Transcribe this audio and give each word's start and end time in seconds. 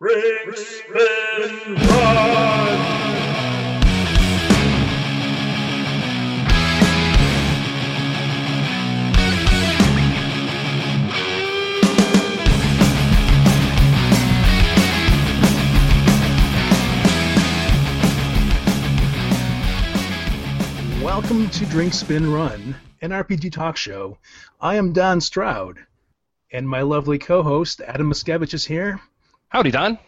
Drink, 0.00 0.56
spin, 0.56 1.74
run! 1.76 2.94
Welcome 21.02 21.48
to 21.50 21.66
Drink 21.66 21.94
Spin 21.94 22.32
Run, 22.32 22.74
an 23.00 23.10
RPG 23.10 23.52
talk 23.52 23.76
show. 23.76 24.18
I 24.60 24.74
am 24.74 24.92
Don 24.92 25.20
Stroud, 25.20 25.78
and 26.50 26.68
my 26.68 26.82
lovely 26.82 27.20
co-host 27.20 27.80
Adam 27.80 28.10
Muszkiewicz 28.10 28.54
is 28.54 28.66
here. 28.66 29.00
Howdy, 29.54 29.70
Don. 29.70 30.00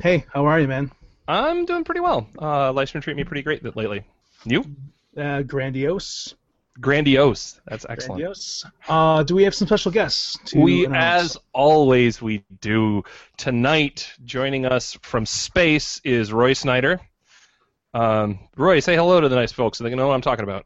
Hey, 0.00 0.24
how 0.32 0.46
are 0.46 0.60
you, 0.60 0.68
man? 0.68 0.92
I'm 1.26 1.64
doing 1.64 1.82
pretty 1.82 1.98
well. 1.98 2.28
Uh, 2.40 2.72
life's 2.72 2.92
been 2.92 3.02
treating 3.02 3.16
me 3.16 3.24
pretty 3.24 3.42
great 3.42 3.64
lately. 3.76 4.04
You? 4.44 4.64
Uh, 5.16 5.42
grandiose. 5.42 6.36
Grandiose. 6.80 7.60
That's 7.66 7.84
excellent. 7.88 8.20
Grandiose. 8.20 8.64
Uh, 8.88 9.24
do 9.24 9.34
we 9.34 9.42
have 9.42 9.56
some 9.56 9.66
special 9.66 9.90
guests? 9.90 10.38
To 10.52 10.60
We, 10.60 10.84
announce? 10.86 11.32
as 11.32 11.36
always, 11.52 12.22
we 12.22 12.44
do. 12.60 13.02
Tonight, 13.36 14.08
joining 14.24 14.66
us 14.66 14.96
from 15.02 15.26
space 15.26 16.00
is 16.04 16.32
Roy 16.32 16.52
Snyder. 16.52 17.00
Um, 17.94 18.38
Roy, 18.56 18.78
say 18.78 18.94
hello 18.94 19.20
to 19.20 19.28
the 19.28 19.34
nice 19.34 19.50
folks 19.50 19.78
so 19.78 19.82
they 19.82 19.90
can 19.90 19.98
know 19.98 20.06
what 20.06 20.14
I'm 20.14 20.20
talking 20.20 20.44
about. 20.44 20.64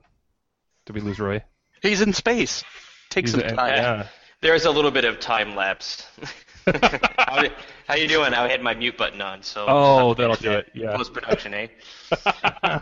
Did 0.84 0.94
we 0.94 1.00
lose 1.00 1.18
Roy? 1.18 1.42
He's 1.80 2.02
in 2.02 2.12
space. 2.12 2.64
Take 3.08 3.24
He's 3.24 3.30
some 3.32 3.40
a- 3.40 3.54
time. 3.54 3.76
Yeah. 3.76 4.06
There's 4.42 4.66
a 4.66 4.70
little 4.70 4.90
bit 4.90 5.06
of 5.06 5.20
time 5.20 5.56
lapse. 5.56 6.06
how, 7.18 7.44
how 7.86 7.94
you 7.94 8.08
doing? 8.08 8.34
I 8.34 8.48
had 8.48 8.62
my 8.62 8.74
mute 8.74 8.96
button 8.96 9.20
on, 9.20 9.42
so. 9.42 9.66
Oh, 9.68 10.14
that'll 10.14 10.36
do 10.36 10.52
it. 10.52 10.68
Yeah. 10.74 10.96
Post 10.96 11.12
production, 11.12 11.54
eh? 11.54 11.68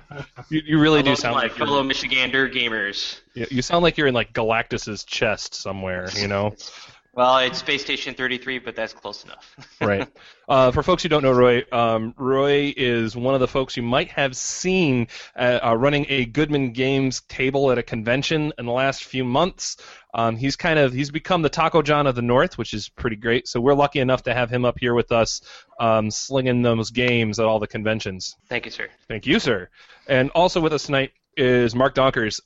You, 0.50 0.60
you 0.66 0.78
really 0.78 1.00
Hello 1.00 1.14
do 1.14 1.16
sound 1.20 1.36
like 1.36 1.52
fellow 1.52 1.82
you're, 1.82 1.90
Michigander 1.90 2.52
gamers. 2.52 3.20
you 3.32 3.46
you 3.50 3.62
sound 3.62 3.82
like 3.82 3.96
you're 3.96 4.08
in 4.08 4.14
like 4.14 4.34
Galactus's 4.34 5.04
chest 5.04 5.54
somewhere. 5.54 6.08
You 6.16 6.28
know. 6.28 6.54
Well, 7.16 7.38
it's 7.38 7.58
Space 7.58 7.82
Station 7.82 8.14
33, 8.14 8.58
but 8.58 8.74
that's 8.74 8.92
close 8.92 9.24
enough. 9.24 9.56
right. 9.80 10.08
Uh, 10.48 10.72
for 10.72 10.82
folks 10.82 11.04
who 11.04 11.08
don't 11.08 11.22
know 11.22 11.32
Roy, 11.32 11.62
um, 11.70 12.12
Roy 12.16 12.74
is 12.76 13.14
one 13.14 13.34
of 13.34 13.40
the 13.40 13.46
folks 13.46 13.76
you 13.76 13.84
might 13.84 14.10
have 14.10 14.36
seen 14.36 15.06
uh, 15.36 15.60
uh, 15.64 15.76
running 15.76 16.06
a 16.08 16.24
Goodman 16.24 16.72
Games 16.72 17.20
table 17.28 17.70
at 17.70 17.78
a 17.78 17.84
convention 17.84 18.52
in 18.58 18.66
the 18.66 18.72
last 18.72 19.04
few 19.04 19.24
months. 19.24 19.76
Um, 20.12 20.36
he's 20.36 20.56
kind 20.56 20.78
of 20.78 20.92
he's 20.92 21.12
become 21.12 21.42
the 21.42 21.48
Taco 21.48 21.82
John 21.82 22.08
of 22.08 22.16
the 22.16 22.22
North, 22.22 22.58
which 22.58 22.74
is 22.74 22.88
pretty 22.88 23.16
great. 23.16 23.46
So 23.46 23.60
we're 23.60 23.74
lucky 23.74 24.00
enough 24.00 24.24
to 24.24 24.34
have 24.34 24.50
him 24.50 24.64
up 24.64 24.78
here 24.80 24.94
with 24.94 25.12
us, 25.12 25.40
um, 25.78 26.10
slinging 26.10 26.62
those 26.62 26.90
games 26.90 27.38
at 27.38 27.46
all 27.46 27.60
the 27.60 27.68
conventions. 27.68 28.34
Thank 28.48 28.64
you, 28.64 28.72
sir. 28.72 28.88
Thank 29.06 29.26
you, 29.26 29.38
sir. 29.38 29.68
And 30.08 30.30
also 30.30 30.60
with 30.60 30.72
us 30.72 30.86
tonight 30.86 31.12
is 31.36 31.76
Mark 31.76 31.94
Donkers. 31.94 32.40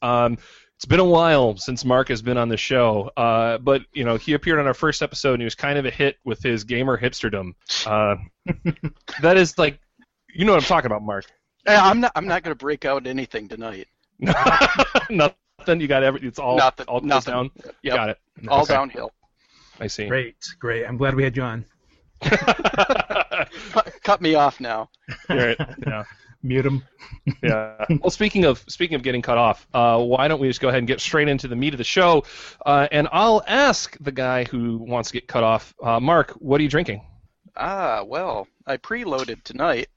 It's 0.79 0.85
been 0.85 1.01
a 1.01 1.05
while 1.05 1.57
since 1.57 1.85
Mark 1.85 2.07
has 2.09 2.23
been 2.23 2.37
on 2.39 2.49
the 2.49 2.57
show, 2.57 3.11
uh, 3.17 3.59
but 3.59 3.83
you 3.93 4.05
know 4.05 4.15
he 4.17 4.35
appeared 4.35 4.61
on 4.61 4.67
our 4.69 4.75
first 4.75 5.03
episode 5.03 5.33
and 5.33 5.41
he 5.43 5.45
was 5.45 5.57
kind 5.57 5.77
of 5.77 5.85
a 5.87 5.91
hit 5.91 6.19
with 6.25 6.41
his 6.41 6.63
gamer 6.63 6.97
hipsterdom. 6.97 7.55
Uh, 7.85 8.15
that 9.21 9.37
is 9.37 9.59
like, 9.59 9.81
you 10.33 10.45
know 10.45 10.53
what 10.53 10.63
I'm 10.63 10.69
talking 10.69 10.87
about, 10.87 11.03
Mark. 11.03 11.25
I'm 11.67 11.99
not. 12.01 12.13
I'm 12.15 12.29
not 12.29 12.45
going 12.45 12.53
to 12.57 12.59
break 12.59 12.85
out 12.85 13.09
anything 13.09 13.49
tonight. 13.49 13.89
Nothing. 15.11 15.81
You 15.81 15.89
got 15.89 16.05
every. 16.05 16.21
It's 16.23 16.39
all 16.39 16.57
Nothing- 16.57 16.87
all 16.87 17.01
nothing. 17.01 17.35
down. 17.35 17.51
Yep. 17.83 17.95
Got 17.97 18.09
it. 18.11 18.19
All 18.47 18.63
Okay. 18.63 18.75
downhill. 18.75 19.13
I 19.81 19.89
see. 19.89 20.07
Great, 20.07 20.37
great. 20.61 20.85
I'm 20.87 20.97
glad 20.97 21.17
we 21.17 21.25
had 21.25 21.37
you 21.37 21.43
on. 21.43 21.65
Cut, 22.23 23.93
cut 24.05 24.21
me 24.21 24.35
off 24.37 24.61
now. 24.61 24.91
Right. 25.29 25.57
Yeah. 25.87 26.05
Mute 26.43 26.67
him. 26.67 26.85
yeah. 27.43 27.85
Well, 28.01 28.11
speaking 28.11 28.45
of 28.45 28.65
speaking 28.69 28.95
of 28.95 29.03
getting 29.03 29.23
cut 29.23 29.39
off, 29.39 29.67
uh, 29.75 29.99
why 30.03 30.29
don't 30.29 30.41
we 30.41 30.47
just 30.49 30.61
go 30.61 30.69
ahead 30.69 30.79
and 30.79 30.87
get 30.87 31.01
straight 31.01 31.29
into 31.29 31.49
the 31.49 31.57
meat 31.57 31.75
of 31.75 31.79
the 31.79 31.85
show? 31.85 32.25
Uh, 32.65 32.87
and 32.93 33.09
I'll 33.13 33.43
ask 33.47 33.97
the 34.01 34.13
guy 34.13 34.45
who 34.45 34.79
wants 34.79 35.11
to 35.11 35.15
get 35.15 35.27
cut 35.27 35.43
off, 35.43 35.75
uh, 35.83 35.99
Mark, 35.99 36.33
what 36.33 36.61
are 36.61 36.63
you 36.63 36.69
drinking? 36.69 37.03
Ah, 37.57 38.05
well, 38.07 38.47
I 38.67 38.77
preloaded 38.77 39.43
tonight. 39.43 39.89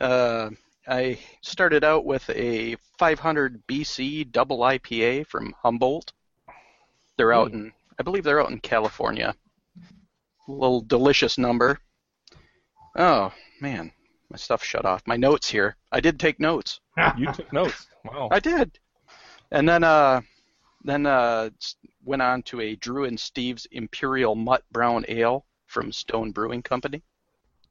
Uh, 0.00 0.50
I 0.86 1.18
started 1.42 1.82
out 1.82 2.04
with 2.04 2.28
a 2.30 2.76
500 2.98 3.66
BC 3.66 4.30
double 4.30 4.60
IPA 4.60 5.26
from 5.26 5.54
Humboldt. 5.62 6.12
They're 7.16 7.32
out 7.32 7.52
in, 7.52 7.72
I 7.98 8.04
believe 8.04 8.22
they're 8.22 8.40
out 8.40 8.50
in 8.50 8.60
California. 8.60 9.34
little 10.46 10.80
delicious 10.82 11.36
number. 11.36 11.80
Oh 12.96 13.32
man, 13.60 13.92
my 14.30 14.36
stuff 14.36 14.62
shut 14.62 14.84
off. 14.84 15.02
My 15.06 15.16
notes 15.16 15.48
here. 15.48 15.76
I 15.92 16.00
did 16.00 16.18
take 16.20 16.38
notes. 16.40 16.80
You 17.16 17.32
took 17.32 17.52
notes. 17.52 17.86
Wow. 18.04 18.28
I 18.30 18.40
did. 18.40 18.78
And 19.50 19.68
then 19.68 19.84
uh 19.84 20.20
then 20.84 21.06
uh 21.06 21.50
went 22.04 22.22
on 22.22 22.42
to 22.44 22.60
a 22.60 22.76
Drew 22.76 23.04
and 23.04 23.18
Steve's 23.18 23.66
Imperial 23.72 24.34
Mutt 24.34 24.62
Brown 24.72 25.04
Ale 25.08 25.44
from 25.66 25.92
Stone 25.92 26.32
Brewing 26.32 26.62
Company. 26.62 27.02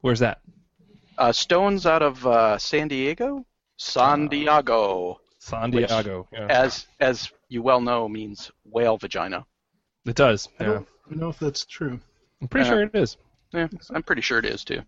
Where's 0.01 0.19
that? 0.19 0.39
Uh 1.17 1.31
Stone's 1.31 1.85
out 1.85 2.01
of 2.01 2.25
uh 2.25 2.57
San 2.57 2.87
Diego? 2.87 3.45
San 3.77 4.27
Diego, 4.27 5.19
San 5.39 5.69
Diego. 5.71 6.27
Yeah. 6.31 6.47
as 6.49 6.87
as 6.99 7.31
you 7.49 7.61
well 7.61 7.81
know 7.81 8.07
means 8.09 8.51
whale 8.65 8.97
vagina. 8.97 9.45
It 10.05 10.15
does. 10.15 10.49
I 10.59 10.63
Yeah. 10.63 10.69
don't 11.09 11.19
know 11.19 11.29
if 11.29 11.37
that's 11.39 11.65
true. 11.65 11.99
I'm 12.41 12.47
pretty 12.47 12.67
Uh, 12.67 12.71
sure 12.71 12.81
it 12.83 12.91
is. 12.95 13.17
Yeah, 13.53 13.67
I'm 13.91 14.03
pretty 14.03 14.21
sure 14.21 14.39
it 14.39 14.45
is 14.45 14.63
too. 14.63 14.81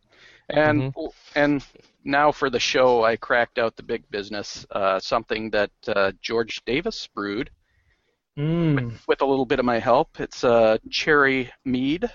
And 0.50 0.94
and 1.36 1.66
now 2.04 2.32
for 2.32 2.50
the 2.50 2.60
show, 2.60 3.04
I 3.04 3.16
cracked 3.18 3.58
out 3.60 3.76
the 3.76 3.84
big 3.84 4.10
business, 4.10 4.66
uh, 4.72 5.00
something 5.00 5.50
that 5.52 5.72
uh, 5.88 6.12
George 6.22 6.62
Davis 6.66 7.08
brewed 7.08 7.50
Mm. 8.38 8.98
with 9.08 9.22
a 9.22 9.26
little 9.26 9.46
bit 9.46 9.60
of 9.60 9.66
my 9.66 9.80
help. 9.80 10.20
It's 10.20 10.44
uh, 10.44 10.78
cherry 10.90 11.52
mead. 11.66 12.10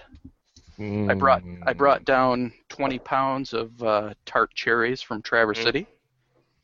I 1.08 1.14
brought 1.14 1.42
I 1.66 1.72
Mm. 1.72 1.78
brought 1.78 2.04
down 2.04 2.52
20 2.68 2.98
pounds 2.98 3.52
of 3.54 3.82
uh, 3.82 4.14
tart 4.26 4.52
cherries 4.54 5.02
from 5.02 5.22
Traverse 5.22 5.58
Mm. 5.58 5.62
City, 5.62 5.86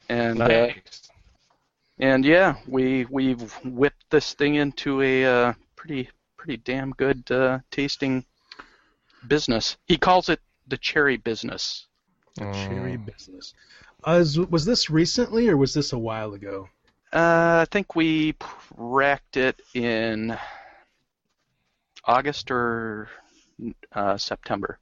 and 0.09 0.49
uh, 0.49 0.69
Nice. 0.75 1.11
and 1.99 2.25
yeah, 2.25 2.57
we 2.67 3.07
we've 3.11 3.53
whipped 3.65 4.05
this 4.11 4.35
thing 4.35 4.57
into 4.57 5.03
a 5.03 5.25
uh, 5.25 5.53
pretty 5.77 6.09
pretty 6.37 6.57
damn 6.59 6.91
good 6.93 7.31
uh, 7.31 7.59
tasting 7.71 8.25
business. 9.29 9.77
He 9.87 9.97
calls 9.97 10.29
it 10.29 10.41
the 10.69 10.77
cherry 10.79 11.17
business. 11.17 11.87
Cherry 12.39 12.97
Mm. 12.97 13.07
business. 13.07 13.55
Uh, 14.07 14.13
is, 14.13 14.39
was 14.39 14.65
this 14.65 14.89
recently 14.89 15.49
or 15.49 15.57
was 15.57 15.75
this 15.75 15.93
a 15.93 15.99
while 15.99 16.33
ago? 16.35 16.69
Uh, 17.13 17.61
I 17.63 17.67
think 17.71 17.95
we 17.97 18.33
p- 18.33 18.47
racked 18.77 19.37
it 19.37 19.61
in 19.75 20.39
August 22.05 22.51
or 22.51 23.09
uh, 23.93 24.17
September. 24.17 24.79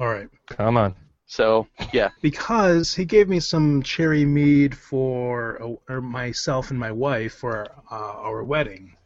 All 0.00 0.08
right. 0.08 0.28
Come 0.46 0.76
on. 0.76 0.94
So 1.26 1.66
yeah, 1.92 2.10
because 2.22 2.94
he 2.94 3.04
gave 3.04 3.28
me 3.28 3.40
some 3.40 3.82
cherry 3.82 4.24
mead 4.24 4.74
for 4.76 5.60
uh, 5.62 5.92
or 5.92 6.00
myself 6.00 6.70
and 6.70 6.78
my 6.78 6.92
wife 6.92 7.34
for 7.34 7.66
uh, 7.90 7.94
our 7.94 8.44
wedding, 8.44 8.96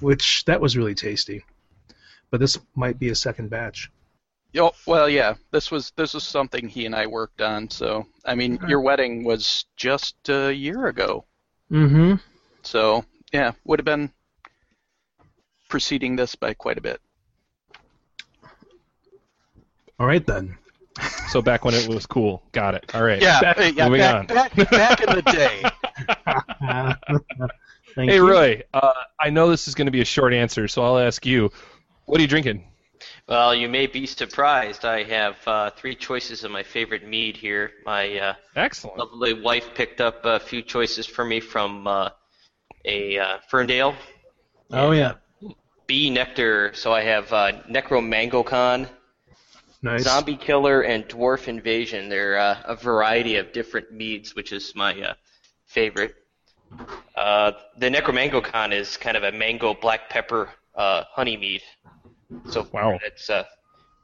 which 0.00 0.44
that 0.46 0.60
was 0.60 0.76
really 0.76 0.94
tasty. 0.94 1.44
But 2.34 2.40
this 2.40 2.58
might 2.74 2.98
be 2.98 3.10
a 3.10 3.14
second 3.14 3.48
batch. 3.48 3.92
Oh, 4.58 4.72
well, 4.88 5.08
yeah. 5.08 5.34
This 5.52 5.70
was 5.70 5.92
this 5.94 6.14
was 6.14 6.24
something 6.24 6.68
he 6.68 6.84
and 6.84 6.92
I 6.92 7.06
worked 7.06 7.40
on. 7.40 7.70
So 7.70 8.06
I 8.24 8.34
mean, 8.34 8.56
Okay. 8.56 8.66
your 8.70 8.80
wedding 8.80 9.22
was 9.22 9.66
just 9.76 10.16
a 10.28 10.50
year 10.50 10.88
ago. 10.88 11.26
Mm-hmm. 11.70 12.14
So 12.64 13.04
yeah, 13.32 13.52
would 13.64 13.78
have 13.78 13.84
been 13.84 14.10
preceding 15.68 16.16
this 16.16 16.34
by 16.34 16.54
quite 16.54 16.76
a 16.76 16.80
bit. 16.80 17.00
All 20.00 20.06
right 20.08 20.26
then. 20.26 20.56
So 21.28 21.40
back 21.40 21.64
when 21.64 21.74
it 21.74 21.86
was 21.86 22.04
cool. 22.04 22.42
Got 22.50 22.74
it. 22.74 22.92
All 22.96 23.04
right. 23.04 23.22
Yeah, 23.22 23.40
Back- 23.40 23.58
yeah. 23.76 23.84
moving 23.88 24.00
Back, 24.00 24.14
on. 24.16 24.26
back 24.26 24.70
back 24.70 25.00
in 25.02 25.14
the 25.14 25.22
day. 25.22 25.62
Thank 27.94 28.10
Hey 28.10 28.16
you. 28.16 28.28
Roy, 28.28 28.60
uh, 28.72 28.92
I 29.20 29.30
know 29.30 29.48
this 29.50 29.68
is 29.68 29.76
going 29.76 29.86
to 29.86 29.92
be 29.92 30.00
a 30.00 30.04
short 30.04 30.34
answer, 30.34 30.66
so 30.66 30.82
I'll 30.82 30.98
ask 30.98 31.24
you, 31.24 31.52
what 32.06 32.18
are 32.18 32.22
you 32.22 32.28
drinking? 32.28 32.64
Well, 33.28 33.54
you 33.54 33.68
may 33.68 33.86
be 33.86 34.06
surprised. 34.06 34.84
I 34.84 35.02
have 35.04 35.36
uh, 35.46 35.70
three 35.70 35.94
choices 35.94 36.44
of 36.44 36.50
my 36.50 36.62
favorite 36.62 37.06
mead 37.06 37.36
here. 37.36 37.72
My 37.84 38.18
uh, 38.18 38.34
Excellent. 38.56 38.98
lovely 38.98 39.34
wife 39.34 39.74
picked 39.74 40.00
up 40.00 40.24
a 40.24 40.40
few 40.40 40.62
choices 40.62 41.06
for 41.06 41.24
me 41.24 41.40
from 41.40 41.86
uh, 41.86 42.10
a 42.84 43.18
uh, 43.18 43.38
Ferndale. 43.48 43.94
Oh 44.70 44.92
yeah. 44.92 45.14
B. 45.86 46.10
Nektar. 46.10 46.74
So 46.74 46.92
I 46.92 47.02
have 47.02 47.32
uh, 47.32 47.52
Necromangocon, 47.68 48.88
Nice. 49.82 50.04
Zombie 50.04 50.36
Killer, 50.36 50.80
and 50.80 51.06
Dwarf 51.06 51.46
Invasion. 51.46 52.08
They're 52.08 52.38
uh, 52.38 52.62
a 52.64 52.74
variety 52.74 53.36
of 53.36 53.52
different 53.52 53.92
meads, 53.92 54.34
which 54.34 54.52
is 54.52 54.74
my 54.74 54.98
uh, 54.98 55.14
favorite. 55.66 56.14
Uh, 57.14 57.52
the 57.76 57.90
Necromangocon 57.90 58.72
is 58.72 58.96
kind 58.96 59.16
of 59.16 59.24
a 59.24 59.32
mango 59.32 59.74
black 59.74 60.08
pepper 60.08 60.48
uh, 60.74 61.04
honey 61.10 61.36
mead. 61.36 61.62
So 62.48 62.66
Wow. 62.72 62.98
that's 63.02 63.30
uh, 63.30 63.44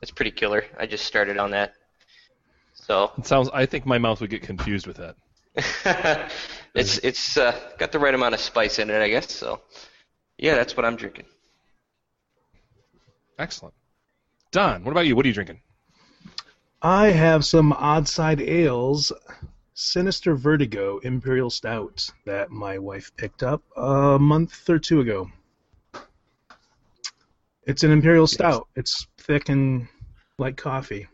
that's 0.00 0.10
pretty 0.10 0.30
killer. 0.30 0.64
I 0.78 0.86
just 0.86 1.04
started 1.04 1.38
on 1.38 1.50
that. 1.52 1.74
So 2.74 3.12
It 3.18 3.26
sounds. 3.26 3.48
I 3.52 3.66
think 3.66 3.86
my 3.86 3.98
mouth 3.98 4.20
would 4.20 4.30
get 4.30 4.42
confused 4.42 4.86
with 4.86 4.96
that. 4.96 5.16
it's 6.74 6.98
it's 6.98 7.36
uh, 7.36 7.58
got 7.78 7.92
the 7.92 7.98
right 7.98 8.14
amount 8.14 8.34
of 8.34 8.40
spice 8.40 8.78
in 8.78 8.88
it, 8.90 9.00
I 9.00 9.08
guess. 9.08 9.32
So 9.32 9.60
yeah, 10.38 10.54
that's 10.54 10.76
what 10.76 10.84
I'm 10.86 10.96
drinking. 10.96 11.26
Excellent. 13.38 13.74
Don, 14.52 14.84
what 14.84 14.92
about 14.92 15.06
you? 15.06 15.16
What 15.16 15.24
are 15.24 15.28
you 15.28 15.34
drinking? 15.34 15.60
I 16.82 17.06
have 17.10 17.44
some 17.44 17.72
odd 17.72 18.08
side 18.08 18.40
ales, 18.40 19.12
Sinister 19.74 20.34
Vertigo 20.34 20.98
Imperial 20.98 21.50
Stout 21.50 22.08
that 22.26 22.50
my 22.50 22.78
wife 22.78 23.12
picked 23.16 23.42
up 23.42 23.62
a 23.76 24.18
month 24.18 24.68
or 24.68 24.78
two 24.78 25.00
ago. 25.00 25.30
It's 27.66 27.82
an 27.84 27.90
Imperial 27.90 28.26
Stout. 28.26 28.68
It's 28.76 29.06
thick 29.18 29.48
and 29.48 29.86
like 30.38 30.56
coffee. 30.56 31.06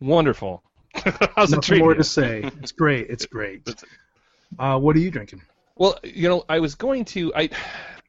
Wonderful. 0.00 0.62
How's 0.94 1.50
Nothing 1.50 1.60
treating 1.60 1.84
more 1.84 1.92
you? 1.92 1.98
to 1.98 2.04
say. 2.04 2.42
It's 2.60 2.72
great. 2.72 3.08
It's 3.08 3.26
great. 3.26 3.66
Uh, 4.58 4.78
what 4.78 4.94
are 4.96 4.98
you 4.98 5.10
drinking? 5.10 5.42
Well, 5.76 5.98
you 6.04 6.28
know, 6.28 6.44
I 6.48 6.58
was 6.58 6.74
going 6.74 7.04
to. 7.06 7.32
I, 7.34 7.48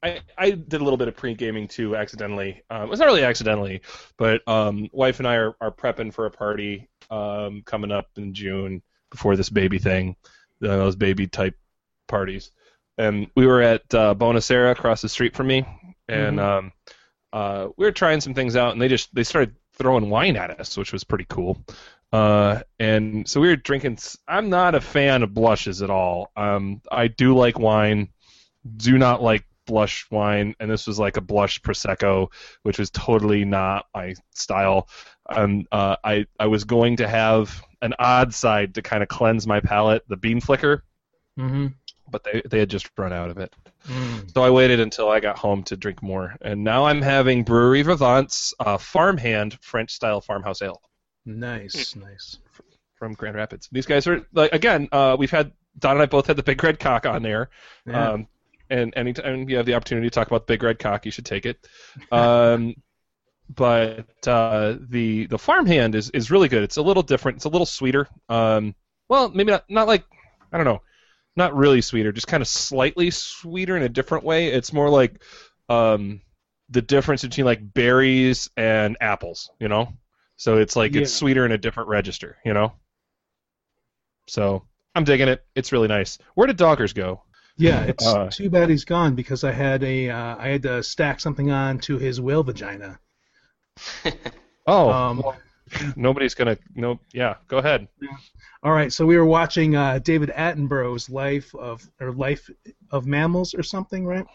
I, 0.03 0.19
I 0.37 0.51
did 0.51 0.81
a 0.81 0.83
little 0.83 0.97
bit 0.97 1.07
of 1.07 1.15
pre 1.15 1.33
gaming 1.33 1.67
too, 1.67 1.95
accidentally. 1.95 2.61
Um, 2.69 2.83
it 2.83 2.89
was 2.89 2.99
not 2.99 3.05
really 3.05 3.23
accidentally, 3.23 3.81
but 4.17 4.45
um, 4.47 4.89
wife 4.91 5.19
and 5.19 5.27
I 5.27 5.35
are, 5.35 5.55
are 5.61 5.71
prepping 5.71 6.13
for 6.13 6.25
a 6.25 6.31
party 6.31 6.89
um, 7.09 7.61
coming 7.65 7.91
up 7.91 8.07
in 8.17 8.33
June 8.33 8.81
before 9.11 9.37
this 9.37 9.49
baby 9.49 9.79
thing, 9.79 10.15
uh, 10.61 10.67
those 10.67 10.95
baby 10.97 11.27
type 11.27 11.55
parties. 12.07 12.51
And 12.97 13.27
we 13.35 13.47
were 13.47 13.61
at 13.61 13.81
uh, 13.93 14.13
Bonacera 14.13 14.71
across 14.71 15.01
the 15.01 15.09
street 15.09 15.35
from 15.35 15.47
me, 15.47 15.65
and 16.07 16.39
um, 16.39 16.71
uh, 17.31 17.67
we 17.77 17.85
were 17.85 17.91
trying 17.91 18.21
some 18.21 18.33
things 18.33 18.55
out, 18.55 18.73
and 18.73 18.81
they 18.81 18.87
just 18.87 19.13
they 19.13 19.23
started 19.23 19.55
throwing 19.73 20.09
wine 20.09 20.35
at 20.35 20.59
us, 20.59 20.77
which 20.77 20.93
was 20.93 21.03
pretty 21.03 21.25
cool. 21.29 21.63
Uh, 22.11 22.61
and 22.79 23.27
so 23.27 23.41
we 23.41 23.47
were 23.47 23.55
drinking. 23.55 23.97
I'm 24.27 24.49
not 24.49 24.75
a 24.75 24.81
fan 24.81 25.23
of 25.23 25.33
blushes 25.33 25.81
at 25.81 25.89
all. 25.89 26.31
Um, 26.35 26.81
I 26.91 27.07
do 27.07 27.35
like 27.35 27.57
wine, 27.57 28.09
do 28.77 28.97
not 28.97 29.23
like 29.23 29.45
blush 29.65 30.05
wine, 30.11 30.55
and 30.59 30.69
this 30.69 30.85
was 30.85 30.99
like 30.99 31.17
a 31.17 31.21
blush 31.21 31.61
prosecco, 31.61 32.31
which 32.61 32.77
was 32.77 32.91
totally 32.91 33.45
not 33.45 33.85
my 33.95 34.13
style. 34.35 34.87
Um, 35.27 35.65
uh, 35.71 35.95
I 36.03 36.25
I 36.39 36.47
was 36.47 36.65
going 36.65 36.97
to 36.97 37.07
have 37.07 37.63
an 37.81 37.93
odd 37.97 38.33
side 38.33 38.75
to 38.75 38.81
kind 38.81 39.01
of 39.01 39.09
cleanse 39.09 39.47
my 39.47 39.59
palate, 39.59 40.03
the 40.07 40.17
bean 40.17 40.39
flicker, 40.39 40.83
Mm-hmm. 41.39 41.67
But 42.13 42.23
they 42.23 42.41
they 42.49 42.59
had 42.59 42.69
just 42.69 42.89
run 42.97 43.11
out 43.11 43.29
of 43.29 43.37
it. 43.37 43.53
Mm. 43.89 44.33
So 44.33 44.41
I 44.41 44.49
waited 44.49 44.79
until 44.79 45.09
I 45.09 45.19
got 45.19 45.37
home 45.37 45.63
to 45.63 45.75
drink 45.75 46.01
more, 46.01 46.37
and 46.41 46.63
now 46.63 46.85
I'm 46.85 47.01
having 47.01 47.43
Brewery 47.43 47.81
Vivant's 47.81 48.53
uh, 48.61 48.77
Farmhand 48.77 49.57
French 49.61 49.91
style 49.91 50.21
farmhouse 50.21 50.61
ale 50.61 50.81
Nice, 51.25 51.95
nice. 51.97 52.37
from 52.95 53.13
Grand 53.13 53.35
Rapids. 53.35 53.67
These 53.71 53.85
guys 53.85 54.07
are 54.07 54.25
like 54.31 54.53
again, 54.53 54.87
uh, 54.93 55.17
we've 55.19 55.31
had 55.31 55.51
Don 55.77 55.93
and 55.97 56.01
I 56.03 56.05
both 56.05 56.27
had 56.27 56.37
the 56.37 56.43
Big 56.43 56.63
Red 56.63 56.79
Cock 56.79 57.05
on 57.05 57.23
there, 57.23 57.49
Yeah. 57.85 58.11
um, 58.11 58.27
and 58.69 58.93
anytime 58.95 59.49
you 59.49 59.57
have 59.57 59.65
the 59.65 59.73
opportunity 59.73 60.07
to 60.09 60.13
talk 60.13 60.27
about 60.27 60.47
Big 60.47 60.63
Red 60.63 60.79
Cock, 60.79 61.05
you 61.05 61.11
should 61.11 61.25
take 61.25 61.45
it. 61.45 61.57
Um, 62.11 62.75
but 63.55 64.05
uh, 64.27 64.75
the 64.79 65.25
the 65.27 65.37
Farmhand 65.37 65.95
is 65.95 66.09
is 66.11 66.31
really 66.31 66.47
good. 66.47 66.63
It's 66.63 66.77
a 66.77 66.81
little 66.81 67.03
different. 67.03 67.37
It's 67.37 67.45
a 67.45 67.49
little 67.49 67.65
sweeter. 67.65 68.07
Um, 68.29 68.75
well, 69.09 69.29
maybe 69.29 69.51
not 69.51 69.65
not 69.69 69.87
like 69.87 70.05
I 70.51 70.57
don't 70.57 70.65
know, 70.65 70.81
not 71.35 71.55
really 71.55 71.81
sweeter, 71.81 72.11
just 72.11 72.27
kind 72.27 72.41
of 72.41 72.47
slightly 72.47 73.11
sweeter 73.11 73.75
in 73.77 73.83
a 73.83 73.89
different 73.89 74.23
way. 74.23 74.47
It's 74.47 74.73
more 74.73 74.89
like 74.89 75.21
um, 75.69 76.21
the 76.69 76.81
difference 76.81 77.23
between 77.23 77.45
like 77.45 77.73
berries 77.73 78.49
and 78.57 78.97
apples, 79.01 79.51
you 79.59 79.67
know. 79.67 79.93
So 80.37 80.57
it's 80.57 80.75
like 80.75 80.95
it's 80.95 81.11
sweeter 81.13 81.45
in 81.45 81.51
a 81.51 81.57
different 81.57 81.89
register, 81.89 82.37
you 82.45 82.53
know. 82.53 82.73
So 84.27 84.63
I'm 84.95 85.03
digging 85.03 85.27
it. 85.27 85.45
It's 85.55 85.71
really 85.71 85.87
nice. 85.87 86.17
Where 86.35 86.47
did 86.47 86.57
Doggers 86.57 86.93
go? 86.93 87.23
Yeah, 87.57 87.81
it's 87.83 88.05
Uh, 88.05 88.29
too 88.29 88.49
bad 88.49 88.69
he's 88.69 88.85
gone 88.85 89.15
because 89.15 89.43
I 89.43 89.51
had 89.51 89.83
a 89.83 90.09
uh, 90.09 90.35
I 90.37 90.47
had 90.49 90.63
to 90.63 90.81
stack 90.83 91.19
something 91.19 91.51
on 91.51 91.79
to 91.79 91.97
his 91.97 92.19
whale 92.19 92.43
vagina. 92.43 92.99
Oh, 94.65 94.89
Um, 94.89 95.17
well, 95.19 95.35
nobody's 95.95 96.33
gonna. 96.33 96.57
No, 96.75 96.99
yeah. 97.13 97.35
Go 97.47 97.57
ahead. 97.57 97.87
All 98.63 98.71
right, 98.71 98.93
so 98.93 99.05
we 99.05 99.17
were 99.17 99.25
watching 99.25 99.75
uh, 99.75 99.99
David 99.99 100.29
Attenborough's 100.29 101.09
life 101.09 101.53
of 101.55 101.85
or 101.99 102.11
life 102.13 102.49
of 102.91 103.05
mammals 103.05 103.53
or 103.53 103.63
something, 103.63 104.05
right? 104.05 104.25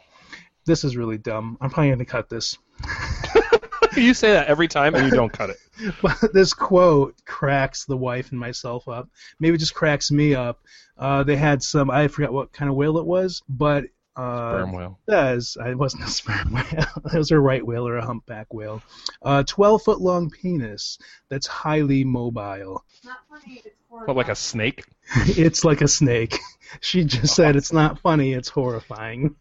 This 0.67 0.85
is 0.85 0.97
really 0.97 1.17
dumb. 1.19 1.57
I'm 1.61 1.71
probably 1.71 1.89
going 1.89 1.99
to 2.01 2.05
cut 2.05 2.29
this. 2.29 2.59
you 3.97 4.13
say 4.13 4.33
that 4.33 4.49
every 4.49 4.69
time 4.69 4.95
and 4.95 5.05
you 5.05 5.11
don't 5.11 5.33
cut 5.33 5.51
it. 5.51 5.57
But 6.03 6.33
this 6.33 6.53
quote 6.53 7.15
cracks 7.25 7.85
the 7.85 7.97
wife 7.97 8.33
and 8.33 8.41
myself 8.41 8.89
up. 8.89 9.09
Maybe 9.39 9.55
it 9.55 9.59
just 9.59 9.75
cracks 9.75 10.11
me 10.11 10.35
up. 10.35 10.61
Uh, 10.99 11.23
they 11.23 11.37
had 11.37 11.63
some 11.63 11.89
I 11.89 12.09
forgot 12.09 12.33
what 12.33 12.53
kind 12.53 12.69
of 12.69 12.77
whale 12.77 12.99
it 12.99 13.07
was, 13.07 13.43
but 13.49 13.85
uh, 14.19 14.51
Sperm 14.51 14.73
whale. 14.73 14.99
says 15.09 15.57
it 15.65 15.79
wasn't 15.79 16.05
a 16.05 16.09
sperm 16.11 16.53
whale. 16.53 16.87
it 17.13 17.17
was 17.17 17.31
a 17.31 17.39
right 17.39 17.65
whale 17.65 17.87
or 17.87 17.97
a 17.97 18.05
humpback 18.05 18.53
whale. 18.53 18.83
A 19.23 19.45
12 19.45 19.83
foot 19.83 20.01
long 20.01 20.31
penis 20.31 20.99
that's 21.29 21.47
highly 21.47 22.05
mobile. 22.05 22.85
Not 23.05 23.19
funny. 23.31 23.63
It's 23.65 23.75
What, 23.89 24.17
like 24.17 24.29
a 24.29 24.35
snake? 24.35 24.85
it's 25.15 25.65
like 25.65 25.81
a 25.81 25.89
snake. 25.89 26.37
She 26.81 27.05
just 27.05 27.35
said 27.35 27.57
it's 27.57 27.73
not 27.73 28.01
funny. 28.01 28.35
It's 28.35 28.49
horrifying. 28.51 29.37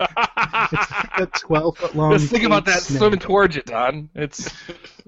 It's 0.00 0.90
like 0.92 1.18
a 1.18 1.26
12 1.26 1.76
foot 1.78 1.96
long. 1.96 2.10
Penis. 2.10 2.22
Just 2.22 2.32
think 2.32 2.44
about 2.44 2.66
that 2.66 2.82
snake. 2.82 2.98
swimming 2.98 3.18
towards 3.18 3.56
you, 3.56 3.62
Don. 3.62 4.10
It's. 4.14 4.48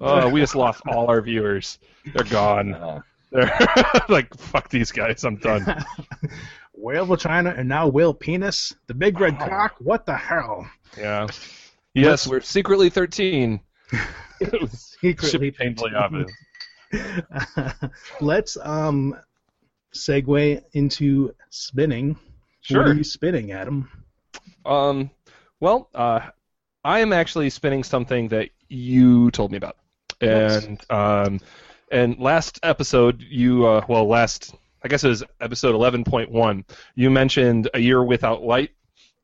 Oh, 0.00 0.28
we 0.28 0.40
just 0.40 0.56
lost 0.56 0.82
all 0.88 1.06
our 1.08 1.20
viewers. 1.20 1.78
They're 2.12 2.24
gone. 2.24 3.02
They're 3.30 3.56
like, 4.08 4.34
fuck 4.36 4.68
these 4.70 4.90
guys. 4.90 5.22
I'm 5.22 5.36
done. 5.36 5.84
Whale 6.80 7.04
vagina 7.04 7.54
and 7.56 7.68
now 7.68 7.88
whale 7.88 8.14
penis. 8.14 8.74
The 8.86 8.94
big 8.94 9.20
red 9.20 9.38
cock. 9.38 9.76
What 9.78 10.06
the 10.06 10.16
hell? 10.16 10.68
Yeah. 10.98 11.26
Yes, 11.94 12.26
we're 12.26 12.40
secretly 12.40 12.88
13. 12.88 13.60
Should 14.42 14.70
Secretly 15.00 15.38
be 15.38 15.50
painfully 15.50 15.92
obvious. 15.94 16.30
Let's 18.20 18.56
um 18.62 19.16
segue 19.94 20.62
into 20.72 21.34
spinning. 21.50 22.10
What 22.10 22.18
Sure. 22.62 22.82
are 22.84 22.94
you 22.94 23.04
spinning, 23.04 23.52
Adam? 23.52 23.88
Um, 24.66 25.10
well, 25.60 25.88
uh, 25.94 26.20
I 26.84 27.00
am 27.00 27.12
actually 27.12 27.50
spinning 27.50 27.82
something 27.82 28.28
that 28.28 28.50
you 28.68 29.30
told 29.30 29.50
me 29.50 29.56
about, 29.56 29.76
and 30.20 30.80
um, 30.90 31.40
and 31.90 32.18
last 32.18 32.60
episode 32.62 33.22
you 33.22 33.66
uh, 33.66 33.84
well 33.88 34.06
last 34.06 34.54
I 34.82 34.88
guess 34.88 35.04
it 35.04 35.08
was 35.08 35.24
episode 35.40 35.74
eleven 35.74 36.04
point 36.04 36.30
one. 36.30 36.64
You 36.94 37.10
mentioned 37.10 37.68
a 37.74 37.78
year 37.78 38.02
without 38.02 38.42
light, 38.42 38.70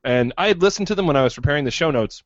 and 0.04 0.32
I 0.36 0.48
had 0.48 0.62
listened 0.62 0.88
to 0.88 0.94
them 0.94 1.06
when 1.06 1.16
I 1.16 1.22
was 1.22 1.34
preparing 1.34 1.64
the 1.64 1.70
show 1.70 1.90
notes, 1.90 2.22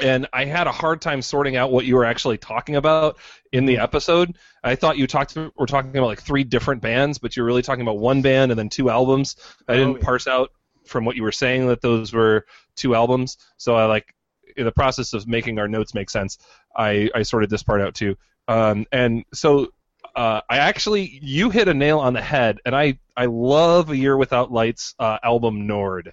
and 0.00 0.26
I 0.32 0.44
had 0.44 0.66
a 0.66 0.72
hard 0.72 1.00
time 1.00 1.20
sorting 1.22 1.56
out 1.56 1.72
what 1.72 1.84
you 1.84 1.96
were 1.96 2.04
actually 2.04 2.38
talking 2.38 2.76
about 2.76 3.18
in 3.52 3.66
the 3.66 3.78
episode. 3.78 4.36
I 4.62 4.74
thought 4.76 4.96
you 4.98 5.06
talked 5.06 5.36
were 5.36 5.66
talking 5.66 5.90
about 5.90 6.06
like 6.06 6.22
three 6.22 6.44
different 6.44 6.80
bands, 6.80 7.18
but 7.18 7.36
you're 7.36 7.46
really 7.46 7.62
talking 7.62 7.82
about 7.82 7.98
one 7.98 8.22
band 8.22 8.52
and 8.52 8.58
then 8.58 8.68
two 8.68 8.88
albums. 8.90 9.36
I 9.68 9.74
didn't 9.74 9.94
Oh, 9.94 9.96
yeah. 9.98 10.04
parse 10.04 10.26
out 10.26 10.50
from 10.86 11.04
what 11.04 11.16
you 11.16 11.22
were 11.22 11.32
saying 11.32 11.66
that 11.68 11.82
those 11.82 12.12
were 12.12 12.46
two 12.76 12.94
albums. 12.94 13.36
So 13.58 13.74
I 13.74 13.84
like 13.84 14.14
in 14.56 14.64
the 14.64 14.72
process 14.72 15.12
of 15.12 15.28
making 15.28 15.58
our 15.58 15.68
notes 15.68 15.94
make 15.94 16.10
sense, 16.10 16.38
I, 16.76 17.10
I 17.14 17.22
sorted 17.22 17.50
this 17.50 17.62
part 17.62 17.80
out 17.80 17.94
too. 17.94 18.16
Um, 18.48 18.86
and 18.90 19.24
so 19.32 19.68
uh, 20.14 20.40
I 20.48 20.58
actually 20.58 21.18
you 21.22 21.50
hit 21.50 21.68
a 21.68 21.74
nail 21.74 21.98
on 21.98 22.12
the 22.12 22.22
head, 22.22 22.58
and 22.64 22.74
I 22.74 22.98
I 23.16 23.26
love 23.26 23.90
A 23.90 23.96
Year 23.96 24.16
Without 24.16 24.50
Lights 24.52 24.94
uh, 24.98 25.18
album 25.22 25.66
Nord. 25.66 26.12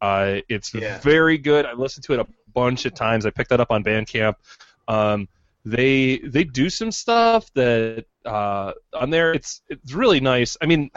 Uh, 0.00 0.40
it's 0.48 0.74
Yeah. 0.74 0.98
very 1.00 1.38
good. 1.38 1.66
I 1.66 1.72
listened 1.72 2.04
to 2.04 2.14
it 2.14 2.20
a 2.20 2.26
bunch 2.52 2.84
of 2.86 2.94
times. 2.94 3.26
I 3.26 3.30
picked 3.30 3.50
that 3.50 3.60
up 3.60 3.70
on 3.70 3.82
Bandcamp. 3.82 4.34
Um, 4.88 5.28
they 5.64 6.18
they 6.18 6.44
do 6.44 6.70
some 6.70 6.92
stuff 6.92 7.52
that 7.54 8.04
uh, 8.24 8.72
on 8.94 9.10
there. 9.10 9.32
It's 9.32 9.62
it's 9.68 9.92
really 9.92 10.20
nice. 10.20 10.56
I 10.62 10.66
mean, 10.66 10.90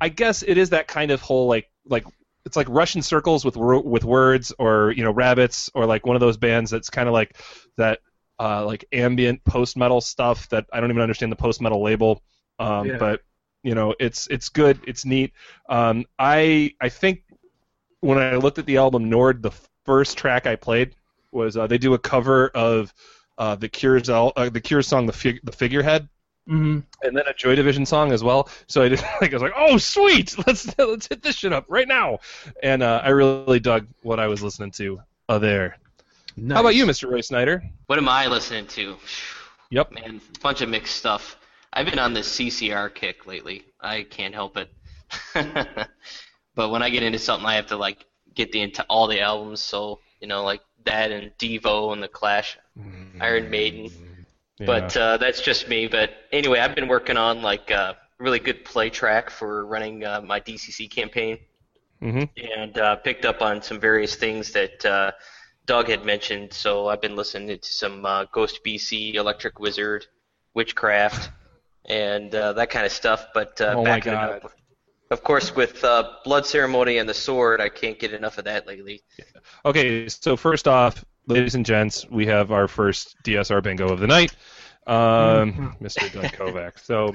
I 0.00 0.08
guess 0.08 0.42
it 0.42 0.56
is 0.56 0.70
that 0.70 0.88
kind 0.88 1.10
of 1.10 1.20
whole 1.20 1.48
like 1.48 1.70
like 1.84 2.04
it's 2.46 2.56
like 2.56 2.66
Russian 2.70 3.02
circles 3.02 3.44
with 3.44 3.56
with 3.56 4.04
words 4.04 4.52
or 4.58 4.92
you 4.92 5.04
know 5.04 5.10
rabbits 5.10 5.70
or 5.74 5.84
like 5.86 6.06
one 6.06 6.16
of 6.16 6.20
those 6.20 6.36
bands 6.36 6.70
that's 6.70 6.88
kind 6.88 7.08
of 7.08 7.12
like 7.12 7.36
that 7.76 8.00
uh, 8.40 8.64
like 8.64 8.84
ambient 8.92 9.44
post 9.44 9.76
metal 9.76 10.00
stuff 10.00 10.48
that 10.50 10.66
I 10.72 10.80
don't 10.80 10.90
even 10.90 11.02
understand 11.02 11.32
the 11.32 11.36
post 11.36 11.60
metal 11.60 11.82
label. 11.82 12.22
Um, 12.58 12.86
Yeah. 12.88 12.98
But 12.98 13.22
you 13.62 13.74
know 13.74 13.94
it's 13.98 14.26
it's 14.28 14.48
good. 14.48 14.80
It's 14.86 15.04
neat. 15.04 15.32
Um, 15.68 16.04
I 16.18 16.74
I 16.80 16.88
think 16.88 17.22
when 18.00 18.18
I 18.18 18.36
looked 18.36 18.58
at 18.58 18.66
the 18.66 18.76
album 18.76 19.08
Nord, 19.10 19.42
the 19.42 19.50
first 19.84 20.16
track 20.16 20.46
I 20.46 20.56
played 20.56 20.94
was 21.32 21.56
uh, 21.56 21.66
they 21.66 21.78
do 21.78 21.94
a 21.94 21.98
cover 21.98 22.48
of 22.48 22.92
uh, 23.36 23.56
the 23.56 23.68
Cure's 23.68 24.08
al- 24.08 24.32
uh, 24.36 24.48
the 24.48 24.60
Cure 24.60 24.82
song 24.82 25.06
the 25.06 25.12
Fig- 25.12 25.40
the 25.44 25.52
Figurehead 25.52 26.08
Mm-hmm. 26.48 26.78
and 27.06 27.14
then 27.14 27.24
a 27.26 27.34
Joy 27.34 27.56
Division 27.56 27.84
song 27.84 28.10
as 28.10 28.24
well. 28.24 28.48
So 28.68 28.80
I 28.82 28.88
did 28.88 29.02
like 29.20 29.32
I 29.32 29.34
was 29.34 29.42
like, 29.42 29.52
oh 29.54 29.76
sweet, 29.76 30.34
let's 30.46 30.66
let's 30.78 31.06
hit 31.06 31.20
this 31.22 31.36
shit 31.36 31.52
up 31.52 31.66
right 31.68 31.86
now. 31.86 32.20
And 32.62 32.82
uh, 32.82 33.02
I 33.04 33.10
really 33.10 33.60
dug 33.60 33.86
what 34.02 34.18
I 34.18 34.28
was 34.28 34.42
listening 34.42 34.70
to 34.72 34.98
uh, 35.28 35.38
there. 35.38 35.76
Nice. 36.40 36.54
How 36.54 36.60
about 36.60 36.74
you, 36.74 36.86
Mr. 36.86 37.10
Roy 37.10 37.20
Snyder? 37.20 37.62
What 37.86 37.98
am 37.98 38.08
I 38.08 38.26
listening 38.26 38.66
to? 38.68 38.96
Yep. 39.70 39.92
Man, 39.92 40.20
bunch 40.42 40.60
of 40.60 40.68
mixed 40.68 40.96
stuff. 40.96 41.36
I've 41.72 41.86
been 41.86 41.98
on 41.98 42.14
this 42.14 42.28
CCR 42.38 42.94
kick 42.94 43.26
lately. 43.26 43.64
I 43.80 44.04
can't 44.04 44.34
help 44.34 44.56
it. 44.56 44.70
but 46.54 46.70
when 46.70 46.82
I 46.82 46.90
get 46.90 47.02
into 47.02 47.18
something, 47.18 47.46
I 47.46 47.54
have 47.54 47.66
to 47.66 47.76
like 47.76 48.06
get 48.34 48.52
the 48.52 48.60
enti- 48.66 48.84
all 48.88 49.06
the 49.06 49.20
albums. 49.20 49.60
So 49.60 50.00
you 50.20 50.26
know, 50.28 50.42
like 50.44 50.60
that 50.84 51.10
and 51.10 51.30
Devo 51.38 51.92
and 51.92 52.02
the 52.02 52.08
Clash, 52.08 52.56
Iron 53.20 53.50
Maiden. 53.50 53.90
Yeah. 54.58 54.66
But 54.66 54.96
uh, 54.96 55.16
that's 55.18 55.40
just 55.40 55.68
me. 55.68 55.86
But 55.88 56.10
anyway, 56.32 56.60
I've 56.60 56.74
been 56.74 56.88
working 56.88 57.16
on 57.16 57.42
like 57.42 57.70
a 57.70 57.96
really 58.18 58.38
good 58.38 58.64
play 58.64 58.90
track 58.90 59.30
for 59.30 59.66
running 59.66 60.04
uh, 60.04 60.20
my 60.22 60.40
DCC 60.40 60.90
campaign, 60.90 61.38
Mhm. 62.02 62.28
and 62.58 62.78
uh, 62.78 62.96
picked 62.96 63.24
up 63.24 63.42
on 63.42 63.60
some 63.62 63.78
various 63.78 64.14
things 64.16 64.52
that 64.52 64.84
uh, 64.84 65.12
Doug 65.68 65.88
had 65.88 66.04
mentioned. 66.04 66.52
So 66.52 66.88
I've 66.88 67.00
been 67.02 67.14
listening 67.14 67.56
to 67.56 67.72
some 67.72 68.04
uh, 68.04 68.24
Ghost 68.32 68.60
BC, 68.66 69.14
Electric 69.14 69.60
Wizard, 69.60 70.06
Witchcraft, 70.54 71.30
and 71.84 72.34
uh, 72.34 72.54
that 72.54 72.70
kind 72.70 72.86
of 72.86 72.90
stuff. 72.90 73.26
But 73.34 73.60
uh, 73.60 73.74
Oh 73.76 73.84
my 73.84 74.00
God. 74.00 74.42
up, 74.42 74.52
of 75.10 75.22
course, 75.22 75.54
with 75.54 75.84
uh, 75.84 76.10
Blood 76.24 76.46
Ceremony 76.46 76.98
and 76.98 77.08
the 77.08 77.14
Sword, 77.14 77.60
I 77.60 77.68
can't 77.68 77.98
get 77.98 78.12
enough 78.14 78.38
of 78.38 78.44
that 78.44 78.66
lately. 78.66 79.02
Okay, 79.64 80.08
so 80.08 80.36
first 80.36 80.66
off, 80.66 81.04
ladies 81.26 81.54
and 81.54 81.64
gents, 81.64 82.08
we 82.10 82.26
have 82.26 82.50
our 82.50 82.66
first 82.66 83.16
DSR 83.22 83.62
bingo 83.62 83.88
of 83.90 84.00
the 84.00 84.06
night. 84.06 84.34
Um, 84.86 85.76
Mr. 85.82 86.10
Doug 86.10 86.24
Kovacs. 86.32 86.80
So, 86.80 87.14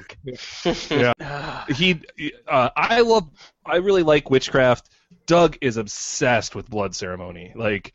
yeah, 0.94 1.64
he. 1.66 2.00
Uh, 2.46 2.70
I 2.76 3.00
love. 3.00 3.28
I 3.66 3.76
really 3.76 4.04
like 4.04 4.30
witchcraft. 4.30 4.90
Doug 5.26 5.58
is 5.60 5.76
obsessed 5.76 6.54
with 6.54 6.70
blood 6.70 6.94
ceremony. 6.94 7.52
Like, 7.56 7.94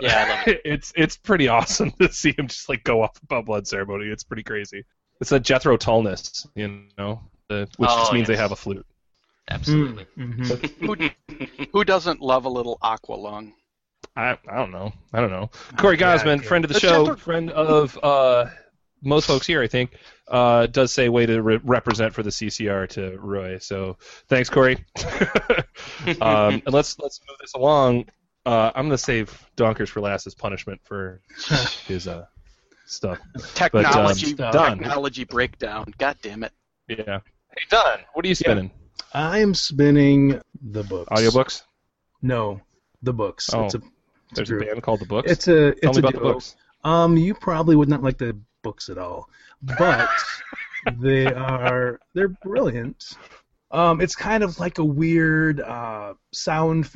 Yeah, 0.00 0.24
I 0.46 0.50
love 0.50 0.58
it's 0.64 0.92
it's 0.96 1.16
pretty 1.16 1.48
awesome 1.48 1.90
to 2.00 2.12
see 2.12 2.34
him 2.36 2.48
just 2.48 2.68
like 2.68 2.82
go 2.84 3.02
off 3.02 3.12
about 3.22 3.46
blood 3.46 3.66
ceremony. 3.68 4.06
It's 4.06 4.24
pretty 4.24 4.42
crazy. 4.42 4.84
It's 5.20 5.30
a 5.32 5.38
Jethro 5.38 5.76
Tullness, 5.76 6.46
you 6.56 6.82
know, 6.98 7.20
the, 7.48 7.68
which 7.76 7.88
Oh, 7.92 7.98
just 8.00 8.12
means 8.12 8.26
they 8.26 8.36
have 8.36 8.52
a 8.52 8.56
flute. 8.56 8.84
Absolutely. 9.50 10.06
Mhm. 10.18 11.68
Who 11.72 11.84
doesn't 11.84 12.20
love 12.20 12.44
a 12.46 12.48
little 12.48 12.78
aqua 12.82 13.14
lung? 13.14 13.52
I, 14.16 14.36
I 14.48 14.56
don't 14.56 14.70
know. 14.72 14.92
I 15.12 15.20
don't 15.20 15.30
know. 15.30 15.50
Corey 15.76 15.96
Gosman, 15.96 16.38
okay. 16.38 16.46
friend 16.46 16.64
of 16.64 16.68
the 16.68 16.74
The 16.74 16.80
show, 16.80 17.04
Jethro- 17.06 17.16
friend 17.16 17.50
of 17.50 17.98
uh, 18.02 18.46
most 19.02 19.26
folks 19.26 19.46
here, 19.46 19.62
I 19.62 19.66
think, 19.66 19.92
uh, 20.28 20.66
does 20.66 20.92
say 20.92 21.08
way 21.08 21.26
to 21.26 21.42
re- 21.42 21.60
represent 21.62 22.12
for 22.14 22.22
the 22.22 22.30
CCR 22.30 22.88
to 22.90 23.16
Roy. 23.18 23.58
So 23.58 23.96
thanks, 24.28 24.48
Corey. 24.50 24.84
um, 26.20 26.62
and 26.64 26.72
let's 26.72 26.98
let's 26.98 27.20
move 27.28 27.36
this 27.40 27.54
along. 27.54 28.06
Uh, 28.46 28.70
I'm 28.74 28.86
gonna 28.86 28.98
save 28.98 29.46
Donkers 29.56 29.88
for 29.88 30.00
last 30.00 30.26
as 30.26 30.34
punishment 30.34 30.80
for 30.84 31.20
his 31.86 32.06
uh, 32.06 32.26
stuff. 32.86 33.18
Technology, 33.54 34.30
um, 34.32 34.52
done. 34.52 34.78
technology 34.78 35.24
breakdown. 35.24 35.94
God 35.98 36.16
damn 36.22 36.42
it. 36.44 36.52
Yeah. 36.88 37.20
Hey, 37.50 37.64
Don, 37.70 38.00
what 38.12 38.24
are 38.24 38.28
you 38.28 38.34
spinning? 38.34 38.70
I'm 39.14 39.54
spinning 39.54 40.40
the 40.70 40.82
books. 40.82 41.08
Audiobooks? 41.10 41.62
No, 42.20 42.60
the 43.02 43.12
books. 43.12 43.48
Oh, 43.54 43.64
it's 43.64 43.74
a, 43.74 43.80
There's 44.34 44.50
a 44.50 44.54
group. 44.54 44.66
band 44.68 44.82
called 44.82 45.00
the 45.00 45.06
Books. 45.06 45.30
it's 45.30 45.48
a 45.48 45.72
Tell 45.74 45.90
it's 45.90 45.98
me 45.98 46.04
a 46.04 46.08
about 46.08 46.12
the 46.14 46.20
books. 46.20 46.56
Um, 46.82 47.16
you 47.16 47.32
probably 47.34 47.76
would 47.76 47.88
not 47.88 48.02
like 48.02 48.18
the 48.18 48.36
books 48.62 48.88
at 48.88 48.98
all, 48.98 49.28
but 49.62 50.10
they 50.98 51.26
are 51.26 51.98
they're 52.12 52.28
brilliant. 52.28 53.16
Um, 53.70 54.00
it's 54.02 54.14
kind 54.14 54.44
of 54.44 54.58
like 54.60 54.78
a 54.78 54.84
weird 54.84 55.60
uh, 55.60 56.14
sound 56.32 56.90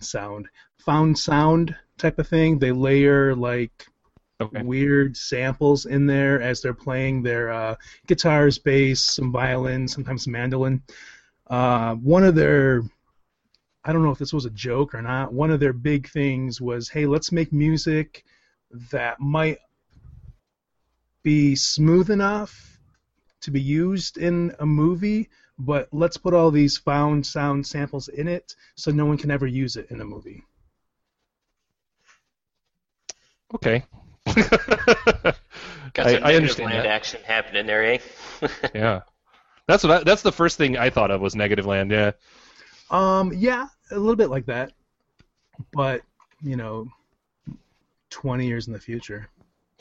sound 0.00 0.46
found 0.86 1.18
sound 1.18 1.76
type 1.98 2.18
of 2.18 2.28
thing. 2.28 2.58
They 2.58 2.72
layer 2.72 3.34
like 3.34 3.86
Okay. 4.40 4.62
weird 4.62 5.16
samples 5.16 5.86
in 5.86 6.06
there 6.06 6.42
as 6.42 6.60
they're 6.60 6.74
playing 6.74 7.22
their 7.22 7.50
uh, 7.50 7.76
guitars, 8.06 8.58
bass, 8.58 9.02
some 9.02 9.32
violin, 9.32 9.88
sometimes 9.88 10.28
mandolin. 10.28 10.82
Uh, 11.48 11.94
one 11.94 12.22
of 12.22 12.34
their 12.34 12.82
I 13.84 13.92
don't 13.92 14.02
know 14.02 14.10
if 14.10 14.18
this 14.18 14.32
was 14.32 14.46
a 14.46 14.50
joke 14.50 14.94
or 14.94 15.00
not. 15.00 15.32
One 15.32 15.50
of 15.50 15.60
their 15.60 15.72
big 15.72 16.08
things 16.08 16.60
was, 16.60 16.88
hey, 16.88 17.06
let's 17.06 17.32
make 17.32 17.52
music 17.52 18.24
that 18.90 19.20
might 19.20 19.58
be 21.22 21.54
smooth 21.54 22.10
enough 22.10 22.80
to 23.42 23.50
be 23.52 23.60
used 23.60 24.18
in 24.18 24.54
a 24.58 24.66
movie, 24.66 25.30
but 25.58 25.88
let's 25.92 26.16
put 26.16 26.34
all 26.34 26.50
these 26.50 26.76
found 26.76 27.24
sound 27.24 27.66
samples 27.66 28.08
in 28.08 28.28
it 28.28 28.56
so 28.74 28.90
no 28.90 29.06
one 29.06 29.16
can 29.18 29.30
ever 29.30 29.46
use 29.46 29.76
it 29.76 29.90
in 29.90 30.00
a 30.00 30.04
movie. 30.04 30.42
Okay. 33.54 33.84
Got 34.26 34.36
I, 34.36 36.14
some 36.14 36.24
I 36.24 36.32
negative 36.32 36.36
understand 36.36 36.70
land 36.70 36.84
that. 36.84 36.86
action 36.86 37.20
happening 37.24 37.66
there, 37.66 37.84
eh? 37.84 37.98
Yeah. 38.74 39.00
That's 39.66 39.82
what 39.82 39.92
I, 39.92 40.04
that's 40.04 40.22
the 40.22 40.32
first 40.32 40.58
thing 40.58 40.76
I 40.76 40.90
thought 40.90 41.10
of 41.10 41.20
was 41.20 41.34
Negative 41.34 41.66
Land. 41.66 41.90
Yeah. 41.90 42.12
Um, 42.90 43.32
yeah, 43.34 43.66
a 43.90 43.98
little 43.98 44.16
bit 44.16 44.30
like 44.30 44.46
that, 44.46 44.72
but 45.72 46.02
you 46.42 46.56
know, 46.56 46.86
twenty 48.10 48.46
years 48.46 48.68
in 48.68 48.72
the 48.72 48.78
future. 48.78 49.28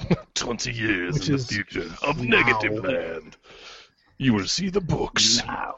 20 0.34 0.72
years 0.72 1.14
Which 1.14 1.30
in 1.30 1.38
the 1.38 1.44
future 1.44 1.90
of 2.04 2.22
now. 2.22 2.42
Negative 2.42 2.84
Land. 2.84 3.38
You 4.18 4.34
will 4.34 4.48
see 4.48 4.70
the 4.70 4.82
books. 4.82 5.42
Now. 5.46 5.76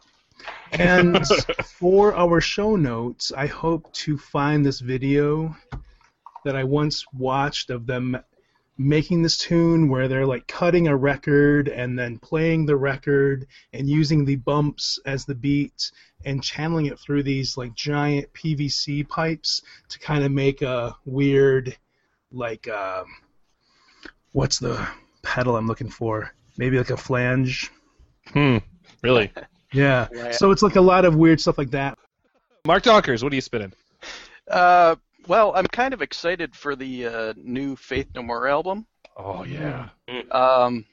And 0.72 1.25
for 1.65 2.15
our 2.15 2.41
show 2.41 2.75
notes, 2.75 3.32
I 3.36 3.48
hope 3.48 3.91
to 3.94 4.17
find 4.17 4.65
this 4.65 4.79
video 4.79 5.56
that 6.47 6.55
I 6.55 6.63
once 6.63 7.03
watched 7.11 7.69
of 7.69 7.85
them 7.85 8.17
making 8.77 9.21
this 9.21 9.37
tune 9.37 9.89
where 9.89 10.07
they're 10.07 10.25
like 10.25 10.47
cutting 10.47 10.87
a 10.87 10.95
record 10.95 11.67
and 11.67 11.99
then 11.99 12.17
playing 12.19 12.65
the 12.65 12.77
record 12.77 13.45
and 13.73 13.89
using 13.89 14.23
the 14.23 14.37
bumps 14.37 14.97
as 15.05 15.25
the 15.25 15.35
beat 15.35 15.91
and 16.23 16.41
channeling 16.41 16.85
it 16.85 16.97
through 16.97 17.23
these 17.23 17.57
like 17.57 17.73
giant 17.73 18.31
PVC 18.33 19.05
pipes 19.09 19.61
to 19.89 19.99
kind 19.99 20.23
of 20.23 20.31
make 20.31 20.61
a 20.61 20.95
weird 21.05 21.75
like 22.31 22.69
um, 22.69 23.05
what's 24.31 24.57
the 24.57 24.87
pedal 25.23 25.57
I'm 25.57 25.67
looking 25.67 25.89
for? 25.89 26.33
Maybe 26.57 26.77
like 26.77 26.91
a 26.91 26.97
flange. 26.97 27.69
Hmm. 28.27 28.57
Really? 29.03 29.31
Yeah. 29.73 30.07
Right. 30.13 30.33
So 30.33 30.51
it's 30.51 30.61
like 30.61 30.77
a 30.77 30.81
lot 30.81 31.03
of 31.03 31.17
weird 31.17 31.41
stuff 31.41 31.57
like 31.57 31.71
that. 31.71 31.99
Mark 32.65 32.83
Donkers, 32.83 33.21
what 33.21 33.33
are 33.33 33.35
you 33.35 33.41
spinning? 33.41 33.73
Uh, 34.49 34.95
well, 35.27 35.53
I'm 35.55 35.67
kind 35.67 35.93
of 35.93 36.01
excited 36.01 36.55
for 36.55 36.75
the 36.75 37.05
uh, 37.07 37.34
new 37.38 37.75
Faith 37.75 38.07
No 38.15 38.22
More 38.24 38.48
album. 38.48 38.86
Oh 39.15 39.43
yeah. 39.43 39.89
Um, 40.31 40.86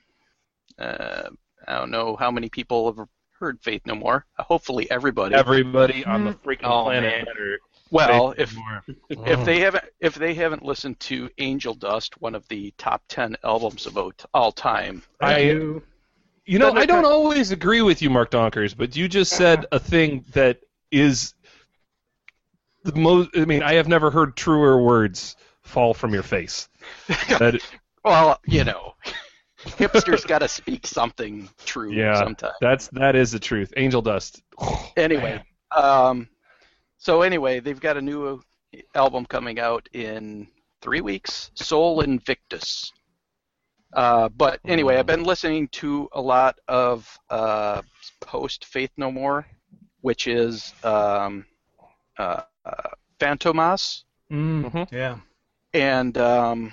uh, 0.79 1.29
I 1.67 1.79
don't 1.79 1.91
know 1.91 2.17
how 2.17 2.31
many 2.31 2.49
people 2.49 2.93
have 2.93 3.07
heard 3.39 3.61
Faith 3.63 3.83
No 3.87 3.95
More. 3.95 4.25
Hopefully, 4.39 4.91
everybody. 4.91 5.35
Everybody 5.35 6.05
on 6.05 6.25
the 6.25 6.33
freaking 6.33 6.65
Oh, 6.65 6.85
planet. 6.85 7.27
man. 7.27 7.57
well, 7.91 8.33
faith 8.33 8.41
if 8.41 8.57
more. 8.57 8.85
if 9.27 9.45
they 9.45 9.61
haven't 9.61 9.85
if 10.01 10.15
they 10.15 10.35
haven't 10.35 10.65
listened 10.65 10.99
to 11.01 11.31
Angel 11.39 11.75
Dust, 11.75 12.21
one 12.21 12.35
of 12.35 12.47
the 12.49 12.73
top 12.79 13.03
ten 13.09 13.37
albums 13.45 13.87
of 13.87 13.97
all- 13.99 14.13
all 14.33 14.53
time, 14.53 15.03
I- 15.21 15.39
you. 15.41 15.83
You 16.47 16.59
know, 16.59 16.73
I 16.73 16.85
don't 16.85 17.07
always 17.07 17.53
agree 17.53 17.81
with 17.81 18.03
you, 18.03 18.11
Mark 18.11 18.31
Donkers, 18.31 18.77
but 18.77 18.95
you 18.95 19.09
just 19.09 19.33
said 19.33 19.65
a 19.73 19.79
thing 19.79 20.27
that 20.33 20.61
is 20.91 21.33
the 22.85 22.95
most. 22.99 23.31
I 23.37 23.45
mean, 23.45 23.63
I 23.63 23.75
have 23.75 23.89
never 23.89 24.11
heard 24.11 24.37
truer 24.37 24.81
words 24.83 25.37
fall 25.63 25.95
from 25.95 26.13
your 26.15 26.23
face. 26.23 26.69
That, 27.29 27.61
well, 28.05 28.39
you 28.47 28.65
know, 28.65 28.95
hipsters 29.59 30.27
got 30.29 30.41
to 30.41 30.49
speak 30.49 30.87
something 30.87 31.49
true 31.65 31.93
Yeah. 31.93 32.15
sometimes. 32.19 32.55
that's 32.61 32.89
that 32.89 33.17
is 33.17 33.33
the 33.33 33.39
truth. 33.41 33.73
Angel 33.77 34.03
dust. 34.03 34.43
Anyway, 34.97 35.43
um, 35.75 36.29
so 36.99 37.23
anyway, 37.23 37.59
they've 37.61 37.81
got 37.81 37.97
a 37.97 38.03
new 38.03 38.41
album 38.95 39.27
coming 39.27 39.59
out 39.59 39.89
in 39.93 40.47
three 40.83 41.01
weeks, 41.01 41.51
Sol 41.55 42.01
Invictus. 42.03 42.93
Uh, 43.93 44.29
but 44.29 44.61
anyway, 44.67 44.97
I've 44.99 45.07
been 45.07 45.23
listening 45.25 45.69
to 45.69 46.09
a 46.13 46.21
lot 46.21 46.59
of 46.69 47.19
uh, 47.31 47.83
post 48.21 48.65
Faith 48.67 48.91
No 48.97 49.11
More, 49.11 49.47
which 50.01 50.27
is 50.27 50.75
um, 50.83 51.45
uh, 52.19 52.43
uh, 52.65 52.91
Fantômas, 53.21 54.05
Mm, 54.31 54.65
Mhm. 54.71 54.93
Yeah. 54.93 55.19
and 55.73 56.17
um, 56.19 56.73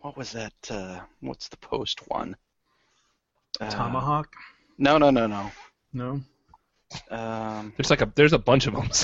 what 0.00 0.16
was 0.16 0.32
that? 0.32 0.52
Uh, 0.70 1.00
what's 1.20 1.48
the 1.48 1.56
post 1.58 2.00
one? 2.08 2.36
Uh, 3.60 3.70
Tomahawk. 3.70 4.32
No, 4.78 4.98
no, 4.98 5.10
no, 5.10 5.26
no. 5.26 5.50
No. 5.92 6.20
Um, 7.10 7.72
There's 7.76 7.90
like 7.90 8.02
a 8.02 8.12
there's 8.14 8.32
a 8.34 8.38
bunch 8.38 8.66
of 8.66 8.74
them. 8.74 8.88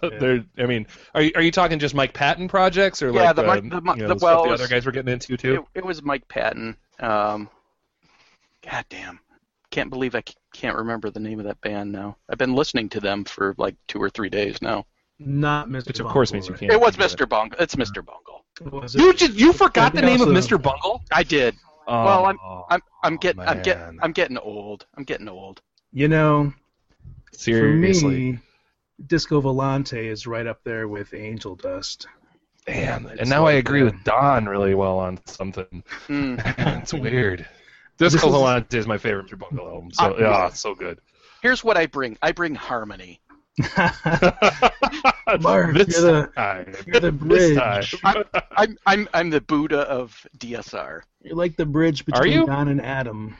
So 0.00 0.10
there. 0.18 0.44
I 0.58 0.66
mean, 0.66 0.86
are 1.14 1.22
you, 1.22 1.32
are 1.34 1.42
you 1.42 1.50
talking 1.50 1.78
just 1.80 1.94
Mike 1.94 2.12
Patton 2.14 2.46
projects 2.48 3.02
or 3.02 3.10
Yeah, 3.10 3.32
like 3.32 3.36
the 3.36 3.42
uh, 3.42 3.54
the 3.56 3.60
you 3.64 3.70
know, 3.70 3.80
the- 4.08 4.14
the, 4.14 4.24
well, 4.24 4.44
the 4.44 4.50
other 4.50 4.62
was- 4.62 4.70
guys 4.70 4.86
were 4.86 4.92
getting 4.92 5.12
into 5.12 5.36
too? 5.36 5.66
It, 5.74 5.78
it 5.80 5.84
was 5.84 6.02
Mike 6.02 6.26
Patton. 6.28 6.76
Um, 7.00 7.48
God 8.68 8.84
damn. 8.88 9.18
Can't 9.70 9.90
believe 9.90 10.14
I 10.14 10.22
can't 10.52 10.76
remember 10.76 11.10
the 11.10 11.20
name 11.20 11.38
of 11.40 11.46
that 11.46 11.60
band 11.60 11.90
now. 11.92 12.16
I've 12.28 12.38
been 12.38 12.54
listening 12.54 12.88
to 12.90 13.00
them 13.00 13.24
for 13.24 13.54
like 13.58 13.74
two 13.88 14.00
or 14.00 14.08
three 14.10 14.28
days 14.30 14.60
now. 14.62 14.86
Not 15.18 15.68
Mr. 15.68 15.86
Which 15.88 16.00
of 16.00 16.06
course 16.06 16.32
means 16.32 16.48
you 16.48 16.54
can't. 16.54 16.72
It 16.72 16.80
was 16.80 16.94
do 16.96 17.02
that. 17.02 17.10
Mr. 17.10 17.28
Bungle. 17.28 17.58
It's 17.60 17.74
Mr. 17.74 18.04
Bungle. 18.04 18.44
Was 18.80 18.94
it? 18.94 19.00
You 19.00 19.12
just 19.14 19.34
you 19.34 19.52
forgot 19.52 19.92
the 19.92 19.98
And 19.98 20.06
name 20.06 20.20
of 20.20 20.28
Mr. 20.28 20.60
Bungle? 20.60 21.02
I 21.12 21.22
did. 21.22 21.56
Well, 21.86 22.26
I'm- 22.26 22.38
Oh, 22.42 22.66
I'm 22.68 22.82
I'm 23.02 23.16
getting 23.16 23.40
I'm 23.42 23.62
getting 23.62 23.98
I'm 24.02 24.12
getting 24.12 24.38
old. 24.38 24.86
I'm 24.96 25.04
getting 25.04 25.28
old. 25.28 25.60
You 25.92 26.08
know, 26.08 26.52
seriously. 27.32 28.00
for 28.02 28.08
me, 28.08 28.38
Disco 29.06 29.40
Volante 29.40 30.04
is 30.04 30.26
right 30.26 30.46
up 30.46 30.62
there 30.64 30.86
with 30.88 31.14
Angel 31.14 31.54
Dust. 31.56 32.06
Man, 32.66 33.06
and 33.06 33.20
It's 33.20 33.30
now 33.30 33.46
I 33.46 33.52
agree 33.52 33.82
with 33.82 33.94
Don 34.04 34.46
really 34.46 34.74
well 34.74 34.98
on 34.98 35.18
something. 35.24 35.82
Hmm. 36.06 36.36
it's 36.58 36.92
weird. 36.92 37.46
Disco 37.96 38.28
Volante 38.28 38.74
is 38.74 38.86
my 38.86 38.98
favorite 38.98 39.26
Mr. 39.26 39.38
Bungle 39.38 39.66
album. 39.66 39.90
So 39.92 40.04
Uh, 40.14 40.16
yeah, 40.20 40.46
it's 40.48 40.60
so 40.60 40.74
good. 40.74 41.00
Here's 41.42 41.64
what 41.64 41.76
I 41.78 41.86
bring. 41.86 42.18
I 42.20 42.32
bring 42.32 42.54
harmony. 42.54 43.20
Mark, 45.40 45.74
this 45.74 45.88
you're 46.00 46.22
the- 46.22 46.30
time. 46.36 46.74
you're 46.86 47.00
the 47.00 47.10
This 47.10 47.56
bridge. 47.56 48.00
time. 48.02 48.24
I'm 48.56 48.78
I'm 48.86 49.08
I'm 49.14 49.30
the 49.30 49.40
Buddha 49.40 49.80
of 49.80 50.26
DSR. 50.38 51.02
You're 51.22 51.36
like 51.36 51.56
the 51.56 51.66
bridge 51.66 52.04
between 52.04 52.32
you? 52.32 52.46
Don 52.46 52.68
and 52.68 52.80
Adam. 52.80 53.36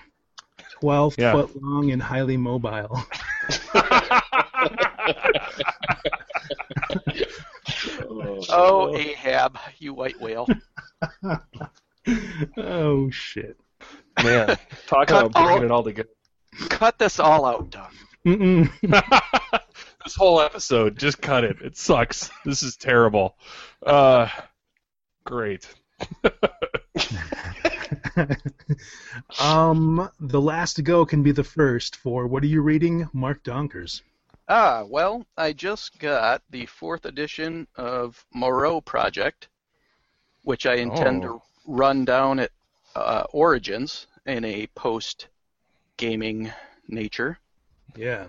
12 0.80 1.14
Yeah. 1.18 1.32
foot 1.32 1.60
long 1.62 1.90
and 1.90 2.00
highly 2.02 2.36
mobile. 2.36 3.02
Oh, 8.10 8.10
oh. 8.10 8.44
oh, 8.50 8.96
Ahab, 8.96 9.58
you 9.78 9.92
white 9.94 10.18
whale. 10.20 10.46
oh, 12.56 13.10
shit. 13.10 13.56
man, 14.22 14.56
talk 14.86 15.08
Cut 15.08 15.26
about 15.26 15.32
bringing 15.32 15.58
all- 15.58 15.62
it 15.64 15.70
all 15.70 15.82
together. 15.82 16.08
Cut 16.70 16.98
this 16.98 17.20
all 17.20 17.44
out, 17.44 17.70
Don. 17.70 18.70
This 20.08 20.16
whole 20.16 20.40
episode, 20.40 20.98
just 20.98 21.20
cut 21.20 21.44
it. 21.44 21.60
It 21.60 21.76
sucks. 21.76 22.30
This 22.42 22.62
is 22.62 22.78
terrible. 22.78 23.36
Uh, 23.84 24.26
great. 25.22 25.68
um, 29.38 30.08
the 30.18 30.40
last 30.40 30.76
to 30.76 30.82
go 30.82 31.04
can 31.04 31.22
be 31.22 31.32
the 31.32 31.44
first 31.44 31.96
for 31.96 32.26
what 32.26 32.42
are 32.42 32.46
you 32.46 32.62
reading? 32.62 33.06
Mark 33.12 33.42
Donkers. 33.44 34.00
Ah, 34.48 34.82
well, 34.88 35.26
I 35.36 35.52
just 35.52 35.98
got 35.98 36.40
the 36.48 36.64
fourth 36.64 37.04
edition 37.04 37.66
of 37.76 38.24
Morrow 38.32 38.80
Project, 38.80 39.48
which 40.42 40.64
I 40.64 40.76
intend 40.76 41.22
Oh. 41.26 41.28
to 41.28 41.42
run 41.66 42.06
down 42.06 42.38
at 42.38 42.50
uh, 42.96 43.24
Origins 43.34 44.06
in 44.24 44.46
a 44.46 44.68
post 44.68 45.28
gaming 45.98 46.50
nature. 46.88 47.38
Yeah. 47.94 48.28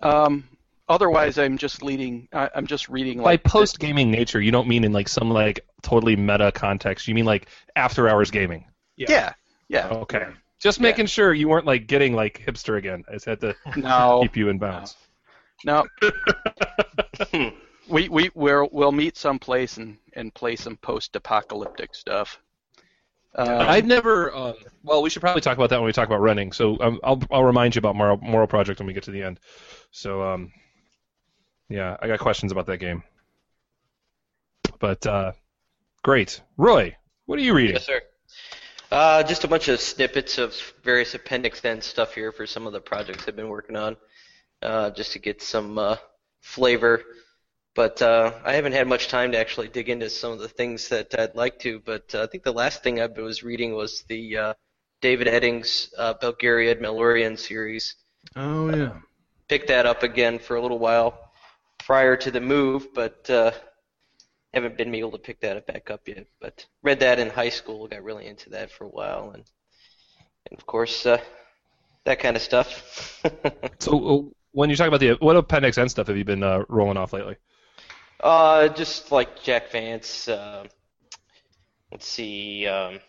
Um, 0.00 0.44
otherwise, 0.90 1.38
I'm 1.38 1.56
just 1.56 1.82
leading. 1.82 2.28
I, 2.32 2.50
I'm 2.54 2.66
just 2.66 2.88
reading 2.90 3.22
By 3.22 3.36
post 3.38 3.78
gaming 3.78 4.10
nature, 4.10 4.40
you 4.40 4.50
don't 4.50 4.68
mean 4.68 4.84
in 4.84 4.92
like 4.92 5.08
some 5.08 5.30
like 5.30 5.60
totally 5.82 6.16
meta 6.16 6.52
context. 6.52 7.08
You 7.08 7.14
mean 7.14 7.24
like 7.24 7.48
after 7.76 8.08
hours 8.08 8.30
gaming. 8.30 8.66
Yeah, 8.96 9.32
yeah. 9.68 9.88
Okay. 9.88 10.26
Just 10.60 10.78
Yeah. 10.78 10.82
making 10.82 11.06
sure 11.06 11.32
you 11.32 11.48
weren't 11.48 11.64
like 11.64 11.86
getting 11.86 12.14
like 12.14 12.42
hipster 12.46 12.76
again. 12.76 13.04
I 13.08 13.12
just 13.12 13.24
had 13.24 13.40
to 13.40 13.56
No, 13.76 14.20
keep 14.22 14.36
you 14.36 14.50
in 14.50 14.58
bounds. 14.58 14.96
no. 15.64 15.86
we 17.88 18.08
we 18.08 18.30
we'll, 18.34 18.68
we'll 18.72 18.92
meet 18.92 19.16
someplace 19.16 19.78
and 19.78 19.96
and 20.14 20.34
play 20.34 20.56
some 20.56 20.76
post-apocalyptic 20.76 21.94
stuff. 21.94 22.40
Um, 23.36 23.48
I've 23.48 23.86
never. 23.86 24.34
Um, 24.34 24.54
well, 24.82 25.02
we 25.02 25.08
should 25.10 25.20
probably 25.22 25.40
talk 25.40 25.56
about 25.56 25.70
that 25.70 25.78
when 25.78 25.86
we 25.86 25.92
talk 25.92 26.08
about 26.08 26.20
running. 26.20 26.52
So 26.52 26.76
um, 26.80 26.98
I'll 27.04 27.22
I'll 27.30 27.44
remind 27.44 27.74
you 27.74 27.78
about 27.78 27.94
Morrow, 27.96 28.16
Morrow 28.20 28.46
Project 28.48 28.80
when 28.80 28.86
we 28.88 28.92
get 28.92 29.04
to 29.04 29.12
the 29.12 29.22
end. 29.22 29.38
So 29.92 30.22
um, 30.22 30.52
yeah, 31.70 31.96
I 32.02 32.08
got 32.08 32.18
questions 32.18 32.52
about 32.52 32.66
that 32.66 32.78
game. 32.78 33.02
But 34.80 35.06
uh, 35.06 35.32
great, 36.02 36.42
Roy, 36.56 36.96
what 37.26 37.38
are 37.38 37.42
you 37.42 37.54
reading? 37.54 37.76
Yes, 37.76 37.86
sir. 37.86 38.00
Uh, 38.90 39.22
just 39.22 39.44
a 39.44 39.48
bunch 39.48 39.68
of 39.68 39.80
snippets 39.80 40.36
of 40.38 40.54
various 40.82 41.14
Appendix 41.14 41.64
N 41.64 41.80
stuff 41.80 42.12
here 42.12 42.32
for 42.32 42.44
some 42.44 42.66
of 42.66 42.72
the 42.72 42.80
projects 42.80 43.24
I've 43.28 43.36
been 43.36 43.48
working 43.48 43.76
on, 43.76 43.96
uh, 44.62 44.90
just 44.90 45.12
to 45.12 45.20
get 45.20 45.42
some 45.42 45.78
uh, 45.78 45.96
flavor. 46.40 47.04
But 47.76 48.02
uh, 48.02 48.32
I 48.44 48.54
haven't 48.54 48.72
had 48.72 48.88
much 48.88 49.06
time 49.06 49.30
to 49.30 49.38
actually 49.38 49.68
dig 49.68 49.88
into 49.88 50.10
some 50.10 50.32
of 50.32 50.40
the 50.40 50.48
things 50.48 50.88
that 50.88 51.16
I'd 51.16 51.36
like 51.36 51.60
to. 51.60 51.78
But 51.78 52.12
uh, 52.12 52.24
I 52.24 52.26
think 52.26 52.42
the 52.42 52.52
last 52.52 52.82
thing 52.82 53.00
I 53.00 53.06
was 53.06 53.44
reading 53.44 53.74
was 53.74 54.02
the 54.08 54.36
uh, 54.36 54.54
David 55.00 55.28
Eddings 55.28 55.90
uh, 55.96 56.14
Belgariad 56.14 56.80
Malloreon 56.80 57.38
series. 57.38 57.94
Oh, 58.34 58.74
yeah. 58.74 58.94
Picked 59.46 59.68
that 59.68 59.86
up 59.86 60.02
again 60.02 60.40
for 60.40 60.56
a 60.56 60.62
little 60.62 60.80
while 60.80 61.29
prior 61.86 62.16
to 62.16 62.30
the 62.30 62.40
move, 62.40 62.88
but 62.94 63.28
uh, 63.30 63.52
haven't 64.52 64.76
been 64.76 64.94
able 64.94 65.12
to 65.12 65.18
pick 65.18 65.40
that 65.40 65.66
back 65.66 65.90
up 65.90 66.06
yet. 66.06 66.26
But 66.40 66.66
read 66.82 67.00
that 67.00 67.18
in 67.18 67.30
high 67.30 67.48
school, 67.50 67.88
got 67.88 68.02
really 68.02 68.26
into 68.26 68.50
that 68.50 68.70
for 68.70 68.84
a 68.84 68.88
while, 68.88 69.30
and 69.34 69.44
and 70.50 70.58
of 70.58 70.66
course 70.66 71.06
uh, 71.06 71.18
that 72.04 72.20
kind 72.20 72.36
of 72.36 72.42
stuff. 72.42 73.22
So 73.80 73.92
uh, 74.08 74.22
when 74.52 74.68
you 74.68 74.76
talk 74.76 74.88
about 74.88 75.00
the 75.00 75.12
what 75.20 75.36
Appendix 75.36 75.78
N 75.78 75.88
stuff 75.88 76.08
have 76.08 76.16
you 76.16 76.24
been 76.24 76.42
uh, 76.42 76.64
rolling 76.68 76.96
off 76.98 77.12
lately? 77.12 77.36
uh, 78.22 78.68
just 78.68 79.10
like 79.10 79.42
Jack 79.42 79.70
Vance. 79.72 80.28
Uh, 80.28 80.66
let's 81.90 82.06
see, 82.06 82.66
um, 82.66 83.00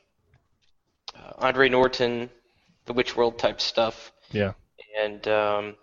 uh, 1.14 1.34
Andre 1.40 1.68
Norton, 1.68 2.30
the 2.86 2.94
Witch 2.94 3.18
World 3.18 3.38
type 3.38 3.60
stuff. 3.60 4.12
Yeah. 4.32 4.54
and 4.98 5.28
um, 5.28 5.76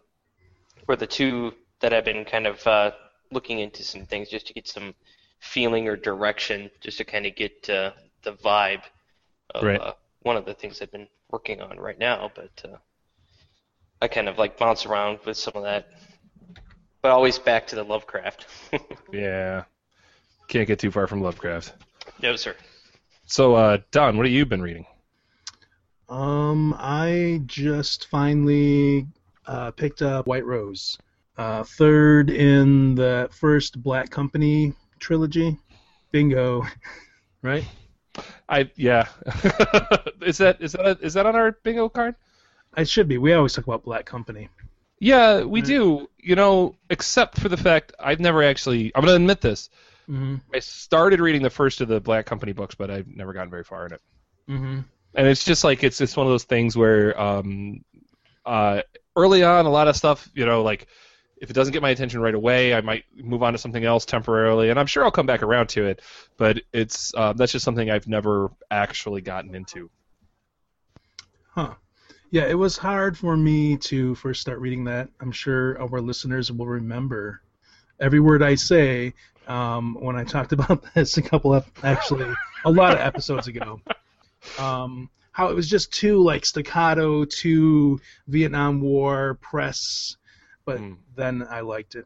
were 0.87 0.97
the 0.97 1.07
two 1.07 1.53
that 1.81 1.93
I've 1.93 2.05
been 2.05 2.25
kind 2.25 2.47
of 2.47 2.67
uh, 2.67 2.91
looking 3.31 3.59
into 3.61 3.83
some 3.85 4.05
things 4.07 4.29
just 4.29 4.47
to 4.49 4.55
get 4.55 4.67
some 4.69 4.95
feeling 5.41 5.89
or 5.89 5.97
direction, 5.97 6.71
just 6.81 6.99
to 6.99 7.05
kind 7.05 7.27
of 7.27 7.37
get 7.37 7.69
uh, 7.71 7.93
the 8.23 8.33
vibe 8.33 8.83
of 9.55 9.63
Right. 9.65 9.81
uh, 9.81 9.93
one 10.23 10.37
of 10.37 10.45
the 10.45 10.55
things 10.55 10.83
I've 10.83 10.91
been 10.93 11.09
working 11.31 11.61
on 11.63 11.79
right 11.79 11.99
now. 11.99 12.31
But 12.35 12.51
uh, 12.65 12.77
I 14.03 14.09
kind 14.09 14.29
of 14.29 14.39
like 14.39 14.59
bounce 14.59 14.87
around 14.87 15.21
with 15.25 15.37
some 15.37 15.53
of 15.57 15.63
that, 15.63 15.89
but 17.03 17.11
always 17.11 17.39
back 17.39 17.67
to 17.69 17.77
the 17.77 17.85
Lovecraft. 17.85 18.47
Yeah. 19.13 19.65
Can't 20.49 20.67
get 20.67 20.79
too 20.79 20.91
far 20.91 21.07
from 21.07 21.21
Lovecraft. 21.23 21.75
no, 22.23 22.37
sir. 22.37 22.55
So 23.27 23.55
uh, 23.55 23.79
Don, 23.91 24.17
what 24.17 24.27
have 24.27 24.33
you 24.33 24.45
been 24.47 24.63
reading? 24.63 24.87
Um, 26.09 26.75
I 26.79 27.43
just 27.47 28.09
finally 28.09 29.07
uh, 29.47 29.71
picked 29.73 30.01
up 30.03 30.27
White 30.27 30.47
Rose, 30.47 30.97
uh, 31.39 31.65
third 31.65 32.31
in 32.31 32.95
the 32.95 33.29
first 33.33 33.83
Black 33.83 34.11
Company 34.11 34.75
trilogy. 34.99 35.57
Bingo, 36.11 36.65
right? 37.43 37.65
I 38.49 38.71
yeah. 38.77 39.07
is 40.23 40.39
that 40.39 40.57
is 40.61 40.73
that 40.73 40.87
a, 40.87 40.99
is 41.01 41.15
that 41.15 41.27
on 41.27 41.37
our 41.37 41.53
bingo 41.63 41.89
card? 41.89 42.15
It 42.77 42.89
should 42.89 43.09
be. 43.09 43.19
We 43.19 43.33
always 43.33 43.53
talk 43.55 43.67
about 43.67 43.85
Black 43.85 44.05
Company. 44.05 44.49
Yeah, 45.01 45.43
we 45.45 45.61
Right. 45.61 45.67
do. 45.67 46.09
You 46.19 46.35
know, 46.35 46.75
except 46.91 47.41
for 47.41 47.49
the 47.49 47.57
fact 47.57 47.93
I've 48.01 48.21
never 48.21 48.43
actually. 48.43 48.93
I'm 48.95 49.03
going 49.05 49.19
to 49.19 49.23
admit 49.23 49.41
this. 49.41 49.71
Mm-hmm. 50.09 50.37
I 50.55 50.59
started 50.61 51.21
reading 51.21 51.43
the 51.43 51.51
first 51.51 51.81
of 51.81 51.89
the 51.89 52.01
Black 52.01 52.27
Company 52.27 52.53
books, 52.53 52.75
but 52.75 52.91
I've 52.91 53.07
never 53.07 53.33
gotten 53.33 53.51
very 53.51 53.65
far 53.65 53.87
in 53.87 53.93
it. 53.93 54.01
Mm-hmm. 54.49 54.81
And 55.15 55.27
it's 55.27 55.45
just 55.45 55.65
like 55.65 55.85
it's 55.85 55.99
just 55.99 56.17
one 56.17 56.27
of 56.27 56.33
those 56.33 56.45
things 56.45 56.77
where 56.77 57.19
um, 57.21 57.85
uh, 58.47 58.83
early 59.15 59.45
on, 59.45 59.67
a 59.67 59.71
lot 59.71 59.89
of 59.89 59.97
stuff, 59.97 60.29
you 60.35 60.47
know, 60.47 60.63
like 60.63 60.87
if 61.41 61.51
it 61.51 61.53
doesn't 61.53 61.73
get 61.73 61.83
my 61.83 61.91
attention 61.91 62.21
right 62.21 62.35
away, 62.35 62.75
I 62.75 62.81
might 62.81 63.05
move 63.17 63.43
on 63.43 63.53
to 63.53 63.59
something 63.59 63.85
else 63.85 64.05
temporarily, 64.05 64.71
and 64.71 64.79
I'm 64.79 64.87
sure 64.87 65.05
I'll 65.05 65.11
come 65.11 65.27
back 65.27 65.43
around 65.43 65.69
to 65.71 65.87
it. 65.87 66.03
But 66.37 66.63
it's 66.73 67.13
uh, 67.17 67.33
that's 67.33 67.53
just 67.53 67.65
something 67.65 67.91
I've 67.91 68.09
never 68.09 68.51
actually 68.71 69.21
gotten 69.21 69.55
into. 69.55 69.91
Huh. 71.51 71.75
Yeah, 72.31 72.47
it 72.47 72.59
was 72.59 72.77
hard 72.77 73.17
for 73.17 73.37
me 73.37 73.79
to 73.79 74.15
first 74.17 74.41
start 74.41 74.59
reading 74.59 74.85
that. 74.85 75.09
I'm 75.21 75.33
sure 75.33 75.81
our 75.81 76.01
listeners 76.01 76.53
will 76.53 76.67
remember 76.67 77.41
every 78.01 78.21
word 78.21 78.43
I 78.43 78.55
say 78.55 79.15
um, 79.47 79.97
when 80.01 80.17
I 80.17 80.25
talked 80.25 80.53
about 80.53 80.85
this 80.95 81.17
a 81.17 81.23
couple 81.23 81.55
of 81.55 81.67
actually 81.83 82.33
a 82.65 82.71
lot 82.71 82.93
of 82.93 82.99
episodes 82.99 83.49
ago. 83.49 83.81
Um, 84.59 85.11
how 85.33 85.49
it 85.49 85.55
was 85.55 85.69
just 85.69 85.93
too 85.93 86.23
like 86.23 86.45
staccato, 86.45 87.25
too 87.25 88.01
Vietnam 88.27 88.81
War 88.81 89.39
press, 89.41 90.17
but 90.69 90.81
Mm. 90.81 90.97
then 91.17 91.47
I 91.49 91.61
liked 91.61 91.95
it. 91.95 92.05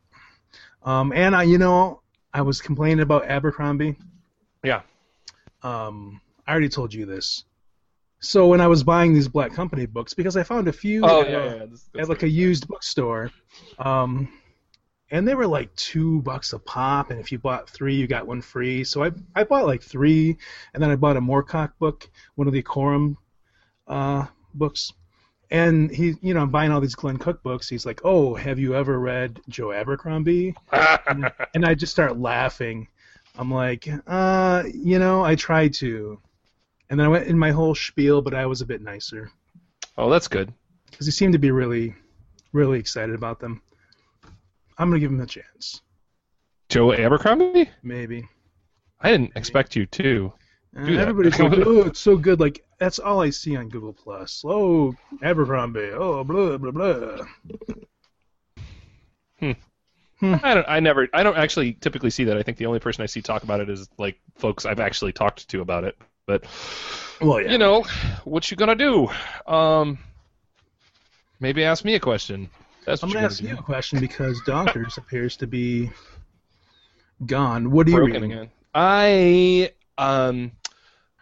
Um, 0.85 1.12
and 1.12 1.35
I, 1.35 1.42
you 1.42 1.59
know, 1.59 2.01
I 2.33 2.42
was 2.42 2.61
complaining 2.61 3.01
about 3.01 3.25
Abercrombie. 3.25 3.96
Yeah. 4.62 4.83
Um, 5.64 6.20
I 6.46 6.53
already 6.53 6.68
told 6.68 6.94
you 6.94 7.05
this. 7.05 7.44
So 8.20 8.46
when 8.46 8.61
I 8.61 8.68
was 8.68 8.85
buying 8.85 9.12
these 9.14 9.27
Black 9.27 9.53
Company 9.53 9.85
books, 9.85 10.14
because 10.14 10.37
I 10.37 10.44
found 10.44 10.68
a 10.68 10.72
few 10.72 11.05
Oh 11.05 11.22
at, 11.22 11.31
yeah, 11.31 11.38
uh, 11.38 11.66
yeah. 11.92 12.03
At 12.03 12.09
like 12.09 12.22
a 12.22 12.29
used 12.29 12.68
bookstore, 12.68 13.33
um, 13.81 14.29
and 15.11 15.27
they 15.27 15.35
were 15.35 15.48
like 15.48 15.75
two 15.75 16.22
bucks 16.22 16.53
a 16.53 16.61
pop, 16.61 17.11
and 17.11 17.18
if 17.18 17.33
you 17.33 17.40
bought 17.40 17.68
three, 17.68 17.96
you 17.96 18.07
got 18.07 18.29
one 18.29 18.40
free. 18.40 18.85
So 18.85 19.03
I 19.03 19.11
I 19.35 19.42
bought 19.42 19.66
like 19.66 19.83
three, 19.83 20.37
and 20.72 20.81
then 20.81 20.90
I 20.92 20.94
bought 20.96 21.16
a 21.16 21.20
Moorcock 21.20 21.72
book, 21.81 22.09
one 22.37 22.46
of 22.46 22.55
the 22.55 22.62
Corum 22.62 23.16
uh, 23.88 24.27
books. 24.55 24.92
And 25.53 25.91
he, 25.91 26.15
you 26.23 26.33
know, 26.33 26.41
I'm 26.41 26.51
buying 26.51 26.73
all 26.73 26.81
these 26.81 26.95
Glen 26.95 27.19
Cook 27.19 27.43
books. 27.43 27.69
He's 27.69 27.85
like, 27.85 28.01
"Oh, 28.05 28.35
have 28.35 28.59
you 28.59 28.75
ever 28.75 28.99
read 28.99 29.38
Joe 29.51 29.71
Abercrombie?" 29.73 30.55
and, 31.07 31.31
and 31.55 31.67
I 31.67 31.75
just 31.75 31.93
start 31.93 32.19
laughing. 32.19 32.88
I'm 33.38 33.51
like, 33.53 33.87
uh, 34.07 34.62
you 34.73 34.99
know, 34.99 35.23
I 35.23 35.35
tried 35.35 35.75
to, 35.75 36.19
And 36.91 36.99
then 36.99 37.07
I 37.07 37.09
went 37.11 37.27
in 37.27 37.38
my 37.38 37.51
whole 37.51 37.75
spiel, 37.75 38.23
but 38.23 38.35
I 38.35 38.45
was 38.47 38.61
a 38.62 38.67
bit 38.67 38.81
nicer 38.83 39.31
Oh, 39.99 40.09
that's 40.11 40.29
good. 40.29 40.53
because 40.91 41.07
he 41.07 41.12
seemed 41.12 41.33
to 41.35 41.38
be 41.38 41.51
really, 41.51 41.95
really 42.53 42.79
excited 42.79 43.15
about 43.15 43.38
them. 43.38 43.61
I'm 44.79 44.88
gonna 44.88 45.01
give 45.01 45.11
him 45.12 45.21
a 45.21 45.27
chance, 45.27 45.81
Joe 46.71 46.93
Abercrombie? 46.93 47.69
maybe. 47.83 48.27
I 49.01 49.11
didn't 49.11 49.33
expect 49.37 49.77
you 49.77 49.85
to. 49.87 50.33
Uh, 50.77 50.87
Do 50.87 50.99
everybody's 50.99 51.39
like, 51.39 51.53
"Oh, 51.67 51.83
it's 51.87 52.01
so 52.01 52.17
good!" 52.17 52.41
Like 52.41 52.65
that's 52.79 52.99
all 52.99 53.21
I 53.23 53.31
see 53.31 53.57
on 53.57 53.69
Google 53.69 53.93
Plus. 53.93 54.43
Oh, 54.47 54.95
Abercrombie. 55.23 55.91
Oh, 55.93 56.25
blah 56.25 56.57
blah 56.57 56.71
blah. 56.71 57.17
Hmm. 59.41 59.53
I 60.23 60.55
don't. 60.55 60.67
I 60.69 60.81
never. 60.81 61.09
I 61.13 61.23
don't 61.25 61.37
actually 61.37 61.73
typically 61.75 62.11
see 62.11 62.25
that. 62.25 62.37
I 62.37 62.43
think 62.43 62.57
the 62.57 62.67
only 62.67 62.79
person 62.79 63.03
I 63.03 63.07
see 63.07 63.21
talk 63.21 63.43
about 63.43 63.61
it 63.61 63.69
is 63.69 63.89
like 63.99 64.19
folks 64.37 64.65
I've 64.65 64.79
actually 64.81 65.13
talked 65.13 65.49
to 65.49 65.61
about 65.61 65.83
it. 65.85 65.97
But 66.27 66.45
Well, 67.21 67.41
yeah. 67.43 67.51
you 67.51 67.59
know, 67.59 67.83
what 68.25 68.49
you 68.51 68.57
gonna 68.57 68.77
do? 68.77 69.09
Um, 69.49 69.99
maybe 71.41 71.65
ask 71.65 71.85
me 71.85 71.97
a 71.97 72.01
question. 72.01 72.49
That's 72.87 73.03
I'm 73.03 73.09
what 73.09 73.15
gonna 73.15 73.23
you're 73.25 73.31
ask 73.31 73.41
gonna 73.41 73.51
you 73.51 73.57
do. 73.57 73.61
a 73.61 73.65
question 73.65 73.99
because 74.01 74.41
Donkers 74.43 74.97
appears 74.97 75.37
to 75.39 75.49
be 75.49 75.91
gone. 77.27 77.73
What 77.73 77.89
are 77.89 77.91
you 77.91 77.97
Broken 77.97 78.15
reading? 78.23 78.33
again. 78.33 78.51
I 78.75 79.73
um, 79.99 80.53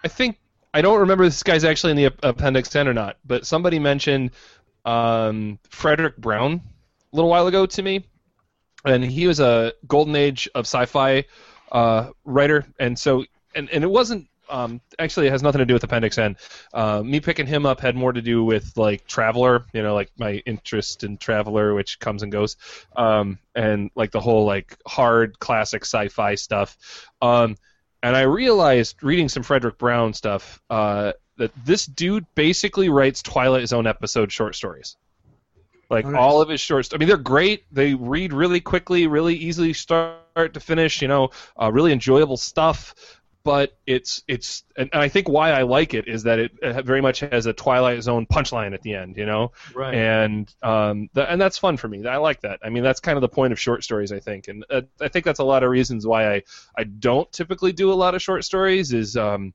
I 0.05 0.09
think 0.09 0.39
I 0.73 0.83
don't 0.83 1.01
remember 1.01 1.25
if 1.25 1.33
this 1.33 1.43
guy's 1.43 1.65
actually 1.65 1.91
in 1.91 1.97
the 1.97 2.13
appendix 2.23 2.69
ten 2.69 2.89
or 2.89 2.95
not, 2.95 3.17
but 3.25 3.47
somebody 3.47 3.79
mentioned 3.79 4.31
um, 4.85 5.59
Fredric 5.69 6.17
Brown 6.17 6.63
a 7.13 7.17
little 7.17 7.31
while 7.31 7.47
ago 7.47 7.67
to 7.67 7.83
me, 7.83 8.05
and 8.85 9.05
he 9.05 9.27
was 9.27 9.41
a 9.41 9.73
golden 9.87 10.17
age 10.17 10.49
of 10.55 10.65
sci-fi 10.67 11.25
uh, 11.73 12.11
writer, 12.25 12.65
and 12.79 12.99
so 12.99 13.25
and 13.55 13.69
and 13.71 13.85
it 13.85 13.91
wasn't. 13.91 14.27
Um, 14.49 14.81
actually, 14.99 15.29
it 15.29 15.31
has 15.31 15.45
nothing 15.45 15.61
to 15.61 15.65
do 15.65 15.75
with 15.75 15.85
Appendix 15.85 16.19
N. 16.19 16.37
Uh, 16.75 17.03
me 17.05 17.21
picking 17.21 17.47
him 17.47 17.67
up 17.67 17.79
had 17.79 17.95
more 17.95 18.13
to 18.13 18.21
do 18.21 18.43
with 18.43 18.77
like 18.77 19.07
Traveller, 19.07 19.65
you 19.73 19.81
know, 19.81 19.95
like 19.95 20.11
my 20.19 20.43
interest 20.45 21.05
in 21.05 21.19
Traveller, 21.19 21.73
which 21.73 22.01
comes 22.01 22.25
and 22.25 22.33
goes, 22.33 22.57
um, 22.97 23.39
and 23.55 23.93
like 23.95 24.11
the 24.11 24.19
whole 24.19 24.45
like 24.45 24.77
hard 24.89 25.39
classic 25.39 25.85
sci-fi 25.85 26.35
stuff. 26.35 27.07
Um, 27.23 27.55
and 28.03 28.17
I 28.17 28.23
realized 28.23 29.03
reading 29.03 29.29
some 29.29 29.43
Fredric 29.43 29.79
Brown 29.79 30.13
stuff 30.15 30.61
uh, 30.71 31.13
that 31.37 31.53
this 31.65 31.87
dude 31.87 32.27
basically 32.35 32.89
writes 32.89 33.23
Twilight 33.23 33.69
Zone 33.69 33.87
episode 33.87 34.33
short 34.33 34.55
stories. 34.55 34.97
Like 35.89 36.05
Oh, 36.05 36.11
nice. 36.11 36.21
all 36.21 36.41
of 36.41 36.49
his 36.49 36.61
short 36.61 36.85
stories. 36.85 36.99
I 36.99 37.01
mean, 37.01 37.09
they're 37.09 37.17
great. 37.17 37.65
They 37.73 37.95
read 37.95 38.33
really 38.33 38.61
quickly, 38.61 39.07
really 39.07 39.35
easily, 39.35 39.73
start 39.73 40.55
to 40.55 40.61
finish. 40.61 41.03
You 41.03 41.09
know, 41.09 41.31
uh, 41.61 41.71
really 41.73 41.93
enjoyable 41.93 42.37
stuff. 42.37 42.95
But 43.43 43.75
it's 43.87 44.23
it's 44.29 44.65
and, 44.77 44.91
and 44.93 45.01
I 45.01 45.09
think 45.09 45.29
why 45.29 45.53
I 45.53 45.63
like 45.63 45.95
it 45.95 46.09
is 46.09 46.25
that 46.25 46.39
it, 46.39 46.53
it 46.61 46.85
very 46.85 47.01
much 47.01 47.21
has 47.21 47.47
a 47.47 47.55
Twilight 47.55 48.03
Zone 48.03 48.27
punchline 48.27 48.75
at 48.75 48.83
the 48.83 48.95
end. 48.95 49.17
You 49.17 49.25
know, 49.25 49.53
Right. 49.75 49.95
and 49.95 50.55
um, 50.63 51.09
the, 51.15 51.31
and 51.31 51.41
that's 51.41 51.57
fun 51.57 51.79
for 51.79 51.89
me. 51.89 52.07
I 52.07 52.19
like 52.19 52.43
that. 52.43 52.61
I 52.63 52.69
mean, 52.69 52.83
that's 52.83 53.01
kind 53.01 53.17
of 53.17 53.23
the 53.23 53.29
point 53.31 53.53
of 53.53 53.59
short 53.59 53.83
stories, 53.83 54.13
I 54.13 54.21
think, 54.21 54.49
and 54.49 54.65
uh, 54.71 54.83
I 55.01 55.09
think 55.09 55.25
that's 55.25 55.39
a 55.39 55.45
lot 55.45 55.63
of 55.63 55.71
reasons 55.71 56.07
why 56.07 56.35
I 56.35 56.43
I 56.77 56.85
don't 56.85 57.31
typically 57.33 57.73
do 57.73 57.91
a 57.91 57.95
lot 57.95 58.15
of 58.15 58.21
short 58.21 58.45
stories. 58.45 58.93
Is 58.93 59.17
um, 59.17 59.55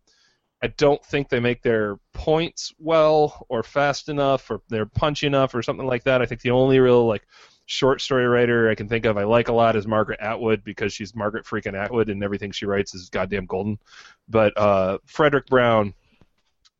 I 0.63 0.67
don't 0.67 1.03
think 1.05 1.29
they 1.29 1.39
make 1.39 1.61
their 1.61 1.97
points 2.11 2.73
well 2.79 3.45
or 3.49 3.61
fast 3.61 4.09
enough 4.09 4.49
or 4.49 4.61
they're 4.67 4.87
punchy 4.87 5.27
enough 5.27 5.53
or 5.53 5.61
something 5.61 5.85
like 5.85 6.05
that. 6.05 6.23
I 6.23 6.25
think 6.25 6.41
the 6.41 6.51
only 6.51 6.79
real 6.79 7.05
like 7.05 7.27
short 7.65 7.99
story 7.99 8.25
writer 8.25 8.69
I 8.69 8.75
can 8.75 8.87
think 8.87 9.05
of 9.05 9.17
I 9.17 9.23
like 9.23 9.47
a 9.47 9.53
lot 9.53 9.75
is 9.75 9.87
Margaret 9.87 10.19
Atwood 10.19 10.63
because 10.63 10.93
she's 10.93 11.15
Margaret 11.15 11.45
freaking 11.45 11.73
Atwood 11.73 12.09
and 12.09 12.23
everything 12.23 12.51
she 12.51 12.65
writes 12.65 12.93
is 12.93 13.09
goddamn 13.09 13.45
golden. 13.45 13.79
But 14.29 14.53
uh, 14.57 14.99
Fredric 15.07 15.47
Brown 15.47 15.93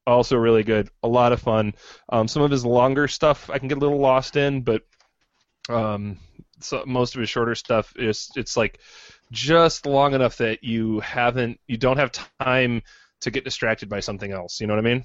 also 0.07 0.37
really 0.37 0.63
good, 0.63 0.89
a 1.03 1.07
lot 1.07 1.31
of 1.31 1.41
fun. 1.41 1.73
Um, 2.09 2.27
some 2.27 2.43
of 2.43 2.51
his 2.51 2.65
longer 2.65 3.07
stuff 3.07 3.49
I 3.49 3.57
can 3.57 3.67
get 3.67 3.77
a 3.77 3.81
little 3.81 3.99
lost 3.99 4.35
in, 4.35 4.61
but 4.61 4.83
um, 5.69 6.19
so 6.59 6.83
most 6.85 7.15
of 7.15 7.21
his 7.21 7.29
shorter 7.29 7.55
stuff 7.55 7.93
is 7.95 8.29
it's 8.35 8.55
like 8.55 8.79
just 9.31 9.85
long 9.85 10.13
enough 10.13 10.37
that 10.37 10.63
you 10.63 10.99
haven't 10.99 11.59
you 11.67 11.77
don't 11.77 11.97
have 11.97 12.11
time 12.39 12.83
to 13.21 13.31
get 13.31 13.43
distracted 13.43 13.89
by 13.89 13.99
something 13.99 14.31
else. 14.31 14.61
You 14.61 14.67
know 14.67 14.75
what 14.75 14.85
I 14.85 14.89
mean? 14.89 15.03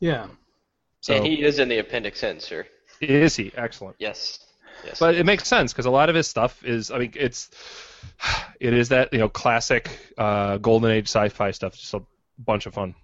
yeah. 0.00 0.28
So 1.00 1.14
and 1.14 1.26
he 1.26 1.44
is 1.44 1.60
in 1.60 1.68
the 1.68 1.78
appendix 1.78 2.24
N, 2.24 2.40
sir. 2.40 2.66
is 3.00 3.36
he 3.36 3.52
excellent? 3.54 3.96
Yes. 4.00 4.40
Yes. 4.84 4.98
But 4.98 5.14
it 5.16 5.26
makes 5.26 5.46
sense 5.48 5.72
because 5.72 5.86
a 5.86 5.90
lot 5.90 6.08
of 6.08 6.14
his 6.14 6.26
stuff 6.26 6.64
is 6.64 6.90
I 6.90 6.98
mean 6.98 7.12
it's 7.14 7.50
it 8.60 8.72
is 8.72 8.88
that 8.90 9.12
you 9.12 9.18
know 9.18 9.28
classic 9.28 9.90
uh, 10.16 10.58
golden 10.58 10.90
age 10.90 11.06
sci-fi 11.08 11.50
stuff. 11.50 11.76
Just 11.76 11.94
a 11.94 12.02
bunch 12.38 12.66
of 12.66 12.74
fun. 12.74 12.94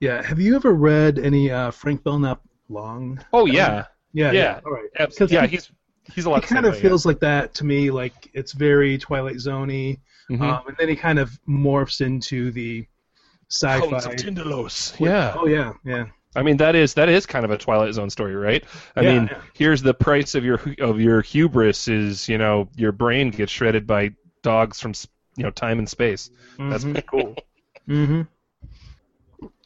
Yeah. 0.00 0.22
Have 0.22 0.40
you 0.40 0.56
ever 0.56 0.72
read 0.72 1.18
any 1.18 1.50
uh, 1.50 1.70
Frank 1.70 2.02
Belknap 2.04 2.40
Long? 2.68 3.24
Oh 3.32 3.46
yeah, 3.46 3.84
Yeah. 4.12 4.32
Yeah. 4.32 4.60
All 4.64 4.72
right. 4.72 4.88
Abs- 4.98 5.20
yeah. 5.30 5.42
he- 5.46 5.56
He's 5.56 5.70
he's 6.14 6.24
a 6.26 6.30
lot. 6.30 6.42
It 6.42 6.48
kind 6.48 6.66
of 6.66 6.76
feels 6.78 7.06
like 7.06 7.20
that 7.20 7.54
to 7.54 7.64
me. 7.64 7.90
Like 7.90 8.30
it's 8.34 8.52
very 8.52 8.98
Twilight 8.98 9.36
Zoney, 9.36 10.00
hmm 10.28 10.42
um, 10.42 10.62
and 10.66 10.76
then 10.76 10.88
he 10.88 10.96
kind 10.96 11.18
of 11.18 11.30
morphs 11.48 12.00
into 12.00 12.50
the 12.50 12.86
sci-fi. 13.48 14.14
Tindalos. 14.14 14.98
Yeah. 14.98 15.34
Oh 15.36 15.46
yeah, 15.46 15.72
yeah. 15.84 16.06
I 16.36 16.42
mean 16.42 16.56
that 16.58 16.74
is 16.76 16.94
that 16.94 17.08
is 17.08 17.26
kind 17.26 17.44
of 17.44 17.50
a 17.50 17.58
Twilight 17.58 17.92
Zone 17.94 18.08
story, 18.10 18.34
right? 18.36 18.64
I 18.96 19.00
Yeah, 19.02 19.12
mean, 19.14 19.28
yeah. 19.32 19.40
here's 19.54 19.82
the 19.82 19.94
price 19.94 20.34
of 20.34 20.44
your 20.44 20.60
of 20.80 21.00
your 21.00 21.22
hubris 21.22 21.88
is 21.88 22.28
you 22.28 22.38
know 22.38 22.68
your 22.76 22.92
brain 22.92 23.30
gets 23.30 23.50
shredded 23.52 23.86
by 23.86 24.12
dogs 24.42 24.80
from 24.80 24.92
you 25.36 25.42
know 25.44 25.50
time 25.50 25.78
and 25.78 25.88
space. 25.88 26.30
That's 26.58 26.84
Mhm. 26.84 26.92
pretty 26.92 27.06
cool. 27.08 27.36
Mm-hmm. 27.88 28.22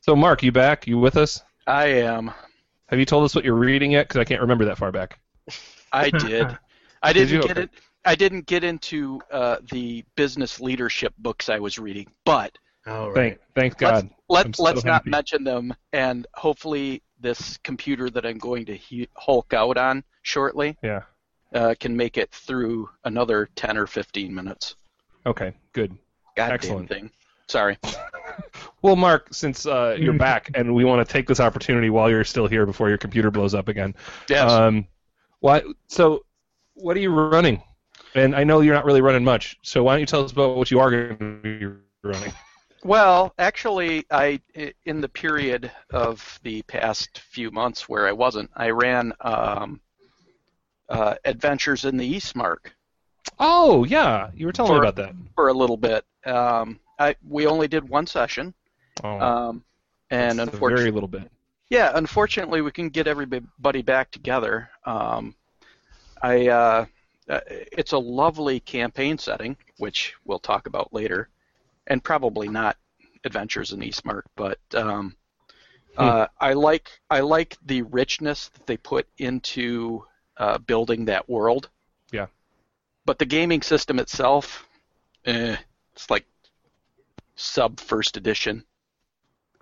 So 0.01 0.17
Mark, 0.17 0.43
you 0.43 0.53
back? 0.53 0.87
You 0.87 0.99
with 0.99 1.17
us? 1.17 1.43
I 1.67 1.87
am. 1.87 2.31
Have 2.89 2.99
you 2.99 3.05
told 3.07 3.25
us 3.25 3.35
what 3.35 3.45
you're 3.45 3.55
reading 3.55 3.91
yet? 3.93 4.09
Because 4.09 4.21
I 4.21 4.25
can't 4.25 4.41
remember 4.41 4.65
that 4.67 4.79
far 4.79 4.93
back. 4.93 5.19
I 5.93 6.11
did. 6.11 6.57
I 7.03 7.13
Did 7.13 7.29
didn't 7.29 7.35
you? 7.43 7.49
get 7.49 7.51
Okay. 7.59 7.63
it. 7.63 7.71
I 8.07 8.15
didn't 8.15 8.47
get 8.47 8.65
into 8.65 9.21
uh, 9.31 9.57
the 9.71 10.05
business 10.15 10.61
leadership 10.61 11.15
books 11.19 11.49
I 11.49 11.59
was 11.59 11.79
reading, 11.79 12.07
but 12.27 12.57
All 12.87 13.11
right. 13.11 13.39
Thank 13.55 13.79
thank 13.79 13.79
God. 13.79 14.11
let's 14.29 14.47
let 14.49 14.57
so 14.57 14.63
let's 14.63 14.85
not 14.85 14.93
happy. 14.95 15.11
mention 15.11 15.45
them. 15.45 15.75
And 15.93 16.27
hopefully, 16.35 17.03
this 17.21 17.57
computer 17.59 18.11
that 18.11 18.27
I'm 18.27 18.39
going 18.39 18.67
to 18.67 18.77
he- 18.77 19.09
hulk 19.15 19.55
out 19.55 19.77
on 19.79 20.05
shortly 20.23 20.77
Yeah. 20.83 21.03
uh, 21.55 21.75
can 21.81 21.97
make 21.97 22.19
it 22.19 22.31
through 22.33 22.91
another 23.05 23.49
10 23.57 23.79
or 23.79 23.87
15 23.87 24.35
minutes. 24.35 24.77
Okay. 25.25 25.53
Good. 25.73 25.97
Goddamn 26.37 26.55
Excellent. 26.55 26.89
thing. 26.89 27.11
Sorry. 27.49 27.79
Well, 28.83 28.97
Mark, 28.97 29.33
since 29.33 29.65
uh, 29.65 29.97
you're 29.99 30.13
back 30.19 30.51
and 30.55 30.75
we 30.75 30.85
want 30.85 31.07
to 31.07 31.11
take 31.11 31.27
this 31.27 31.41
opportunity 31.41 31.89
while 31.89 32.11
you're 32.11 32.25
still 32.25 32.47
here 32.47 32.67
before 32.67 32.89
your 32.89 32.99
computer 32.99 33.31
blows 33.31 33.55
up 33.55 33.69
again. 33.69 33.95
Yes. 34.29 34.51
Um, 34.51 34.87
why? 35.41 35.63
So, 35.89 36.25
what 36.75 36.97
are 36.97 37.01
you 37.01 37.11
running? 37.11 37.63
And 38.15 38.35
I 38.35 38.45
know 38.45 38.61
you're 38.61 38.75
not 38.75 38.85
really 38.85 39.01
running 39.01 39.25
much. 39.25 39.57
So 39.63 39.83
why 39.85 39.95
don't 39.95 40.01
you 40.01 40.07
tell 40.07 40.25
us 40.25 40.33
about 40.33 40.57
what 40.57 40.71
you 40.71 40.81
are 40.81 40.91
going 40.91 41.17
to 41.17 41.25
be 41.43 41.67
running? 42.03 42.33
Well, 42.85 43.35
actually, 43.39 44.05
I 44.11 44.41
in 44.85 45.01
the 45.01 45.09
period 45.09 45.73
of 45.91 46.39
the 46.43 46.63
past 46.63 47.19
few 47.19 47.51
months 47.51 47.89
where 47.89 48.07
I 48.07 48.13
wasn't, 48.13 48.51
I 48.55 48.71
ran 48.71 49.13
um, 49.23 49.81
uh, 50.89 51.15
Adventures 51.25 51.85
in 51.85 51.97
the 51.97 52.15
Eastmark 52.15 52.73
Oh 53.39 53.85
yeah, 53.85 54.31
you 54.35 54.47
were 54.47 54.53
telling 54.53 54.73
me 54.73 54.79
about 54.79 54.97
that. 54.97 55.15
for 55.35 55.49
a 55.49 55.53
little 55.55 55.77
bit. 55.77 56.05
Um, 56.27 56.81
I 56.99 57.17
we 57.29 57.47
only 57.47 57.69
did 57.69 57.89
one 57.89 58.07
session, 58.07 58.55
Oh, 59.03 59.19
um, 59.19 59.65
and 60.11 60.41
unfortunately, 60.41 60.75
very 60.77 60.91
little 60.91 61.09
bit. 61.09 61.31
yeah, 61.71 61.93
unfortunately, 61.95 62.61
we 62.61 62.71
can 62.71 62.89
get 62.89 63.07
everybody 63.07 63.83
back 63.83 64.11
together. 64.11 64.71
Um, 64.85 65.35
I 66.23 66.49
uh, 66.49 66.87
uh, 67.29 67.41
it's 67.49 67.93
a 67.93 67.99
lovely 67.99 68.61
campaign 68.61 69.19
setting, 69.19 69.57
which 69.79 70.15
we'll 70.25 70.39
talk 70.39 70.67
about 70.67 70.93
later, 70.93 71.29
and 71.87 72.03
probably 72.03 72.49
not 72.49 72.77
Adventures 73.25 73.73
in 73.73 73.81
Eastmark, 73.81 74.23
but 74.37 74.59
um, 74.75 75.17
uh, 75.97 76.27
I 76.41 76.53
like 76.53 76.91
I 77.11 77.21
like 77.21 77.57
the 77.65 77.83
richness 77.83 78.49
that 78.49 78.67
they 78.67 78.77
put 78.77 79.07
into 79.19 80.05
uh, 80.37 80.59
building 80.59 81.07
that 81.07 81.29
world. 81.29 81.71
Yeah. 82.13 82.27
But 83.07 83.19
the 83.19 83.27
gaming 83.27 83.63
system 83.63 83.99
itself, 83.99 84.67
eh, 85.25 85.57
it's 85.93 86.11
like 86.11 86.27
sub 87.37 87.81
first 87.81 88.17
edition. 88.17 88.65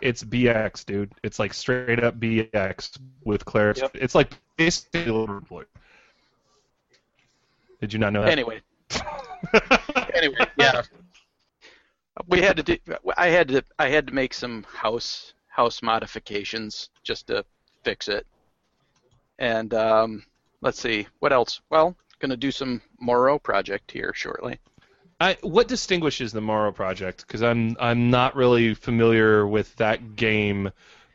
It's 0.01 0.25
BX, 0.25 0.85
dude. 0.85 1.13
It's 1.23 1.39
like 1.39 1.55
straight 1.55 2.03
up 2.03 2.19
BX 2.19 2.99
with 3.25 3.45
Claire. 3.45 3.75
Yep. 3.77 3.93
It's 3.95 4.15
like 4.15 4.33
basically. 4.57 5.27
Did 7.81 7.93
you 7.93 7.99
not 7.99 8.13
know 8.13 8.23
that? 8.23 8.31
Anyway, 8.31 8.63
anyway, 10.15 10.37
yeah. 10.57 10.83
We 12.29 12.41
had 12.41 12.57
to 12.59 12.63
do. 12.63 12.77
I 13.17 13.29
had 13.29 13.49
to. 13.49 13.65
I 13.79 13.89
had 13.89 14.07
to 14.09 14.13
make 14.13 14.35
some 14.35 14.65
house 14.65 15.35
house 15.49 15.83
modifications 15.83 16.91
just 17.03 17.27
to 17.29 17.45
fix 17.85 18.09
it. 18.09 18.27
And 19.39 19.73
um, 19.75 20.25
let's 20.61 20.81
see 20.81 21.07
what 21.21 21.33
else. 21.33 21.61
Well, 21.71 21.97
gonna 22.19 22.37
do 22.37 22.51
some 22.51 22.81
Morrow 23.01 23.39
project 23.39 23.91
here 23.91 24.13
shortly. 24.15 24.59
I, 25.21 25.37
what 25.43 25.69
distinguishes 25.69 26.33
the 26.33 26.41
Morrow 26.41 26.73
project? 26.73 27.25
Because 27.27 27.43
I'm 27.43 27.77
I'm 27.79 28.11
not 28.11 28.35
really 28.35 28.75
familiar 28.75 29.47
with 29.47 29.75
that 29.77 30.17
game. 30.17 30.71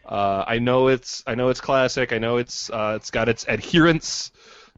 Uh, 0.06 0.46
I 0.48 0.60
know 0.60 0.88
it's 0.88 1.24
I 1.28 1.36
know 1.36 1.50
it's 1.50 1.62
classic. 1.62 2.14
I 2.14 2.18
know 2.18 2.38
it's 2.38 2.70
uh, 2.70 2.94
it's 2.96 3.12
got 3.12 3.28
its 3.28 3.48
adherents. 3.48 4.32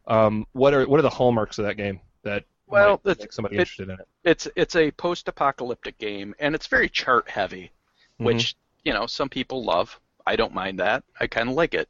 Um, 0.08 0.48
what 0.54 0.74
are 0.74 0.88
what 0.88 1.00
are 1.00 1.04
the 1.04 1.10
hallmarks 1.10 1.60
of 1.60 1.66
that 1.66 1.78
game 1.78 2.00
that 2.24 2.46
Well, 2.70 3.02
might 3.04 3.12
it's- 3.12 3.26
make 3.26 3.34
somebody 3.34 3.56
it- 3.56 3.60
interested 3.62 3.90
in 3.90 4.00
it? 4.00 4.08
It's 4.24 4.48
it's 4.56 4.76
a 4.76 4.92
post-apocalyptic 4.92 5.98
game, 5.98 6.36
and 6.40 6.54
it's 6.56 6.68
very 6.68 6.90
chart 6.90 7.30
heavy, 7.30 7.72
which 8.18 8.56
you 8.84 8.94
know 8.94 9.06
some 9.08 9.30
people 9.30 9.64
love. 9.64 10.00
I 10.28 10.36
don't 10.36 10.54
mind 10.54 10.80
that. 10.80 11.04
I 11.20 11.28
kind 11.28 11.50
of 11.50 11.56
like 11.56 11.74
it. 11.74 11.90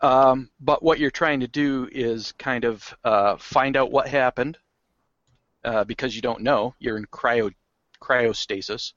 Um, 0.00 0.50
but 0.60 0.82
what 0.82 0.98
you're 0.98 1.10
trying 1.10 1.40
to 1.40 1.48
do 1.48 1.88
is 1.90 2.32
kind 2.32 2.64
of 2.64 2.94
uh, 3.04 3.36
find 3.38 3.76
out 3.76 3.90
what 3.90 4.06
happened 4.06 4.58
uh, 5.64 5.84
because 5.84 6.14
you 6.14 6.20
don't 6.22 6.42
know. 6.42 6.74
You're 6.78 6.96
in 6.98 7.06
cryo 7.06 7.52
cryostasis, 8.00 8.92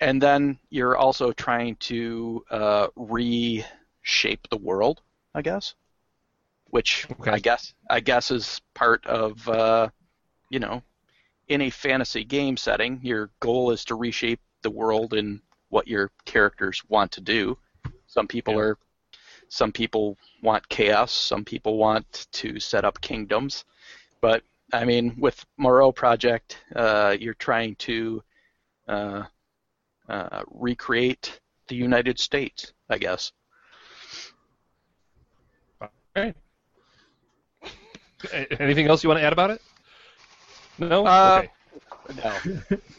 and 0.00 0.20
then 0.20 0.58
you're 0.70 0.96
also 0.96 1.32
trying 1.32 1.76
to 1.76 2.44
uh, 2.50 2.88
reshape 2.96 4.48
the 4.50 4.58
world. 4.58 5.00
I 5.34 5.40
guess, 5.42 5.74
which 6.66 7.06
Okay. 7.20 7.30
I 7.30 7.38
guess 7.38 7.72
I 7.88 8.00
guess 8.00 8.30
is 8.30 8.60
part 8.74 9.06
of 9.06 9.48
uh, 9.48 9.88
you 10.52 10.60
know 10.60 10.82
in 11.48 11.62
a 11.62 11.70
fantasy 11.70 12.24
game 12.24 12.56
setting, 12.56 13.00
your 13.02 13.30
goal 13.40 13.72
is 13.72 13.84
to 13.86 13.94
reshape 13.96 14.40
the 14.62 14.70
world 14.70 15.12
and 15.12 15.40
what 15.70 15.88
your 15.88 16.10
characters 16.24 16.82
want 16.88 17.10
to 17.12 17.20
do. 17.20 17.58
Some 18.06 18.28
people 18.28 18.54
Yeah. 18.54 18.60
are 18.60 18.78
some 19.48 19.72
people 19.72 20.16
want 20.42 20.66
chaos, 20.68 21.12
some 21.12 21.44
people 21.44 21.76
want 21.76 22.26
to 22.32 22.60
set 22.60 22.84
up 22.84 23.00
kingdoms. 23.00 23.64
But 24.20 24.44
I 24.72 24.84
mean, 24.84 25.16
with 25.18 25.44
Morrow 25.58 25.92
Project, 25.92 26.58
uh, 26.76 27.16
you're 27.18 27.34
trying 27.34 27.74
to 27.76 28.22
uh, 28.88 29.24
uh, 30.08 30.42
recreate 30.50 31.40
the 31.68 31.76
United 31.76 32.18
States, 32.18 32.72
I 32.88 32.98
guess. 32.98 33.32
A- 38.32 38.62
Anything 38.62 38.86
else 38.86 39.02
you 39.02 39.08
want 39.08 39.20
to 39.20 39.26
add 39.26 39.32
about 39.32 39.50
it? 39.50 39.60
No. 40.78 41.06
Uh, 41.06 41.42
okay. 41.44 41.50
No. 42.24 42.38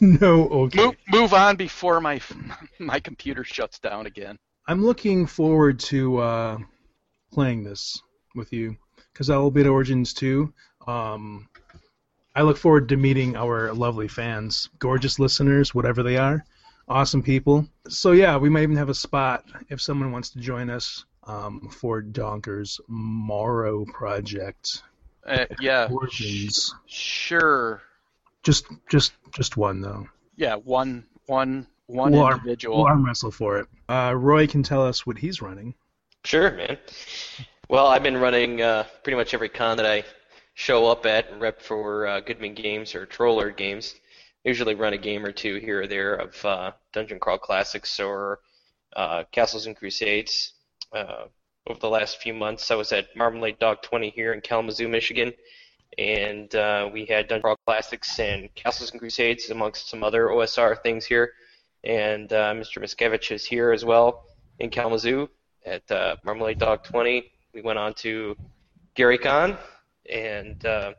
no, 0.00 0.48
okay. 0.48 0.84
move, 0.84 0.96
move 1.08 1.34
on 1.34 1.56
before 1.56 2.00
my 2.00 2.20
my 2.78 3.00
computer 3.00 3.44
shuts 3.44 3.78
down 3.78 4.06
again. 4.06 4.38
I'm 4.66 4.84
looking 4.84 5.26
forward 5.26 5.78
to 5.80 6.18
uh, 6.18 6.58
playing 7.32 7.64
this 7.64 8.00
with 8.34 8.52
you 8.52 8.76
because 9.12 9.30
I 9.30 9.36
will 9.36 9.50
be 9.50 9.60
at 9.60 9.66
Origins 9.66 10.14
too. 10.14 10.52
Um, 10.86 11.48
I 12.34 12.42
look 12.42 12.56
forward 12.56 12.88
to 12.88 12.96
meeting 12.96 13.36
our 13.36 13.72
lovely 13.72 14.08
fans, 14.08 14.68
gorgeous 14.78 15.18
listeners, 15.18 15.74
whatever 15.74 16.02
they 16.02 16.16
are, 16.16 16.44
awesome 16.88 17.22
people. 17.22 17.66
So 17.88 18.12
yeah, 18.12 18.38
we 18.38 18.48
might 18.48 18.62
even 18.62 18.76
have 18.76 18.88
a 18.88 18.94
spot 18.94 19.44
if 19.68 19.80
someone 19.80 20.10
wants 20.12 20.30
to 20.30 20.40
join 20.40 20.70
us 20.70 21.04
um, 21.24 21.68
for 21.70 22.02
Donker's 22.02 22.80
Morrow 22.88 23.84
project. 23.84 24.82
Uh, 25.26 25.46
yeah, 25.60 25.88
Origins, 25.90 26.74
sure. 26.86 27.82
just 28.42 28.66
just 28.90 29.12
just 29.34 29.56
one 29.56 29.80
though. 29.80 30.06
Yeah, 30.36 30.56
one 30.56 31.04
one 31.26 31.66
one 31.86 32.12
We'll 32.12 32.22
arm- 32.22 32.34
individual. 32.40 32.78
We'll 32.78 32.86
arm 32.86 33.04
wrestle 33.04 33.30
for 33.30 33.58
it. 33.58 33.66
Uh, 33.88 34.14
Roy 34.16 34.46
can 34.46 34.62
tell 34.62 34.86
us 34.86 35.06
what 35.06 35.18
he's 35.18 35.40
running. 35.40 35.74
Sure, 36.24 36.50
man. 36.52 36.78
Well, 37.68 37.86
I've 37.86 38.02
been 38.02 38.16
running 38.18 38.60
uh, 38.62 38.84
pretty 39.02 39.16
much 39.16 39.34
every 39.34 39.48
con 39.48 39.76
that 39.78 39.86
I 39.86 40.04
show 40.54 40.86
up 40.86 41.06
at 41.06 41.30
and 41.30 41.40
rep 41.40 41.60
for 41.60 42.06
uh, 42.06 42.20
Goodman 42.20 42.54
Games 42.54 42.94
or 42.94 43.06
Troll 43.06 43.36
Lord 43.36 43.56
Games. 43.56 43.94
Usually 44.44 44.74
run 44.74 44.92
a 44.92 44.98
game 44.98 45.24
or 45.24 45.32
two 45.32 45.56
here 45.56 45.82
or 45.82 45.86
there 45.86 46.14
of 46.16 46.44
uh, 46.44 46.72
Dungeon 46.92 47.18
Crawl 47.18 47.38
Classics 47.38 47.98
or 47.98 48.40
uh, 48.94 49.24
Castles 49.32 49.66
and 49.66 49.74
Crusades. 49.74 50.52
Over 51.66 51.80
the 51.80 51.88
last 51.88 52.20
few 52.20 52.34
months, 52.34 52.70
I 52.70 52.74
was 52.74 52.92
at 52.92 53.16
Marmalade 53.16 53.58
Dog 53.58 53.80
20 53.80 54.10
here 54.10 54.34
in 54.34 54.42
Kalamazoo, 54.42 54.86
Michigan, 54.86 55.32
and 55.96 56.54
uh, 56.54 56.90
we 56.92 57.06
had 57.06 57.26
Dungeon 57.26 57.40
Crawl 57.40 57.56
Classics 57.64 58.18
and 58.18 58.54
Castles 58.54 58.90
and 58.90 59.00
Crusades 59.00 59.48
amongst 59.48 59.88
some 59.88 60.04
other 60.04 60.26
OSR 60.26 60.82
things 60.82 61.06
here. 61.06 61.32
And 61.82 62.30
uh, 62.30 62.52
Mr. 62.52 62.82
Muszkiewicz 62.82 63.30
is 63.30 63.46
here 63.46 63.72
as 63.72 63.82
well 63.82 64.26
in 64.58 64.68
Kalamazoo 64.68 65.30
at 65.64 65.90
uh, 65.90 66.16
Marmalade 66.22 66.58
Dog 66.58 66.84
20. 66.84 67.32
We 67.54 67.62
went 67.62 67.78
on 67.78 67.94
to 67.94 68.36
GaryCon, 68.94 69.56
and 70.12 70.66
uh, 70.66 70.92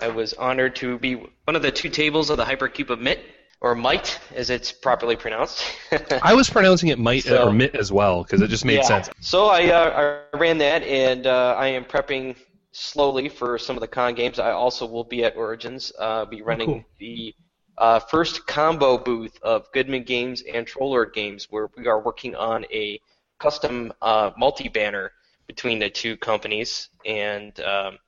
I 0.00 0.08
was 0.08 0.32
honored 0.34 0.76
to 0.76 0.96
be 1.00 1.14
one 1.16 1.56
of 1.56 1.62
the 1.62 1.72
two 1.72 1.88
tables 1.88 2.30
of 2.30 2.36
the 2.36 2.44
Hypercube 2.44 2.90
of 2.90 3.00
Mitt, 3.00 3.18
or 3.62 3.76
Might, 3.76 4.18
as 4.34 4.50
it's 4.50 4.72
properly 4.72 5.14
pronounced. 5.14 5.64
I 6.22 6.34
was 6.34 6.50
pronouncing 6.50 6.88
it 6.88 6.98
might 6.98 7.22
So- 7.22 7.46
or 7.48 7.52
mit 7.52 7.74
as 7.76 7.92
well 7.92 8.24
because 8.24 8.40
it 8.42 8.48
just 8.48 8.64
made 8.64 8.76
Yeah. 8.78 8.82
sense. 8.82 9.08
So 9.20 9.46
I, 9.46 9.68
uh, 9.70 10.20
I 10.34 10.36
ran 10.36 10.58
that, 10.58 10.82
and 10.82 11.26
uh, 11.28 11.54
I 11.56 11.68
am 11.68 11.84
prepping 11.84 12.34
slowly 12.72 13.28
for 13.28 13.58
some 13.58 13.76
of 13.76 13.80
the 13.80 13.86
con 13.86 14.14
games. 14.14 14.40
I 14.40 14.50
also 14.50 14.84
will 14.84 15.04
be 15.04 15.24
at 15.24 15.36
Origins. 15.36 15.92
Uh, 15.98 16.24
be 16.24 16.42
running 16.42 16.66
cool. 16.66 16.84
the 16.98 17.34
uh, 17.78 18.00
first 18.00 18.46
combo 18.48 18.98
booth 18.98 19.38
of 19.42 19.70
Goodman 19.72 20.02
Games 20.02 20.42
and 20.52 20.66
Troll 20.66 20.90
Lord 20.90 21.12
Games, 21.14 21.46
where 21.50 21.70
we 21.76 21.86
are 21.86 22.00
working 22.00 22.34
on 22.34 22.64
a 22.72 23.00
custom 23.38 23.92
uh, 24.02 24.32
multi-banner 24.36 25.12
between 25.46 25.78
the 25.78 25.88
two 25.90 26.16
companies, 26.16 26.88
and 27.06 27.58
um, 27.60 27.98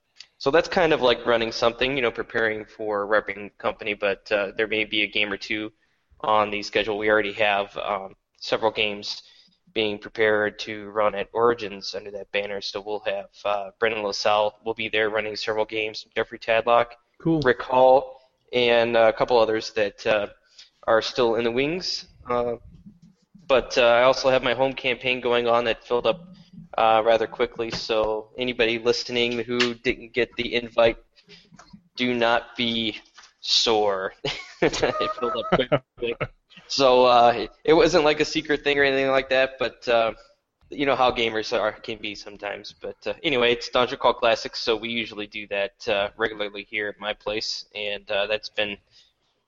so 0.45 0.51
that's 0.51 0.69
kind 0.69 0.93
of 0.93 1.01
like 1.01 1.25
running 1.25 1.51
something, 1.51 1.97
you 1.97 2.03
know, 2.03 2.11
preparing 2.11 2.67
for 2.67 3.07
repping 3.07 3.51
company. 3.57 3.95
But 3.95 4.31
uh, 4.31 4.53
there 4.55 4.67
may 4.67 4.85
be 4.85 5.01
a 5.01 5.07
game 5.07 5.33
or 5.33 5.39
two 5.39 5.73
on 6.21 6.51
the 6.51 6.63
schedule. 6.63 6.99
We 6.99 7.09
already 7.09 7.33
have 7.33 7.75
um, 7.79 8.15
several 8.39 8.71
games 8.71 9.23
being 9.73 9.99
prepared 9.99 10.59
to 10.59 10.91
run 10.91 11.15
at 11.15 11.31
Origins 11.33 11.95
under 11.95 12.11
that 12.11 12.31
banner. 12.31 12.61
So 12.61 12.83
we'll 12.83 13.03
have 13.07 13.31
uh, 13.47 13.71
Brendan 13.81 14.03
LaSalle 14.03 14.61
will 14.67 14.75
be 14.75 14.91
there 14.91 15.09
running 15.09 15.35
several 15.35 15.65
games. 15.65 16.05
Jeffrey 16.15 16.39
Tadlock, 16.39 16.89
Cool. 17.23 17.41
Rick 17.41 17.63
Hall, 17.63 18.21
and 18.53 18.99
uh, 18.99 19.11
a 19.15 19.17
couple 19.17 19.39
others 19.39 19.71
that 19.71 20.07
uh, 20.07 20.27
are 20.87 21.01
still 21.01 21.37
in 21.37 21.45
the 21.45 21.53
wings. 21.53 22.09
Uh, 22.29 22.57
but 23.49 23.79
uh, 23.79 23.87
I 23.87 24.03
also 24.03 24.29
have 24.29 24.43
my 24.43 24.53
home 24.53 24.75
campaign 24.75 25.23
going 25.23 25.49
on 25.49 25.65
that 25.65 25.83
filled 25.87 26.07
up 26.07 26.35
uh, 26.77 27.03
rather 27.05 27.27
quickly. 27.27 27.71
So 27.71 28.29
anybody 28.39 28.79
listening 28.79 29.39
who 29.41 29.75
didn't 29.75 30.13
get 30.13 30.35
the 30.37 30.55
invite, 30.55 30.99
do 31.97 32.15
not 32.15 32.57
be 32.57 32.99
sore. 33.41 34.15
it 34.63 34.77
filled 35.21 35.37
up 35.37 35.47
quickly. 35.53 36.17
So 36.67 37.05
uh, 37.05 37.33
it, 37.37 37.51
it 37.65 37.73
wasn't 37.75 38.05
like 38.05 38.21
a 38.21 38.25
secret 38.25 38.65
thing 38.65 38.79
or 38.79 38.85
anything 38.85 39.11
like 39.11 39.29
that, 39.31 39.53
but 39.59 39.87
uh, 39.87 40.13
you 40.71 40.87
know 40.87 40.97
how 40.97 41.11
gamers 41.11 41.57
are 41.59 41.73
can 41.73 41.99
be 41.99 42.15
sometimes. 42.15 42.75
But 42.81 42.97
uh, 43.07 43.15
anyway, 43.23 43.53
it's 43.53 43.69
Dungeon 43.69 43.99
Crawl 43.99 44.15
Classics, 44.15 44.61
so 44.61 44.77
we 44.77 44.89
usually 44.89 45.27
do 45.27 45.47
that 45.49 45.89
uh, 45.89 46.09
regularly 46.17 46.67
here 46.69 46.89
at 46.89 46.99
my 46.99 47.13
place, 47.13 47.67
and 47.75 48.09
uh, 48.11 48.27
that's 48.27 48.49
been 48.49 48.77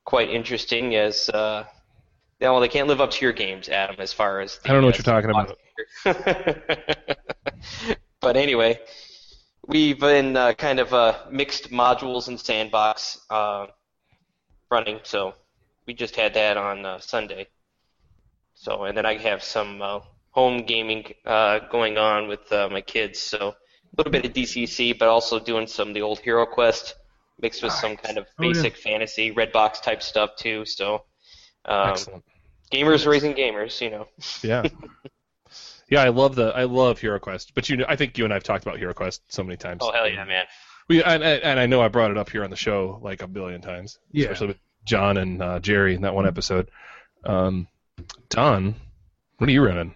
quite 0.04 0.30
interesting. 0.30 0.94
As 0.94 1.28
uh, 1.30 1.64
well, 2.40 2.60
they 2.60 2.68
can't 2.68 2.88
live 2.88 3.00
up 3.00 3.10
to 3.12 3.24
your 3.24 3.32
games, 3.32 3.68
Adam, 3.68 3.96
as 3.98 4.12
far 4.12 4.40
as 4.40 4.58
the, 4.58 4.70
I 4.70 4.72
don't 4.72 4.82
know 4.82 4.88
what 4.88 4.96
uh, 4.96 4.98
you're 4.98 5.14
talking 5.14 5.30
about. 5.30 5.58
but 8.20 8.36
anyway, 8.36 8.78
we've 9.66 9.98
been 9.98 10.36
uh, 10.36 10.52
kind 10.54 10.80
of 10.80 10.92
uh, 10.94 11.18
mixed 11.30 11.70
modules 11.70 12.28
and 12.28 12.38
sandbox 12.38 13.18
uh, 13.30 13.66
running, 14.70 15.00
so 15.02 15.34
we 15.86 15.94
just 15.94 16.16
had 16.16 16.34
that 16.34 16.56
on 16.56 16.84
uh, 16.86 16.98
Sunday. 17.00 17.48
So, 18.54 18.84
and 18.84 18.96
then 18.96 19.06
I 19.06 19.16
have 19.18 19.42
some 19.42 19.82
uh, 19.82 20.00
home 20.30 20.62
gaming 20.64 21.04
uh, 21.24 21.60
going 21.70 21.98
on 21.98 22.28
with 22.28 22.50
uh, 22.52 22.68
my 22.70 22.80
kids, 22.80 23.18
so 23.18 23.38
a 23.48 23.54
little 23.96 24.12
bit 24.12 24.24
of 24.24 24.32
DCC, 24.32 24.98
but 24.98 25.08
also 25.08 25.38
doing 25.38 25.66
some 25.66 25.88
of 25.88 25.94
the 25.94 26.02
old 26.02 26.20
Hero 26.20 26.46
Quest 26.46 26.94
mixed 27.40 27.62
with 27.62 27.72
some 27.72 27.96
kind 27.96 28.18
of 28.18 28.26
Oh, 28.38 28.42
yeah. 28.44 28.48
basic 28.52 28.76
fantasy, 28.76 29.30
red 29.30 29.52
box 29.52 29.80
type 29.80 30.02
stuff 30.02 30.36
too. 30.36 30.64
So, 30.64 31.04
um, 31.66 31.90
Excellent. 31.90 32.24
gamers 32.72 33.06
raising 33.06 33.34
gamers, 33.34 33.80
you 33.80 33.90
know. 33.90 34.06
Yeah. 34.42 34.62
Yeah, 35.88 36.02
I 36.02 36.08
love 36.08 36.34
the 36.34 36.46
I 36.48 36.64
love 36.64 36.98
HeroQuest, 37.00 37.52
but 37.54 37.68
you 37.68 37.76
know, 37.76 37.84
I 37.88 37.96
think 37.96 38.18
you 38.18 38.24
and 38.24 38.34
I've 38.34 38.42
talked 38.42 38.64
about 38.66 38.78
HeroQuest 38.78 39.20
so 39.28 39.42
many 39.44 39.56
times. 39.56 39.80
Oh 39.82 39.92
hell 39.92 40.08
yeah, 40.08 40.24
man! 40.24 40.44
We 40.88 41.02
and, 41.02 41.22
and 41.22 41.42
and 41.42 41.60
I 41.60 41.66
know 41.66 41.80
I 41.80 41.88
brought 41.88 42.10
it 42.10 42.18
up 42.18 42.30
here 42.30 42.42
on 42.44 42.50
the 42.50 42.56
show 42.56 42.98
like 43.02 43.22
a 43.22 43.26
billion 43.28 43.60
times, 43.60 43.98
Yeah. 44.12 44.24
especially 44.24 44.48
with 44.48 44.58
John 44.84 45.16
and 45.16 45.42
uh, 45.42 45.60
Jerry 45.60 45.94
in 45.94 46.02
that 46.02 46.14
one 46.14 46.26
episode. 46.26 46.70
Um, 47.24 47.68
Don, 48.28 48.74
what 49.38 49.48
are 49.48 49.52
you 49.52 49.64
running? 49.64 49.94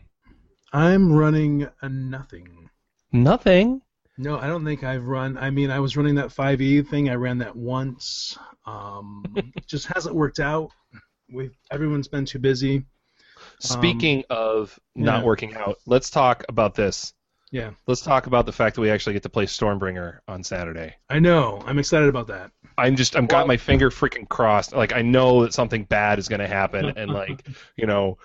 I'm 0.73 1.13
running 1.13 1.69
a 1.83 1.89
nothing. 1.89 2.71
Nothing. 3.13 3.83
No, 4.19 4.39
I 4.39 4.47
don't 4.47 4.65
think 4.65 4.85
I've 4.85 5.05
run. 5.07 5.39
I 5.39 5.51
mean, 5.51 5.71
I 5.71 5.81
was 5.81 5.97
running 5.97 6.17
that 6.17 6.29
5e 6.29 6.89
thing. 6.89 7.09
I 7.09 7.15
ran 7.15 7.39
that 7.39 7.57
once. 7.57 8.37
Um, 8.67 9.25
it 9.37 9.67
just 9.67 9.87
hasn't 9.87 10.15
worked 10.15 10.39
out. 10.41 10.71
We 11.33 11.51
everyone's 11.71 12.09
been 12.09 12.25
too 12.27 12.39
busy. 12.39 12.85
Speaking 13.61 14.25
um, 14.31 14.37
of 14.37 14.81
not 14.95 15.21
yeah. 15.21 15.27
working 15.27 15.55
out, 15.55 15.79
let's 15.87 16.11
talk 16.11 16.45
about 16.49 16.75
this. 16.75 17.13
Yeah. 17.51 17.73
Let's 17.87 18.01
talk 18.01 18.27
about 18.27 18.47
the 18.47 18.53
fact 18.53 18.77
that 18.77 18.81
we 18.81 18.91
actually 18.91 19.15
get 19.15 19.25
to 19.25 19.29
play 19.29 19.47
Stormbringer 19.47 20.21
on 20.29 20.45
Saturday. 20.45 20.95
I 21.09 21.19
know. 21.19 21.61
I'm 21.67 21.79
excited 21.79 22.09
about 22.09 22.29
that. 22.29 22.53
I'm 22.79 22.97
just 22.97 23.17
I'm 23.17 23.27
got 23.27 23.47
my 23.49 23.57
finger 23.57 23.91
freaking 23.91 24.29
crossed. 24.29 24.73
Like 24.73 24.93
I 24.93 25.03
know 25.03 25.43
that 25.43 25.53
something 25.53 25.85
bad 25.85 26.19
is 26.19 26.29
going 26.29 26.41
to 26.41 26.47
happen, 26.47 26.87
and 26.97 27.11
like 27.11 27.47
you 27.77 27.87
know, 27.87 28.19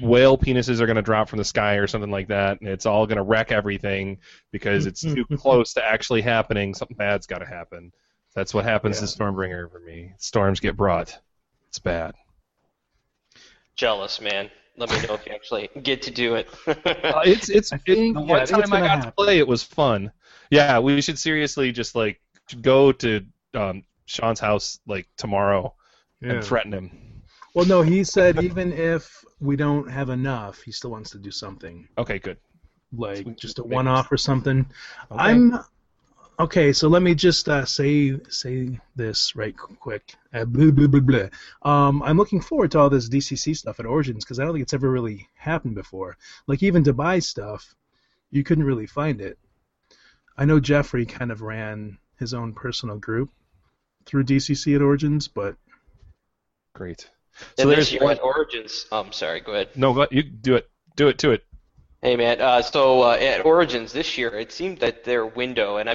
whale 0.00 0.36
penises 0.36 0.80
are 0.80 0.86
going 0.86 0.96
to 0.96 1.02
drop 1.02 1.28
from 1.28 1.38
the 1.38 1.44
sky 1.44 1.74
or 1.74 1.86
something 1.86 2.10
like 2.10 2.28
that, 2.28 2.60
and 2.60 2.68
it's 2.68 2.86
all 2.86 3.06
going 3.06 3.18
to 3.18 3.22
wreck 3.22 3.52
everything 3.52 4.18
because 4.50 4.86
it's 4.86 5.00
too 5.00 5.24
close 5.36 5.74
to 5.74 5.84
actually 5.84 6.22
happening. 6.22 6.74
Something 6.74 6.96
bad's 6.96 7.26
got 7.26 7.38
to 7.38 7.46
happen. 7.46 7.92
That's 8.34 8.52
what 8.52 8.64
happens 8.64 8.98
to 8.98 9.06
Stormbringer 9.06 9.70
for 9.70 9.80
me. 9.80 10.12
Storms 10.18 10.60
get 10.60 10.76
brought. 10.76 11.18
It's 11.68 11.78
bad. 11.78 12.14
Jealous, 13.76 14.20
man. 14.20 14.50
Let 14.78 14.90
me 14.90 14.98
know 15.06 15.14
if 15.14 15.26
you 15.26 15.32
actually 15.32 15.68
get 15.82 16.02
to 16.02 16.10
do 16.10 16.34
it. 16.34 16.48
Uh, 16.66 17.22
it's 17.24 17.48
it's 17.48 17.72
I 17.72 17.78
it, 17.86 18.14
the 18.14 18.20
yeah, 18.20 18.26
one 18.34 18.46
think 18.46 18.64
time 18.64 18.72
I 18.72 18.80
gonna 18.80 18.88
got 18.88 19.02
to 19.02 19.12
play, 19.12 19.38
it 19.38 19.46
was 19.48 19.62
fun. 19.62 20.12
Yeah, 20.50 20.78
we 20.80 21.00
should 21.00 21.18
seriously 21.18 21.72
just 21.72 21.94
like 21.94 22.20
go 22.60 22.92
to 22.92 23.24
um, 23.54 23.84
Sean's 24.06 24.40
house 24.40 24.80
like 24.86 25.06
tomorrow 25.16 25.74
Yeah. 26.20 26.32
and 26.32 26.44
threaten 26.44 26.72
him. 26.72 27.22
Well, 27.54 27.64
no, 27.66 27.82
he 27.82 28.04
said 28.04 28.42
even 28.42 28.72
if 28.72 29.24
we 29.40 29.56
don't 29.56 29.90
have 29.90 30.10
enough, 30.10 30.60
he 30.62 30.72
still 30.72 30.90
wants 30.90 31.10
to 31.10 31.18
do 31.18 31.30
something 31.30 31.88
Okay, 31.98 32.18
good. 32.18 32.36
like 32.92 33.22
Sweet. 33.22 33.38
just 33.38 33.58
a 33.58 33.64
one-off 33.64 34.10
or 34.12 34.16
something. 34.16 34.66
Okay. 35.10 35.22
I'm 35.22 35.58
okay. 36.38 36.72
So 36.72 36.88
let 36.88 37.02
me 37.02 37.14
just 37.14 37.48
uh, 37.48 37.64
say 37.64 38.18
say 38.28 38.78
this 38.94 39.34
right 39.36 39.56
quick. 39.56 40.14
Uh, 40.32 40.44
blah, 40.44 40.70
blah, 40.70 40.86
blah, 40.86 41.00
blah. 41.00 41.28
Um, 41.62 42.02
I'm 42.02 42.16
looking 42.16 42.40
forward 42.40 42.70
to 42.72 42.78
all 42.78 42.90
this 42.90 43.08
DCC 43.08 43.56
stuff 43.56 43.80
at 43.80 43.86
Origins 43.86 44.24
because 44.24 44.38
I 44.38 44.44
don't 44.44 44.52
think 44.52 44.62
it's 44.62 44.74
ever 44.74 44.90
really 44.90 45.28
happened 45.34 45.74
before. 45.74 46.16
Like 46.46 46.62
even 46.62 46.84
to 46.84 46.92
buy 46.92 47.18
stuff, 47.18 47.74
you 48.30 48.44
couldn't 48.44 48.64
really 48.64 48.86
find 48.86 49.20
it. 49.20 49.38
I 50.36 50.44
know 50.44 50.60
Jeffrey 50.60 51.06
kind 51.06 51.32
of 51.32 51.42
ran 51.42 51.98
his 52.18 52.34
own 52.34 52.52
personal 52.52 52.98
group 52.98 53.30
through 54.04 54.24
DCC 54.24 54.76
at 54.76 54.82
Origins, 54.82 55.28
but 55.28 55.56
Great. 56.74 57.08
So 57.58 57.68
this 57.68 57.76
there's 57.76 57.92
year 57.92 58.02
one. 58.02 58.16
at 58.16 58.22
Origins, 58.22 58.86
um, 58.92 59.12
sorry, 59.12 59.40
go 59.40 59.52
ahead. 59.52 59.70
No, 59.76 59.94
go, 59.94 60.06
you 60.10 60.22
do 60.22 60.56
it. 60.56 60.68
Do 60.94 61.08
it 61.08 61.18
to 61.18 61.30
it. 61.30 61.44
Hey 62.02 62.16
man, 62.16 62.40
uh, 62.40 62.62
so 62.62 63.02
uh, 63.02 63.16
at 63.16 63.44
Origins 63.44 63.92
this 63.92 64.18
year, 64.18 64.28
it 64.30 64.52
seemed 64.52 64.78
that 64.78 65.04
their 65.04 65.26
window, 65.26 65.78
and 65.78 65.88
I 65.88 65.94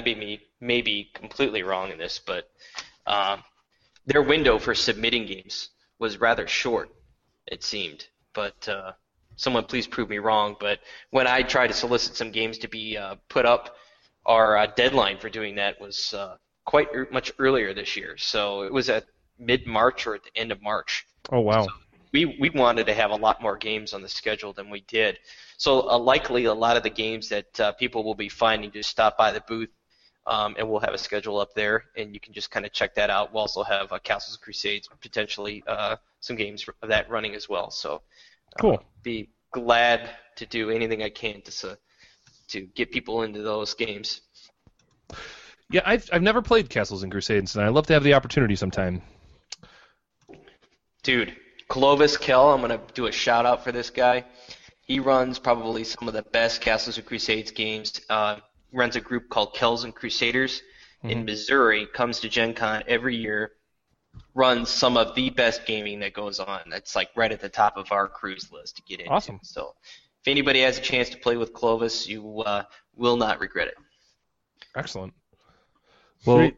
may 0.60 0.82
be 0.82 1.10
completely 1.14 1.62
wrong 1.62 1.90
in 1.90 1.98
this, 1.98 2.18
but 2.18 2.50
um, 3.06 3.42
their 4.06 4.22
window 4.22 4.58
for 4.58 4.74
submitting 4.74 5.26
games 5.26 5.70
was 5.98 6.20
rather 6.20 6.46
short. 6.48 6.90
It 7.46 7.62
seemed, 7.62 8.06
but 8.34 8.68
uh, 8.68 8.92
someone 9.36 9.64
please 9.64 9.86
prove 9.86 10.10
me 10.10 10.18
wrong. 10.18 10.56
But 10.58 10.80
when 11.10 11.26
I 11.26 11.42
tried 11.42 11.68
to 11.68 11.74
solicit 11.74 12.16
some 12.16 12.32
games 12.32 12.58
to 12.58 12.68
be 12.68 12.96
uh, 12.96 13.16
put 13.28 13.46
up, 13.46 13.76
our 14.26 14.56
uh, 14.56 14.66
deadline 14.66 15.18
for 15.18 15.30
doing 15.30 15.56
that 15.56 15.80
was 15.80 16.14
uh, 16.14 16.36
quite 16.64 16.88
er- 16.94 17.08
much 17.10 17.32
earlier 17.38 17.74
this 17.74 17.96
year. 17.96 18.16
So 18.16 18.62
it 18.62 18.72
was 18.72 18.88
at 18.88 19.06
mid 19.38 19.66
March 19.66 20.06
or 20.06 20.14
at 20.14 20.22
the 20.24 20.36
end 20.36 20.52
of 20.52 20.62
March 20.62 21.06
Oh 21.30 21.40
wow. 21.40 21.66
We 22.12 22.36
we 22.38 22.50
wanted 22.50 22.86
to 22.86 22.94
have 22.94 23.10
a 23.10 23.16
lot 23.16 23.42
more 23.42 23.56
games 23.56 23.92
on 23.92 24.02
the 24.02 24.08
schedule 24.08 24.52
than 24.52 24.70
we 24.70 24.80
did. 24.82 25.18
So 25.56 25.88
uh, 25.88 25.98
likely 25.98 26.44
a 26.44 26.54
lot 26.54 26.76
of 26.76 26.82
the 26.82 26.90
games 26.90 27.28
that 27.30 27.60
uh, 27.60 27.72
people 27.72 28.04
will 28.04 28.14
be 28.14 28.28
finding 28.28 28.70
just 28.70 28.90
stop 28.90 29.16
by 29.16 29.32
the 29.32 29.42
booth, 29.48 29.70
um, 30.26 30.54
and 30.58 30.68
we'll 30.68 30.80
have 30.80 30.94
a 30.94 30.98
schedule 30.98 31.38
up 31.38 31.54
there, 31.54 31.84
and 31.96 32.12
you 32.14 32.20
can 32.20 32.32
just 32.32 32.50
kind 32.50 32.66
of 32.66 32.72
check 32.72 32.94
that 32.94 33.10
out. 33.10 33.32
We'll 33.32 33.42
also 33.42 33.62
have 33.62 33.92
uh, 33.92 33.98
Castles 34.00 34.36
and 34.36 34.42
Crusades 34.42 34.88
potentially 35.00 35.62
uh, 35.66 35.96
some 36.20 36.36
games 36.36 36.66
of 36.82 36.88
that 36.88 37.08
running 37.10 37.34
as 37.34 37.48
well. 37.48 37.70
So 37.70 38.02
uh, 38.56 38.60
Cool. 38.60 38.84
be 39.02 39.30
glad 39.52 40.10
to 40.36 40.46
do 40.46 40.70
anything 40.70 41.02
I 41.02 41.10
can 41.10 41.42
to 41.42 41.78
to 42.48 42.60
get 42.74 42.90
people 42.90 43.22
into 43.22 43.42
those 43.42 43.74
games. 43.74 44.20
Yeah, 45.70 45.80
I've 45.86 46.08
I've 46.12 46.22
never 46.22 46.42
played 46.42 46.68
Castles 46.68 47.02
and 47.02 47.10
Crusades, 47.10 47.56
and 47.56 47.64
I'd 47.64 47.70
love 47.70 47.86
to 47.86 47.94
have 47.94 48.04
the 48.04 48.12
opportunity 48.12 48.56
sometime. 48.56 49.00
Dude, 51.02 51.34
Clovis 51.72 52.18
Kell, 52.18 52.50
I'm 52.50 52.60
gonna 52.60 52.82
do 52.92 53.06
a 53.06 53.12
shout 53.12 53.46
out 53.46 53.64
for 53.64 53.72
this 53.72 53.88
guy. 53.88 54.26
He 54.82 55.00
runs 55.00 55.38
probably 55.38 55.84
some 55.84 56.06
of 56.06 56.12
the 56.12 56.22
best 56.22 56.60
Castles 56.60 56.98
and 56.98 57.06
Crusades 57.06 57.50
games. 57.50 57.98
Uh, 58.10 58.40
runs 58.72 58.94
a 58.94 59.00
group 59.00 59.30
called 59.30 59.54
Kells 59.54 59.84
and 59.84 59.94
Crusaders 59.94 60.60
in 61.02 61.24
Missouri. 61.24 61.86
Comes 61.86 62.20
to 62.20 62.28
Gen 62.28 62.52
Con 62.52 62.82
every 62.86 63.16
year. 63.16 63.52
Runs 64.34 64.68
some 64.68 64.98
of 64.98 65.14
the 65.14 65.30
best 65.30 65.64
gaming 65.64 66.00
that 66.00 66.12
goes 66.12 66.40
on. 66.40 66.60
That's 66.68 66.94
like 66.94 67.08
right 67.16 67.32
at 67.32 67.40
the 67.40 67.48
top 67.48 67.78
of 67.78 67.90
our 67.90 68.06
cruise 68.06 68.52
list 68.52 68.76
to 68.76 68.82
get 68.82 69.00
into. 69.00 69.10
Awesome. 69.10 69.40
So, 69.42 69.74
if 70.20 70.28
anybody 70.28 70.60
has 70.60 70.76
a 70.76 70.82
chance 70.82 71.08
to 71.08 71.16
play 71.16 71.38
with 71.38 71.54
Clovis, 71.54 72.06
you 72.06 72.42
uh, 72.42 72.64
will 72.96 73.16
not 73.16 73.40
regret 73.40 73.68
it. 73.68 73.76
Excellent. 74.76 75.14
Well, 76.26 76.36
Sweet. 76.36 76.56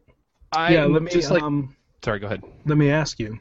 I 0.50 0.74
yeah, 0.74 0.86
let 0.86 1.02
me 1.02 1.12
just 1.12 1.30
like. 1.30 1.40
um, 1.40 1.76
sorry, 2.04 2.18
go 2.18 2.26
ahead. 2.26 2.42
let 2.66 2.76
me 2.76 2.90
ask 2.90 3.20
you. 3.20 3.38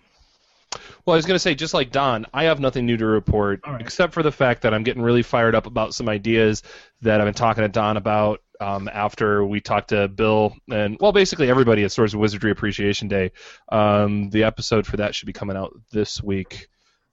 Well, 1.06 1.14
I 1.14 1.18
was 1.18 1.26
going 1.26 1.36
to 1.36 1.40
say, 1.40 1.56
just 1.56 1.74
like 1.74 1.92
Don, 1.92 2.26
I 2.34 2.46
have 2.46 2.60
nothing 2.60 2.86
new 2.86 2.98
to 2.98 3.06
report, 3.06 3.62
right. 3.66 3.82
except 3.82 4.14
for 4.14 4.24
the 4.24 4.32
fact 4.32 4.62
that 4.62 4.74
I'm 4.74 4.84
getting 4.84 5.02
really 5.02 5.24
fired 5.24 5.56
up 5.56 5.66
about 5.66 5.94
some 5.94 6.10
ideas 6.10 6.64
that 7.02 7.20
I've 7.20 7.28
been 7.28 7.34
talking 7.34 7.64
to 7.64 7.70
Don 7.70 7.98
about 7.98 8.42
um, 8.62 8.90
after 8.92 9.44
we 9.46 9.60
talked 9.60 9.90
to 9.90 10.08
Bill 10.08 10.56
and, 10.72 10.98
well, 11.00 11.12
basically 11.12 11.50
everybody 11.50 11.84
at 11.84 11.92
Swords 11.92 12.14
and 12.14 12.22
Wizardry 12.22 12.52
Appreciation 12.52 13.08
Day. 13.08 13.32
Um, 13.70 14.30
the 14.30 14.44
episode 14.44 14.86
for 14.88 14.98
that 14.98 15.14
should 15.16 15.26
be 15.26 15.34
coming 15.34 15.58
out 15.58 15.74
this 15.92 16.24
week 16.24 16.68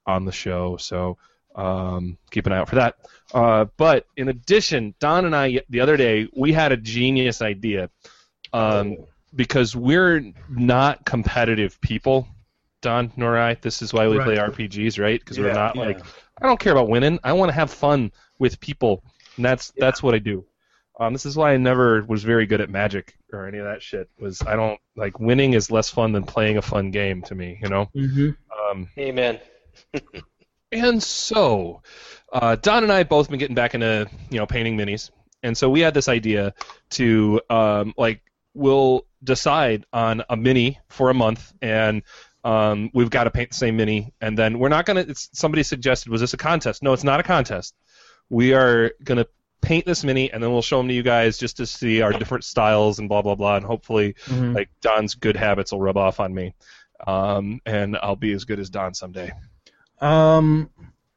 on 0.06 0.24
the 0.24 0.32
show, 0.32 0.76
so 0.76 1.18
um, 1.54 2.18
keep 2.30 2.46
an 2.46 2.52
eye 2.52 2.58
out 2.58 2.68
for 2.68 2.76
that. 2.76 2.94
Uh, 3.34 3.66
but 3.76 4.06
in 4.16 4.28
addition, 4.28 4.94
Don 5.00 5.24
and 5.24 5.34
I, 5.34 5.60
the 5.68 5.80
other 5.80 5.96
day, 5.96 6.28
we 6.36 6.52
had 6.52 6.72
a 6.72 6.76
genius 6.76 7.42
idea 7.42 7.90
um, 8.52 8.96
because 9.34 9.74
we're 9.74 10.32
not 10.48 11.04
competitive 11.04 11.80
people. 11.80 12.28
Don 12.82 13.12
nor 13.16 13.38
I. 13.38 13.54
This 13.54 13.82
is 13.82 13.92
why 13.92 14.08
we 14.08 14.16
Right. 14.18 14.24
play 14.24 14.36
RPGs, 14.36 14.98
right? 14.98 15.20
Because 15.20 15.38
we're 15.38 15.52
not 15.52 15.76
yeah. 15.76 15.82
like 15.82 16.00
I 16.40 16.46
don't 16.46 16.60
care 16.60 16.72
about 16.72 16.88
winning. 16.88 17.18
I 17.22 17.32
want 17.34 17.50
to 17.50 17.54
have 17.54 17.70
fun 17.70 18.12
with 18.38 18.60
people, 18.60 19.04
and 19.36 19.44
that's 19.44 19.72
that's 19.76 20.02
what 20.02 20.14
I 20.14 20.18
do. 20.18 20.44
Um, 20.98 21.14
this 21.14 21.24
is 21.24 21.36
why 21.36 21.54
I 21.54 21.56
never 21.56 22.04
was 22.04 22.24
very 22.24 22.44
good 22.44 22.60
at 22.60 22.68
Magic 22.68 23.14
or 23.32 23.46
any 23.46 23.58
of 23.58 23.64
that 23.64 23.82
shit. 23.82 24.10
Was 24.18 24.42
I 24.42 24.56
don't 24.56 24.78
like 24.96 25.18
winning 25.18 25.54
is 25.54 25.70
less 25.70 25.88
fun 25.90 26.12
than 26.12 26.24
playing 26.24 26.58
a 26.58 26.62
fun 26.62 26.90
game 26.90 27.22
to 27.22 27.34
me, 27.34 27.58
you 27.62 27.68
know. 27.68 27.88
Mm-hmm. 27.96 28.30
Um, 28.70 28.88
Amen. 28.98 29.40
and 30.72 31.02
so, 31.02 31.82
uh, 32.32 32.56
Don 32.56 32.82
and 32.82 32.92
I 32.92 32.98
have 32.98 33.08
both 33.08 33.30
been 33.30 33.38
getting 33.38 33.54
back 33.54 33.74
into 33.74 34.08
you 34.30 34.38
know 34.38 34.46
painting 34.46 34.76
minis, 34.76 35.10
and 35.42 35.56
so 35.56 35.70
we 35.70 35.80
had 35.80 35.94
this 35.94 36.08
idea 36.08 36.54
to 36.90 37.40
um, 37.48 37.94
like 37.96 38.22
we'll 38.54 39.06
decide 39.22 39.86
on 39.92 40.22
a 40.28 40.36
mini 40.36 40.78
for 40.88 41.10
a 41.10 41.14
month, 41.14 41.52
and 41.62 42.02
um, 42.44 42.90
we've 42.94 43.10
got 43.10 43.24
to 43.24 43.30
paint 43.30 43.50
the 43.50 43.56
same 43.56 43.76
mini, 43.76 44.12
and 44.20 44.36
then 44.38 44.58
we're 44.58 44.68
not 44.68 44.86
gonna. 44.86 45.00
It's, 45.00 45.28
somebody 45.32 45.62
suggested, 45.62 46.10
was 46.10 46.20
this 46.20 46.32
a 46.34 46.36
contest? 46.36 46.82
No, 46.82 46.92
it's 46.92 47.04
not 47.04 47.20
a 47.20 47.22
contest. 47.22 47.74
We 48.28 48.54
are 48.54 48.92
gonna 49.04 49.26
paint 49.60 49.84
this 49.84 50.04
mini, 50.04 50.32
and 50.32 50.42
then 50.42 50.50
we'll 50.52 50.62
show 50.62 50.78
them 50.78 50.88
to 50.88 50.94
you 50.94 51.02
guys 51.02 51.36
just 51.36 51.58
to 51.58 51.66
see 51.66 52.00
our 52.00 52.12
different 52.12 52.44
styles 52.44 52.98
and 52.98 53.08
blah 53.08 53.22
blah 53.22 53.34
blah, 53.34 53.56
and 53.56 53.66
hopefully 53.66 54.14
Mhm. 54.26 54.54
like 54.54 54.70
Don's 54.80 55.14
good 55.14 55.36
habits 55.36 55.72
will 55.72 55.80
rub 55.80 55.96
off 55.96 56.18
on 56.20 56.32
me, 56.34 56.54
um, 57.06 57.60
and 57.66 57.96
I'll 58.02 58.16
be 58.16 58.32
as 58.32 58.44
good 58.44 58.58
as 58.58 58.70
Don 58.70 58.94
someday. 58.94 59.32
Um, 60.00 60.70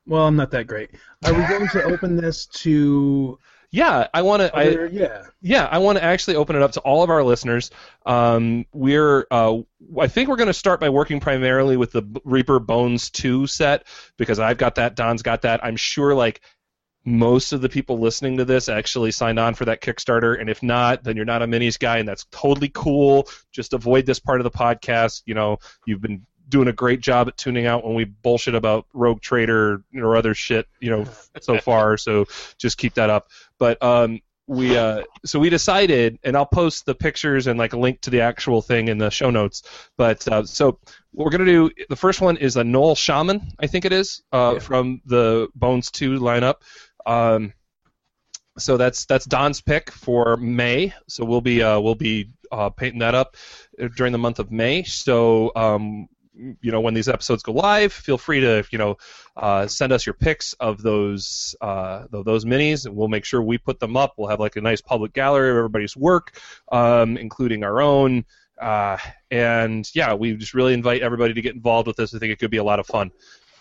well, 0.05 0.27
I'm 0.27 0.35
not 0.35 0.51
that 0.51 0.67
great. 0.67 0.89
Are 1.25 1.33
we 1.33 1.41
going 1.47 1.69
to 1.69 1.83
open 1.83 2.17
this 2.17 2.47
to? 2.47 3.39
Yeah, 3.73 4.07
I 4.13 4.21
want 4.21 4.43
to. 4.43 4.51
Yeah. 4.93 5.23
yeah, 5.41 5.65
I 5.65 5.79
want 5.79 5.97
to 5.97 6.03
actually 6.03 6.35
open 6.35 6.55
it 6.55 6.61
up 6.61 6.73
to 6.73 6.79
all 6.81 7.01
of 7.01 7.09
our 7.09 7.23
listeners. 7.23 7.71
Um, 8.05 8.67
we're 8.71 9.25
uh, 9.31 9.57
I 9.99 10.07
think 10.07 10.29
we're 10.29 10.35
going 10.35 10.45
to 10.45 10.53
start 10.53 10.79
by 10.79 10.89
working 10.89 11.19
primarily 11.19 11.75
with 11.75 11.91
the 11.91 12.03
Reaper 12.23 12.59
Bones 12.59 13.09
two 13.09 13.47
set 13.47 13.87
because 14.15 14.37
I've 14.37 14.59
got 14.59 14.75
that. 14.75 14.93
Don's 14.93 15.23
got 15.23 15.41
that. 15.41 15.65
I'm 15.65 15.75
sure 15.75 16.13
like 16.13 16.41
most 17.03 17.51
of 17.51 17.61
the 17.61 17.67
people 17.67 17.97
listening 17.97 18.37
to 18.37 18.45
this 18.45 18.69
actually 18.69 19.09
signed 19.09 19.39
on 19.39 19.55
for 19.55 19.65
that 19.65 19.81
Kickstarter, 19.81 20.39
and 20.39 20.51
if 20.51 20.61
not, 20.61 21.03
then 21.03 21.15
you're 21.15 21.25
not 21.25 21.41
a 21.41 21.47
minis 21.47 21.79
guy, 21.79 21.97
and 21.97 22.07
that's 22.07 22.27
totally 22.29 22.69
cool. 22.71 23.27
Just 23.51 23.73
avoid 23.73 24.05
this 24.05 24.19
part 24.19 24.39
of 24.39 24.43
the 24.43 24.51
podcast. 24.51 25.23
You 25.25 25.33
know, 25.33 25.57
you've 25.87 25.99
been 25.99 26.27
doing 26.53 26.67
a 26.67 26.73
great 26.73 27.01
job 27.01 27.27
at 27.27 27.37
tuning 27.37 27.65
out 27.65 27.83
when 27.83 27.95
we 27.95 28.03
bullshit 28.03 28.53
about 28.53 28.85
Rogue 28.93 29.21
Trader 29.21 29.83
or 29.95 30.15
other 30.15 30.35
shit, 30.35 30.67
you 30.79 30.91
know, 30.91 31.05
so 31.41 31.57
far. 31.57 31.97
So 31.97 32.25
just 32.59 32.77
keep 32.77 32.93
that 32.95 33.09
up. 33.09 33.29
But 33.63 33.81
um, 33.81 34.19
we 34.45 34.75
uh, 34.75 35.03
so 35.23 35.39
we 35.39 35.49
decided, 35.49 36.19
and 36.25 36.35
I'll 36.35 36.45
post 36.45 36.85
the 36.85 36.93
pictures 36.93 37.47
and 37.47 37.57
like 37.57 37.71
a 37.71 37.79
link 37.79 38.01
to 38.01 38.09
the 38.09 38.19
actual 38.19 38.61
thing 38.61 38.89
in 38.89 38.97
the 38.97 39.09
show 39.09 39.29
notes. 39.29 39.63
But 39.97 40.27
uh, 40.27 40.43
so 40.43 40.79
what 41.11 41.23
we're 41.23 41.31
gonna 41.31 41.45
do, 41.45 41.71
the 41.87 41.95
first 41.95 42.19
one 42.19 42.35
is 42.35 42.57
a 42.57 42.63
Gnoll 42.63 42.97
Shaman, 42.97 43.53
I 43.57 43.67
think 43.67 43.85
it 43.85 43.93
is, 43.93 44.21
uh, 44.33 44.55
Yeah. 44.55 44.59
from 44.59 45.01
the 45.05 45.47
Bones 45.55 45.91
Two 45.91 46.19
lineup. 46.19 46.55
Um, 47.05 47.53
so 48.57 48.75
that's 48.75 49.05
that's 49.05 49.23
Don's 49.25 49.61
pick 49.61 49.91
for 49.91 50.35
May. 50.35 50.93
So 51.07 51.23
we'll 51.23 51.39
be 51.39 51.63
uh, 51.63 51.79
we'll 51.79 51.95
be 51.95 52.31
uh, 52.51 52.69
painting 52.69 52.99
that 52.99 53.15
up 53.15 53.37
during 53.95 54.11
the 54.11 54.17
month 54.17 54.39
of 54.39 54.51
May. 54.51 54.83
So 54.83 55.53
um, 55.55 56.09
you 56.35 56.71
know, 56.71 56.81
when 56.81 56.93
these 56.93 57.07
episodes 57.07 57.43
go 57.43 57.51
live, 57.51 57.93
feel 57.93 58.17
free 58.17 58.39
to, 58.41 58.63
you 58.71 58.77
know, 58.77 58.97
uh, 59.37 59.67
send 59.67 59.93
us 59.93 60.05
your 60.05 60.13
pics 60.13 60.53
of 60.53 60.81
those 60.81 61.55
uh, 61.61 62.05
those 62.09 62.45
minis, 62.45 62.85
and 62.85 62.95
we'll 62.95 63.07
make 63.07 63.25
sure 63.25 63.41
we 63.41 63.57
put 63.57 63.79
them 63.79 63.95
up. 63.95 64.13
We'll 64.17 64.29
have 64.29 64.39
like 64.39 64.55
a 64.55 64.61
nice 64.61 64.81
public 64.81 65.13
gallery 65.13 65.51
of 65.51 65.57
everybody's 65.57 65.95
work, 65.95 66.39
um, 66.71 67.17
including 67.17 67.63
our 67.63 67.81
own. 67.81 68.25
Uh, 68.59 68.97
and 69.31 69.89
yeah, 69.93 70.13
we 70.13 70.35
just 70.35 70.53
really 70.53 70.73
invite 70.73 71.01
everybody 71.01 71.33
to 71.33 71.41
get 71.41 71.55
involved 71.55 71.87
with 71.87 71.97
this. 71.97 72.13
I 72.13 72.19
think 72.19 72.31
it 72.31 72.39
could 72.39 72.51
be 72.51 72.57
a 72.57 72.63
lot 72.63 72.79
of 72.79 72.87
fun. 72.87 73.11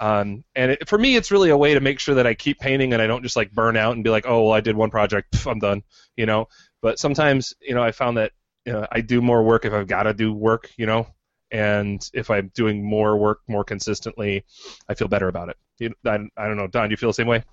Um, 0.00 0.44
and 0.54 0.72
it, 0.72 0.88
for 0.88 0.98
me, 0.98 1.16
it's 1.16 1.30
really 1.30 1.50
a 1.50 1.56
way 1.56 1.74
to 1.74 1.80
make 1.80 2.00
sure 2.00 2.16
that 2.16 2.26
I 2.26 2.34
keep 2.34 2.58
painting 2.58 2.92
and 2.92 3.00
I 3.00 3.06
don't 3.06 3.22
just 3.22 3.36
like 3.36 3.52
burn 3.52 3.76
out 3.76 3.94
and 3.94 4.02
be 4.02 4.10
like, 4.10 4.26
oh, 4.26 4.44
well, 4.44 4.52
I 4.52 4.60
did 4.60 4.76
one 4.76 4.90
project, 4.90 5.32
pff, 5.32 5.50
I'm 5.50 5.60
done, 5.60 5.82
you 6.16 6.26
know. 6.26 6.48
But 6.80 6.98
sometimes, 6.98 7.54
you 7.60 7.74
know, 7.74 7.82
I 7.82 7.92
found 7.92 8.16
that 8.16 8.32
you 8.64 8.72
know, 8.72 8.86
I 8.90 9.00
do 9.00 9.20
more 9.20 9.42
work 9.42 9.64
if 9.64 9.72
I've 9.72 9.86
got 9.86 10.04
to 10.04 10.14
do 10.14 10.32
work, 10.32 10.70
you 10.76 10.86
know, 10.86 11.06
and 11.52 12.08
if 12.12 12.30
I'm 12.30 12.50
doing 12.54 12.82
more 12.84 13.16
work 13.16 13.40
more 13.46 13.62
consistently, 13.64 14.44
I 14.88 14.94
feel 14.94 15.08
better 15.08 15.28
about 15.28 15.48
it. 15.50 15.56
You, 15.78 15.94
I, 16.04 16.18
I 16.36 16.46
don't 16.48 16.56
know, 16.56 16.66
Don, 16.66 16.88
do 16.88 16.92
you 16.92 16.96
feel 16.96 17.10
the 17.10 17.14
same 17.14 17.26
way? 17.26 17.44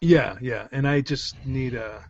Yeah, 0.00 0.36
yeah, 0.40 0.66
and 0.72 0.88
I 0.88 1.00
just 1.02 1.36
need 1.44 1.74
a. 1.74 2.04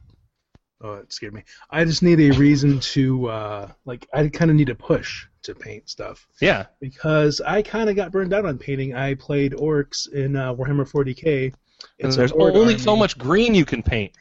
Oh, 0.82 0.94
it 0.94 1.12
scared 1.12 1.34
me. 1.34 1.42
I 1.68 1.84
just 1.84 2.02
need 2.02 2.20
a 2.20 2.30
reason 2.38 2.80
to 2.80 3.28
uh, 3.28 3.68
like. 3.84 4.06
I 4.14 4.28
kind 4.28 4.50
of 4.50 4.56
need 4.56 4.70
a 4.70 4.74
push 4.74 5.26
to 5.42 5.54
paint 5.54 5.88
stuff 5.88 6.26
Yeah. 6.40 6.66
because 6.80 7.40
I 7.40 7.62
kind 7.62 7.88
of 7.90 7.96
got 7.96 8.12
burned 8.12 8.32
out 8.32 8.46
on 8.46 8.58
painting. 8.58 8.94
I 8.94 9.14
played 9.14 9.52
orcs 9.52 10.10
in 10.12 10.36
uh, 10.36 10.54
Warhammer 10.54 10.90
40k. 10.90 11.44
And 11.46 11.54
It's 11.98 12.16
there's 12.16 12.32
an 12.32 12.40
orc 12.40 12.54
only 12.54 12.78
so 12.78 12.94
much 12.94 13.16
green 13.18 13.54
you 13.54 13.64
can 13.64 13.82
paint. 13.82 14.12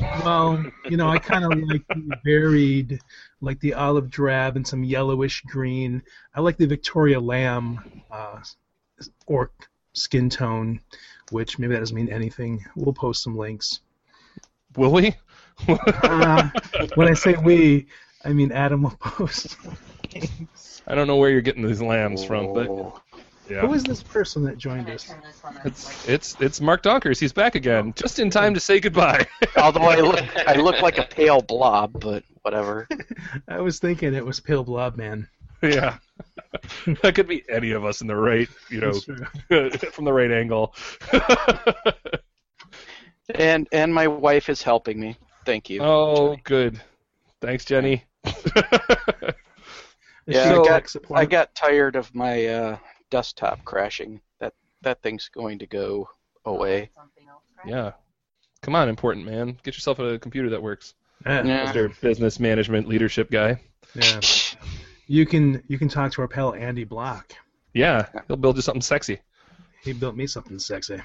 Well, 0.00 0.64
you 0.88 0.96
know, 0.96 1.08
I 1.08 1.18
kind 1.18 1.44
of 1.44 1.58
like 1.68 1.86
the 1.88 2.16
varied, 2.24 3.00
like 3.40 3.60
the 3.60 3.74
olive 3.74 4.10
drab 4.10 4.56
and 4.56 4.66
some 4.66 4.84
yellowish 4.84 5.42
green. 5.42 6.02
I 6.34 6.40
like 6.40 6.56
the 6.56 6.66
Victoria 6.66 7.20
Lamb 7.20 8.02
uh, 8.10 8.40
orc 9.26 9.52
skin 9.92 10.30
tone, 10.30 10.80
which 11.30 11.58
maybe 11.58 11.74
that 11.74 11.80
doesn't 11.80 11.96
mean 11.96 12.08
anything. 12.10 12.64
We'll 12.76 12.92
post 12.92 13.22
some 13.22 13.36
links. 13.36 13.80
Will 14.76 14.92
we? 14.92 15.14
Uh, 15.66 16.50
when 16.94 17.08
I 17.08 17.14
say 17.14 17.34
we, 17.34 17.86
I 18.24 18.32
mean 18.32 18.52
Adam 18.52 18.82
will 18.82 18.96
post. 19.00 19.56
I 20.86 20.94
don't 20.94 21.06
know 21.06 21.16
where 21.16 21.30
you're 21.30 21.40
getting 21.40 21.66
these 21.66 21.82
lambs 21.82 22.24
from, 22.24 22.54
but 22.54 22.68
Oh. 22.68 23.00
Yeah. 23.48 23.60
Who 23.60 23.72
is 23.74 23.82
this 23.84 24.02
person 24.02 24.42
that 24.44 24.58
joined 24.58 24.88
us? 24.90 25.12
It's 25.64 26.08
it's 26.08 26.36
it's 26.40 26.60
Mark 26.60 26.82
Donkers. 26.82 27.18
He's 27.18 27.32
back 27.32 27.54
again, 27.54 27.92
just 27.96 28.18
in 28.18 28.30
time 28.30 28.54
to 28.54 28.60
say 28.60 28.80
goodbye. 28.80 29.26
Although 29.56 29.82
I 29.82 30.00
look, 30.00 30.24
I 30.48 30.54
look 30.54 30.80
like 30.82 30.98
a 30.98 31.04
pale 31.10 31.40
blob, 31.40 32.00
but 32.00 32.24
whatever. 32.42 32.88
I 33.48 33.60
was 33.60 33.78
thinking 33.78 34.14
it 34.14 34.24
was 34.24 34.40
Pale 34.40 34.64
Blob 34.64 34.96
Man. 34.96 35.28
yeah, 35.62 35.98
that 37.02 37.14
could 37.14 37.26
be 37.26 37.44
any 37.48 37.72
of 37.72 37.84
us 37.84 38.00
in 38.00 38.06
the 38.06 38.14
right, 38.16 38.48
you 38.70 38.80
know, 38.80 38.92
from 39.92 40.04
the 40.04 40.12
right 40.12 40.30
angle. 40.30 40.74
And 43.34 43.68
and 43.72 43.92
my 43.92 44.06
wife 44.06 44.48
is 44.48 44.62
helping 44.62 44.98
me. 45.00 45.16
Thank 45.44 45.68
you. 45.68 45.82
oh, 45.82 46.36
good. 46.44 46.80
Thanks, 47.40 47.64
Jenny. 47.64 48.04
Yeah, 50.26 50.44
she 50.44 50.50
I 50.50 50.52
a 50.52 50.64
got- 50.64 50.94
I 51.14 51.24
got 51.24 51.54
tired 51.54 51.96
of 51.96 52.14
my 52.14 52.46
uh, 52.46 52.76
desktop 53.10 53.64
crashing. 53.64 54.20
That 54.40 54.54
that 54.82 55.02
thing's 55.02 55.28
going 55.28 55.58
to 55.60 55.66
go 55.66 56.08
away. 56.44 56.90
yeah, 57.66 57.92
come 58.62 58.74
on, 58.74 58.88
important 58.88 59.26
man. 59.26 59.58
Get 59.62 59.74
yourself 59.74 59.98
a 59.98 60.18
computer 60.18 60.50
that 60.50 60.62
works. 60.62 60.94
Yeah, 61.26 61.44
Yeah. 61.44 61.72
Mr. 61.72 62.00
Business 62.00 62.38
Management 62.38 62.88
Leadership 62.88 63.30
guy. 63.30 63.60
yeah. 63.94 64.20
You 65.06 65.24
can 65.26 65.62
you 65.68 65.78
can 65.78 65.88
talk 65.88 66.12
to 66.12 66.20
our 66.22 66.28
pal 66.28 66.54
Andy 66.54 66.84
Block. 66.84 67.32
Yeah, 67.72 68.06
he'll 68.26 68.36
build 68.36 68.56
you 68.56 68.62
something 68.62 68.82
sexy. 68.82 69.20
He 69.82 69.92
built 69.92 70.16
me 70.16 70.26
something 70.26 70.58
sexy. 70.58 71.00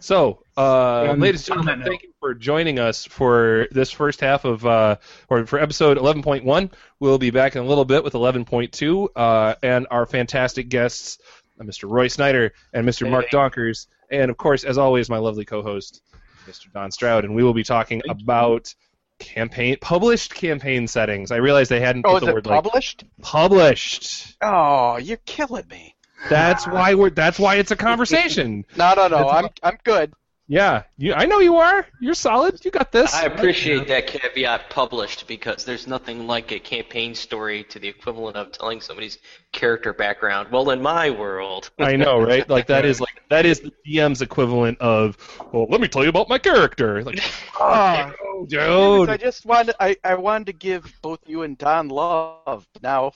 So, 0.00 0.42
uh, 0.56 1.08
Um, 1.10 1.20
ladies 1.20 1.48
and 1.48 1.62
gentlemen, 1.62 1.86
thank 1.86 2.02
you 2.02 2.12
for 2.20 2.34
joining 2.34 2.78
us 2.78 3.04
for 3.06 3.66
this 3.70 3.90
first 3.90 4.20
half 4.20 4.44
of, 4.44 4.64
uh, 4.66 4.96
or 5.28 5.46
for 5.46 5.58
episode 5.58 5.96
11.1. 5.96 6.70
We'll 6.98 7.18
be 7.18 7.30
back 7.30 7.56
in 7.56 7.62
a 7.62 7.66
little 7.66 7.84
bit 7.84 8.04
with 8.04 8.14
11.2 8.14 9.08
uh, 9.16 9.54
and 9.62 9.86
our 9.90 10.04
fantastic 10.06 10.68
guests, 10.68 11.18
uh, 11.60 11.64
Mr. 11.64 11.90
Roy 11.90 12.08
Snyder 12.08 12.52
and 12.74 12.86
Mr. 12.86 13.08
Mark 13.10 13.30
Donkers, 13.30 13.86
and 14.10 14.30
of 14.30 14.36
course, 14.36 14.64
as 14.64 14.76
always, 14.76 15.08
my 15.08 15.18
lovely 15.18 15.44
co-host, 15.44 16.02
Mr. 16.46 16.70
Don 16.72 16.90
Stroud, 16.90 17.24
and 17.24 17.34
we 17.34 17.42
will 17.42 17.54
be 17.54 17.64
talking 17.64 18.02
about 18.08 18.74
campaign 19.18 19.76
published 19.80 20.34
campaign 20.34 20.86
settings. 20.88 21.30
I 21.30 21.36
realized 21.36 21.70
they 21.70 21.80
hadn't 21.80 22.04
Oh, 22.06 22.14
put 22.18 22.26
the 22.26 22.32
word 22.32 22.46
like 22.46 22.64
published? 22.64 23.04
published. 23.22 24.36
Oh, 24.42 24.96
you're 24.96 25.18
killing 25.26 25.68
me. 25.68 25.94
That's 26.28 26.66
why 26.66 26.94
we're. 26.94 27.10
That's 27.10 27.38
why 27.38 27.56
it's 27.56 27.70
a 27.70 27.76
conversation. 27.76 28.64
No, 28.76 28.94
no, 28.94 29.08
no. 29.08 29.28
I'm 29.28 29.48
I'm 29.62 29.78
good. 29.84 30.12
Yeah, 30.50 30.82
you, 30.98 31.14
I 31.14 31.26
know 31.26 31.38
you 31.38 31.58
are. 31.58 31.86
You're 32.00 32.12
solid. 32.12 32.64
You 32.64 32.72
got 32.72 32.90
this. 32.90 33.14
I 33.14 33.26
appreciate 33.26 33.86
that 33.86 34.08
caveat 34.08 34.68
published 34.68 35.28
because 35.28 35.64
there's 35.64 35.86
nothing 35.86 36.26
like 36.26 36.50
a 36.50 36.58
campaign 36.58 37.14
story 37.14 37.62
to 37.70 37.78
the 37.78 37.86
equivalent 37.86 38.36
of 38.36 38.50
telling 38.50 38.80
somebody's 38.80 39.18
character 39.52 39.92
background. 39.92 40.48
Well, 40.50 40.70
in 40.70 40.82
my 40.82 41.08
world, 41.08 41.70
I 41.78 41.94
know, 41.94 42.20
right? 42.20 42.48
Like 42.50 42.66
that 42.66 42.84
is 42.84 43.00
like 43.00 43.22
that 43.28 43.46
is 43.46 43.60
the 43.60 43.72
DM's 43.86 44.22
equivalent 44.22 44.76
of, 44.80 45.16
well, 45.52 45.68
let 45.70 45.80
me 45.80 45.86
tell 45.86 46.02
you 46.02 46.08
about 46.08 46.28
my 46.28 46.38
character. 46.38 47.04
Like, 47.04 47.22
Ah, 47.60 48.12
oh, 48.20 48.44
Because 48.44 49.08
I 49.08 49.16
just 49.18 49.46
wanted 49.46 49.76
I, 49.78 49.96
I 50.02 50.16
wanted 50.16 50.46
to 50.46 50.52
give 50.54 50.92
both 51.00 51.20
you 51.28 51.42
and 51.42 51.56
Don 51.58 51.88
love. 51.88 52.66
Now, 52.82 53.12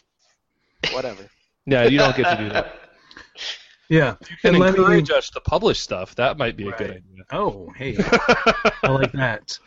whatever. 0.93 1.25
Yeah, 1.67 1.83
you 1.83 1.99
don't 1.99 2.17
get 2.17 2.31
to 2.31 2.45
do 2.45 2.49
that. 2.51 2.84
Yeah. 3.89 4.15
You 4.31 4.37
can 4.41 4.55
And 4.55 4.59
let 4.59 4.75
me- 4.75 4.81
encourage 4.81 5.11
us 5.11 5.31
to 5.31 5.41
publish 5.41 5.81
stuff. 5.81 6.15
That 6.17 6.39
might 6.39 6.57
be 6.57 6.69
a 6.69 6.73
good 6.73 6.91
idea. 6.91 7.25
Oh, 7.33 7.71
hey, 7.77 7.97
I 8.83 8.89
like 8.89 9.13
that. 9.13 9.59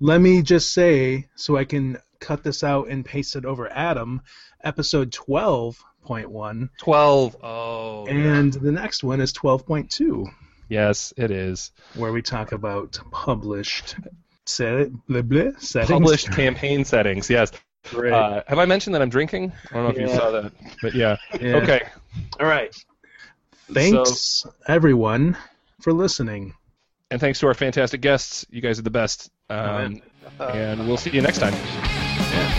Let 0.00 0.20
me 0.20 0.42
just 0.42 0.72
say, 0.72 1.28
so 1.36 1.56
I 1.56 1.64
can 1.64 1.98
cut 2.20 2.42
this 2.42 2.62
out 2.64 2.88
and 2.88 3.04
paste 3.04 3.36
it 3.36 3.44
over 3.44 3.70
Adam, 3.72 4.20
episode 4.64 5.10
12.1, 5.12 6.68
Twelve. 6.78 7.36
Oh. 7.42 8.06
and 8.06 8.52
the 8.52 8.72
next 8.72 9.04
one 9.04 9.20
is 9.20 9.32
12.2, 9.32 10.26
yes, 10.68 11.12
it 11.16 11.30
is. 11.30 11.72
where 11.94 12.12
we 12.12 12.22
talk 12.22 12.52
about 12.52 12.98
published 13.10 13.96
set, 14.46 14.90
blah, 15.06 15.22
blah, 15.22 15.50
settings. 15.58 15.90
Published 15.90 16.30
campaign 16.32 16.84
settings. 16.84 17.28
Yes. 17.30 17.52
Great. 17.90 18.12
Uh, 18.12 18.42
have 18.46 18.58
I 18.60 18.64
mentioned 18.64 18.94
that 18.94 19.02
I'm 19.02 19.08
drinking? 19.10 19.52
I 19.70 19.74
don't 19.74 19.84
know 19.84 19.90
if 19.90 19.98
you 19.98 20.08
saw 20.16 20.30
that, 20.30 20.52
but 20.82 20.94
yeah. 20.94 21.16
Yeah. 21.40 21.56
Okay. 21.56 21.82
All 22.38 22.46
right. 22.46 22.72
Thanks, 23.74 24.20
So, 24.20 24.52
everyone, 24.66 25.36
for 25.80 25.92
listening. 25.92 26.54
and 27.10 27.20
thanks 27.20 27.40
to 27.40 27.46
our 27.46 27.54
fantastic 27.54 28.00
guests. 28.00 28.46
You 28.50 28.60
guys 28.60 28.78
are 28.78 28.82
the 28.82 28.90
best. 28.90 29.30
Um, 29.50 30.00
and 30.38 30.86
we'll 30.88 30.96
see 30.96 31.10
you 31.10 31.20
next 31.20 31.38
time. 31.38 31.52
Yeah. 31.54 32.52